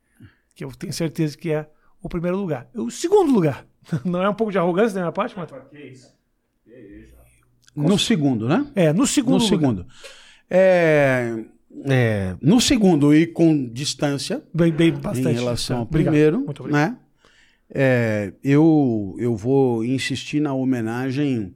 Que 0.54 0.64
eu 0.64 0.70
tenho 0.72 0.92
certeza 0.92 1.36
que 1.36 1.50
é 1.50 1.68
o 2.02 2.08
primeiro 2.08 2.36
lugar. 2.36 2.68
O 2.74 2.90
segundo 2.90 3.32
lugar. 3.32 3.66
Não 4.04 4.22
é 4.22 4.28
um 4.28 4.34
pouco 4.34 4.52
de 4.52 4.58
arrogância 4.58 4.94
da 4.94 5.00
minha 5.00 5.12
parte, 5.12 5.34
mas. 5.36 5.50
No 7.74 7.98
segundo, 7.98 8.48
né? 8.48 8.66
É, 8.74 8.92
no 8.92 9.06
segundo 9.06 9.38
No 9.38 9.44
lugar. 9.44 9.48
segundo. 9.58 9.86
É, 10.48 11.44
é, 11.84 12.36
no 12.40 12.60
segundo 12.60 13.14
e 13.14 13.26
com 13.26 13.66
distância, 13.68 14.42
Bem, 14.54 14.72
bem 14.72 14.92
bastante. 14.92 15.28
em 15.28 15.32
relação 15.34 15.78
ao 15.78 15.82
Obrigado. 15.82 16.12
primeiro, 16.12 16.40
Muito 16.40 16.60
obrigado. 16.60 16.90
né? 16.92 16.98
É, 17.68 18.32
eu, 18.44 19.14
eu 19.18 19.36
vou 19.36 19.84
insistir 19.84 20.40
na 20.40 20.54
homenagem 20.54 21.54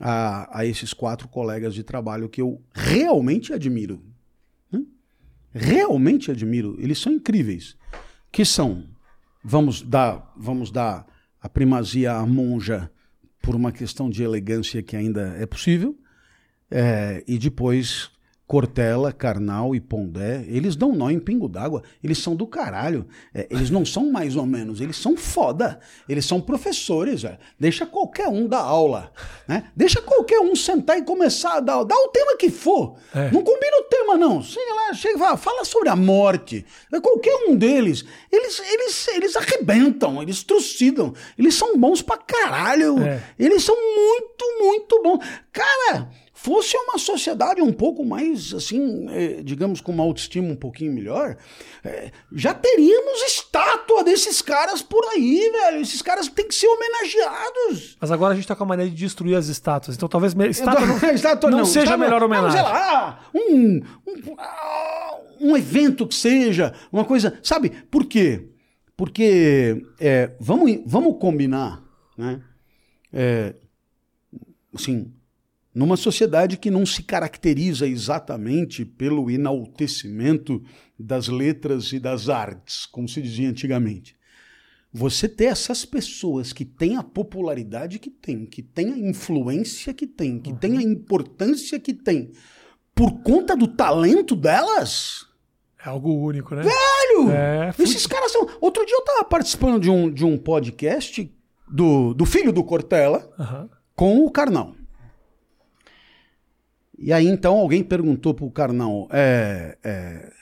a, 0.00 0.60
a 0.60 0.64
esses 0.64 0.94
quatro 0.94 1.28
colegas 1.28 1.74
de 1.74 1.84
trabalho 1.84 2.28
que 2.28 2.40
eu 2.40 2.60
realmente 2.72 3.52
admiro. 3.52 4.02
Realmente 5.52 6.30
admiro. 6.30 6.76
Eles 6.78 6.98
são 6.98 7.12
incríveis. 7.12 7.76
Que 8.32 8.44
são, 8.44 8.88
vamos 9.42 9.82
dar, 9.82 10.32
vamos 10.36 10.70
dar 10.70 11.06
a 11.40 11.48
primazia 11.48 12.12
à 12.12 12.24
monja 12.24 12.90
por 13.42 13.54
uma 13.54 13.72
questão 13.72 14.08
de 14.08 14.22
elegância 14.22 14.82
que 14.82 14.96
ainda 14.96 15.34
é 15.38 15.46
possível, 15.46 15.98
é, 16.70 17.24
e 17.26 17.38
depois 17.38 18.10
Cortella, 18.50 19.12
Karnal 19.12 19.76
e 19.76 19.80
Pondé, 19.80 20.44
eles 20.48 20.74
dão 20.74 20.92
nó 20.92 21.08
em 21.08 21.20
pingo 21.20 21.48
d'água. 21.48 21.84
Eles 22.02 22.18
são 22.18 22.34
do 22.34 22.48
caralho. 22.48 23.06
É, 23.32 23.46
eles 23.48 23.70
não 23.70 23.86
são 23.86 24.10
mais 24.10 24.34
ou 24.34 24.44
menos, 24.44 24.80
eles 24.80 24.96
são 24.96 25.16
foda. 25.16 25.78
Eles 26.08 26.24
são 26.24 26.40
professores, 26.40 27.22
velho. 27.22 27.38
Deixa 27.60 27.86
qualquer 27.86 28.26
um 28.26 28.48
dar 28.48 28.62
aula. 28.62 29.12
Né? 29.46 29.70
Deixa 29.76 30.02
qualquer 30.02 30.40
um 30.40 30.56
sentar 30.56 30.98
e 30.98 31.02
começar 31.02 31.58
a 31.58 31.60
dar. 31.60 31.84
Dá 31.84 31.94
o 31.94 32.08
tema 32.08 32.36
que 32.36 32.50
for. 32.50 32.96
É. 33.14 33.30
Não 33.30 33.40
combina 33.44 33.76
o 33.76 33.84
tema, 33.84 34.16
não. 34.16 34.42
Chega 34.42 34.74
lá, 34.74 34.94
chega, 34.94 35.16
fala, 35.16 35.36
fala 35.36 35.64
sobre 35.64 35.88
a 35.88 35.94
morte. 35.94 36.66
É 36.92 37.00
Qualquer 37.00 37.48
um 37.48 37.54
deles. 37.54 38.04
Eles, 38.32 38.58
eles, 38.58 39.08
eles 39.14 39.36
arrebentam, 39.36 40.20
eles 40.20 40.42
trucidam. 40.42 41.14
Eles 41.38 41.54
são 41.54 41.78
bons 41.78 42.02
pra 42.02 42.16
caralho. 42.16 43.00
É. 43.00 43.22
Eles 43.38 43.62
são 43.62 43.76
muito, 43.76 44.44
muito 44.58 45.02
bons. 45.04 45.24
Cara, 45.52 46.10
fosse 46.42 46.76
uma 46.76 46.96
sociedade 46.98 47.60
um 47.60 47.72
pouco 47.72 48.04
mais, 48.04 48.54
assim, 48.54 49.06
eh, 49.10 49.40
digamos, 49.42 49.80
com 49.80 49.92
uma 49.92 50.02
autoestima 50.02 50.48
um 50.48 50.56
pouquinho 50.56 50.92
melhor, 50.92 51.36
eh, 51.84 52.10
já 52.32 52.54
teríamos 52.54 53.20
estátua 53.22 54.02
desses 54.02 54.40
caras 54.40 54.80
por 54.80 55.04
aí, 55.12 55.50
velho. 55.52 55.80
Esses 55.82 56.00
caras 56.00 56.28
têm 56.28 56.48
que 56.48 56.54
ser 56.54 56.66
homenageados. 56.66 57.96
Mas 58.00 58.10
agora 58.10 58.32
a 58.32 58.36
gente 58.36 58.48
tá 58.48 58.56
com 58.56 58.64
a 58.64 58.66
maneira 58.66 58.90
de 58.90 58.96
destruir 58.96 59.34
as 59.36 59.48
estátuas. 59.48 59.96
Então 59.96 60.08
talvez 60.08 60.32
estátua 60.50 60.86
não, 60.86 61.14
Estátua 61.14 61.50
não 61.50 61.64
seja 61.64 61.80
a 61.80 61.84
estátua- 61.84 62.04
melhor 62.04 62.20
não, 62.20 62.26
homenagem. 62.26 62.52
sei 62.52 62.62
lá, 62.62 63.30
um, 63.34 63.76
um, 64.06 64.34
ah, 64.38 65.18
um 65.40 65.56
evento 65.56 66.06
que 66.06 66.14
seja, 66.14 66.74
uma 66.90 67.04
coisa. 67.04 67.38
Sabe 67.42 67.70
por 67.90 68.06
quê? 68.06 68.48
Porque 68.96 69.82
é, 69.98 70.30
vamos, 70.40 70.80
vamos 70.86 71.18
combinar, 71.18 71.82
né? 72.16 72.40
É, 73.12 73.54
assim, 74.74 75.12
numa 75.74 75.96
sociedade 75.96 76.56
que 76.56 76.70
não 76.70 76.84
se 76.84 77.02
caracteriza 77.02 77.86
exatamente 77.86 78.84
pelo 78.84 79.30
enaltecimento 79.30 80.62
das 80.98 81.28
letras 81.28 81.92
e 81.92 81.98
das 82.00 82.28
artes, 82.28 82.86
como 82.86 83.08
se 83.08 83.22
dizia 83.22 83.48
antigamente. 83.48 84.16
Você 84.92 85.28
ter 85.28 85.44
essas 85.44 85.84
pessoas 85.84 86.52
que 86.52 86.64
têm 86.64 86.96
a 86.96 87.02
popularidade 87.02 87.98
que 88.00 88.10
tem, 88.10 88.44
que 88.44 88.60
têm 88.62 88.92
a 88.92 88.98
influência 88.98 89.94
que 89.94 90.06
tem, 90.06 90.40
que 90.40 90.52
têm 90.52 90.76
a 90.78 90.82
importância 90.82 91.78
que 91.78 91.94
tem, 91.94 92.32
por 92.92 93.22
conta 93.22 93.56
do 93.56 93.68
talento 93.68 94.34
delas, 94.34 95.24
É 95.84 95.88
algo 95.88 96.12
único, 96.12 96.54
né? 96.56 96.62
velho! 96.62 97.30
É, 97.30 97.72
fui- 97.72 97.84
esses 97.84 98.04
caras 98.06 98.32
são. 98.32 98.46
Outro 98.60 98.84
dia 98.84 98.96
eu 98.96 99.04
tava 99.04 99.24
participando 99.24 99.80
de 99.80 99.88
um, 99.88 100.10
de 100.12 100.24
um 100.24 100.36
podcast 100.36 101.32
do, 101.70 102.12
do 102.12 102.26
filho 102.26 102.52
do 102.52 102.64
Cortella 102.64 103.30
Aham. 103.38 103.70
com 103.94 104.26
o 104.26 104.30
Carnal. 104.30 104.74
E 107.02 107.14
aí 107.14 107.26
então 107.26 107.56
alguém 107.56 107.82
perguntou 107.82 108.34
pro 108.34 108.50
Carnal, 108.50 109.08
é, 109.10 109.78
é, 109.82 110.32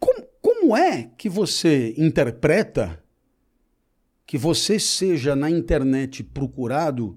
como, 0.00 0.26
como 0.42 0.76
é 0.76 1.12
que 1.16 1.28
você 1.28 1.94
interpreta 1.96 3.00
que 4.26 4.36
você 4.36 4.80
seja 4.80 5.36
na 5.36 5.48
internet 5.48 6.24
procurado 6.24 7.16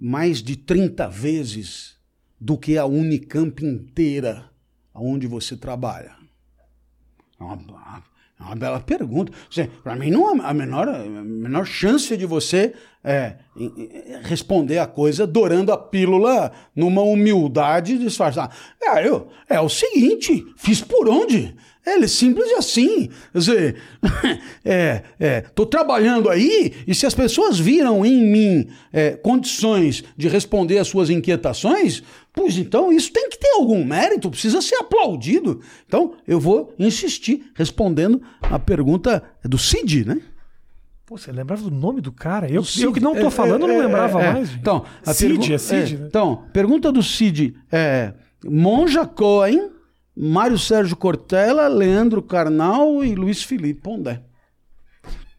mais 0.00 0.42
de 0.42 0.56
30 0.56 1.06
vezes 1.08 1.98
do 2.40 2.56
que 2.56 2.78
a 2.78 2.86
Unicamp 2.86 3.62
inteira 3.62 4.50
onde 4.94 5.26
você 5.26 5.58
trabalha? 5.58 6.17
É 7.40 7.44
uma, 7.44 7.58
é 8.40 8.42
uma 8.42 8.56
bela 8.56 8.80
pergunta. 8.80 9.32
Para 9.82 9.96
mim, 9.96 10.10
não 10.10 10.28
há 10.28 10.48
a 10.48 10.54
menor, 10.54 10.88
a 10.88 10.98
menor 11.04 11.66
chance 11.66 12.16
de 12.16 12.26
você 12.26 12.74
é, 13.02 13.36
responder 14.22 14.78
a 14.78 14.86
coisa 14.86 15.26
dourando 15.26 15.72
a 15.72 15.78
pílula 15.78 16.52
numa 16.74 17.02
humildade 17.02 17.98
disfarçada. 17.98 18.52
É, 18.82 19.06
eu, 19.06 19.28
é 19.48 19.60
o 19.60 19.68
seguinte, 19.68 20.44
fiz 20.56 20.80
por 20.80 21.08
onde? 21.08 21.56
É 21.84 22.06
simples 22.06 22.52
assim. 22.52 23.08
Quer 23.32 23.38
dizer, 23.38 23.76
é, 24.64 25.02
é, 25.18 25.40
tô 25.40 25.64
trabalhando 25.64 26.28
aí 26.28 26.74
e 26.86 26.94
se 26.94 27.06
as 27.06 27.14
pessoas 27.14 27.58
viram 27.58 28.04
em 28.04 28.30
mim 28.30 28.68
é, 28.92 29.12
condições 29.12 30.04
de 30.16 30.28
responder 30.28 30.78
às 30.78 30.88
suas 30.88 31.08
inquietações, 31.08 32.02
pois 32.32 32.58
então 32.58 32.92
isso 32.92 33.12
tem 33.12 33.28
que 33.30 33.38
ter 33.38 33.50
algum 33.52 33.84
mérito, 33.84 34.30
precisa 34.30 34.60
ser 34.60 34.76
aplaudido. 34.76 35.60
Então 35.86 36.14
eu 36.26 36.38
vou 36.38 36.74
insistir 36.78 37.50
respondendo 37.54 38.20
a 38.42 38.58
pergunta 38.58 39.22
do 39.44 39.56
Cid, 39.56 40.04
né? 40.04 40.20
Pô, 41.06 41.16
você 41.16 41.32
lembrava 41.32 41.62
do 41.62 41.70
nome 41.70 42.02
do 42.02 42.12
cara? 42.12 42.50
Eu, 42.50 42.62
eu 42.78 42.92
que 42.92 43.00
não 43.00 43.14
tô 43.14 43.28
é, 43.28 43.30
falando, 43.30 43.64
é, 43.64 43.68
não 43.68 43.78
lembrava 43.78 44.22
é, 44.22 44.32
mais. 44.34 44.52
Então, 44.52 44.84
a 45.06 45.14
Cid, 45.14 45.54
é 45.54 45.56
Cid, 45.56 45.96
né? 45.96 46.06
Então, 46.06 46.44
pergunta 46.52 46.92
do 46.92 47.02
Cid 47.02 47.56
é 47.72 48.12
Monja 48.44 49.06
Cohen 49.06 49.70
Mário 50.20 50.58
Sérgio 50.58 50.96
Cortella, 50.96 51.68
Leandro 51.68 52.20
Carnal 52.20 53.04
e 53.04 53.14
Luiz 53.14 53.44
Felipe 53.44 53.80
Pondé. 53.80 54.20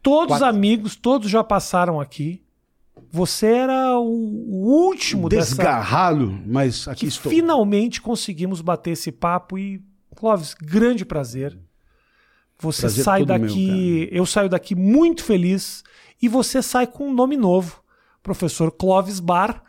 Todos 0.02 0.38
Quatro. 0.38 0.46
amigos, 0.46 0.96
todos 0.96 1.30
já 1.30 1.44
passaram 1.44 2.00
aqui. 2.00 2.42
Você 3.12 3.48
era 3.48 4.00
o, 4.00 4.06
o 4.06 4.86
último 4.86 5.28
Desgarrado, 5.28 6.28
dessa... 6.28 6.44
mas 6.46 6.88
aqui 6.88 7.02
que 7.02 7.08
estou. 7.08 7.30
Finalmente 7.30 8.02
conseguimos 8.02 8.62
bater 8.62 8.92
esse 8.92 9.12
papo 9.12 9.58
e, 9.58 9.84
Clóvis, 10.16 10.54
grande 10.54 11.04
prazer. 11.04 11.58
Você 12.58 12.82
prazer 12.84 13.04
sai 13.04 13.26
daqui, 13.26 14.08
meu, 14.12 14.20
eu 14.20 14.26
saio 14.26 14.48
daqui 14.48 14.76
muito 14.76 15.26
feliz 15.26 15.84
e 16.22 16.30
você 16.30 16.62
sai 16.62 16.88
com 16.88 17.10
um 17.10 17.14
nome 17.14 17.36
novo, 17.36 17.84
professor 18.24 18.72
Clóvis 18.72 19.20
Bar. 19.20 19.62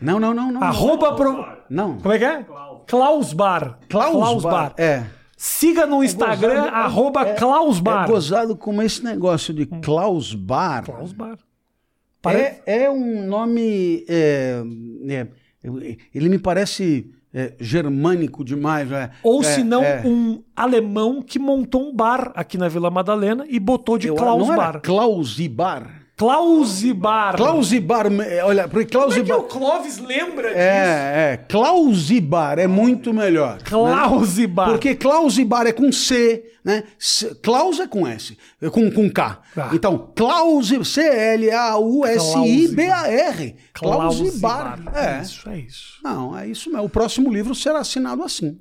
Não, 0.00 0.18
não, 0.18 0.34
não, 0.34 0.50
não. 0.50 0.62
Arroba 0.62 1.10
não. 1.10 1.16
Pro... 1.16 1.46
não. 1.70 1.98
Como 1.98 2.12
é 2.12 2.18
que 2.18 2.24
é? 2.24 2.42
Klaus 2.42 2.75
Bar. 3.32 3.78
Klaus, 3.88 4.12
Klaus 4.12 4.42
Bar. 4.42 4.74
É. 4.76 5.04
Siga 5.36 5.86
no 5.86 6.02
Instagram, 6.02 6.52
é 6.52 6.56
gozado, 6.56 6.76
arroba 6.76 7.20
é, 7.22 7.34
Klaus 7.34 7.80
Bar. 7.80 8.04
É 8.04 8.08
gozado 8.10 8.56
como 8.56 8.80
esse 8.82 9.04
negócio 9.04 9.52
de 9.52 9.66
Klaus 9.66 10.34
Bar. 10.34 10.84
Klaus 10.84 11.12
Bar. 11.12 11.38
É, 12.26 12.84
é 12.84 12.90
um 12.90 13.26
nome. 13.26 14.04
É, 14.08 14.62
é, 15.08 15.26
ele 16.14 16.28
me 16.28 16.38
parece 16.38 17.10
é, 17.32 17.52
germânico 17.60 18.42
demais. 18.42 18.90
É, 18.90 19.10
Ou 19.22 19.42
se 19.42 19.62
não, 19.62 19.82
um 20.04 20.42
alemão 20.54 21.20
que 21.20 21.38
montou 21.38 21.88
um 21.88 21.94
bar 21.94 22.32
aqui 22.34 22.56
na 22.56 22.66
Vila 22.66 22.90
Madalena 22.90 23.44
e 23.48 23.60
botou 23.60 23.98
de 23.98 24.08
Eu, 24.08 24.14
Klaus 24.14 24.48
Bar. 25.56 26.05
Clausibar. 26.16 27.36
Clausibar, 27.36 28.06
olha, 28.44 28.66
porque 28.66 28.90
Clausibar. 28.90 29.36
Como 29.36 29.46
é 29.46 29.48
que 29.48 29.56
o 29.56 29.58
Clóvis 29.60 29.98
lembra 29.98 30.48
disso? 30.48 30.58
É, 30.58 31.32
é. 31.32 31.36
Clausibar 31.46 32.58
é 32.58 32.66
muito 32.66 33.12
melhor. 33.12 33.58
Clausibar. 33.62 34.68
Né? 34.68 34.72
Porque 34.72 34.94
Clausibar 34.94 35.66
é 35.66 35.72
com 35.72 35.92
C, 35.92 36.42
né? 36.64 36.84
Klaus 37.42 37.78
é 37.80 37.86
com 37.86 38.06
S, 38.06 38.34
é 38.62 38.70
com, 38.70 38.90
com 38.90 39.10
K. 39.10 39.42
Ah. 39.54 39.68
Então, 39.74 40.10
Clausi, 40.16 40.82
C-L-A-U-S-I-B-A-R. 40.86 41.46
Clausibar. 43.74 44.78
É. 44.94 45.20
Isso, 45.20 45.50
é 45.50 45.58
isso. 45.58 46.00
Não, 46.02 46.38
é 46.38 46.48
isso 46.48 46.70
mesmo. 46.70 46.86
O 46.86 46.88
próximo 46.88 47.30
livro 47.30 47.54
será 47.54 47.80
assinado 47.80 48.22
assim. 48.22 48.58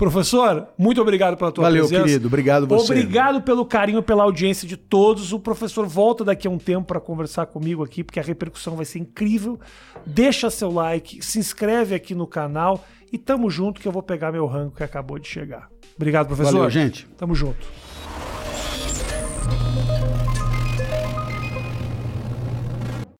Professor, 0.00 0.66
muito 0.78 0.98
obrigado 0.98 1.36
pela 1.36 1.52
tua 1.52 1.64
Valeu, 1.64 1.82
presença. 1.82 2.00
Valeu, 2.00 2.06
querido. 2.06 2.26
Obrigado 2.26 2.66
você. 2.66 2.90
Obrigado 2.90 3.42
pelo 3.42 3.66
carinho, 3.66 4.02
pela 4.02 4.22
audiência 4.22 4.66
de 4.66 4.74
todos. 4.74 5.30
O 5.30 5.38
professor 5.38 5.86
volta 5.86 6.24
daqui 6.24 6.48
a 6.48 6.50
um 6.50 6.56
tempo 6.56 6.86
para 6.86 6.98
conversar 6.98 7.44
comigo 7.44 7.84
aqui, 7.84 8.02
porque 8.02 8.18
a 8.18 8.22
repercussão 8.22 8.76
vai 8.76 8.86
ser 8.86 8.98
incrível. 8.98 9.60
Deixa 10.06 10.48
seu 10.48 10.70
like, 10.70 11.22
se 11.22 11.38
inscreve 11.38 11.94
aqui 11.94 12.14
no 12.14 12.26
canal 12.26 12.82
e 13.12 13.18
tamo 13.18 13.50
junto 13.50 13.78
que 13.78 13.86
eu 13.86 13.92
vou 13.92 14.02
pegar 14.02 14.32
meu 14.32 14.46
rango 14.46 14.74
que 14.74 14.82
acabou 14.82 15.18
de 15.18 15.28
chegar. 15.28 15.68
Obrigado, 15.96 16.28
professor. 16.28 16.54
Valeu, 16.54 16.70
gente. 16.70 17.06
Tamo 17.18 17.34
junto. 17.34 17.68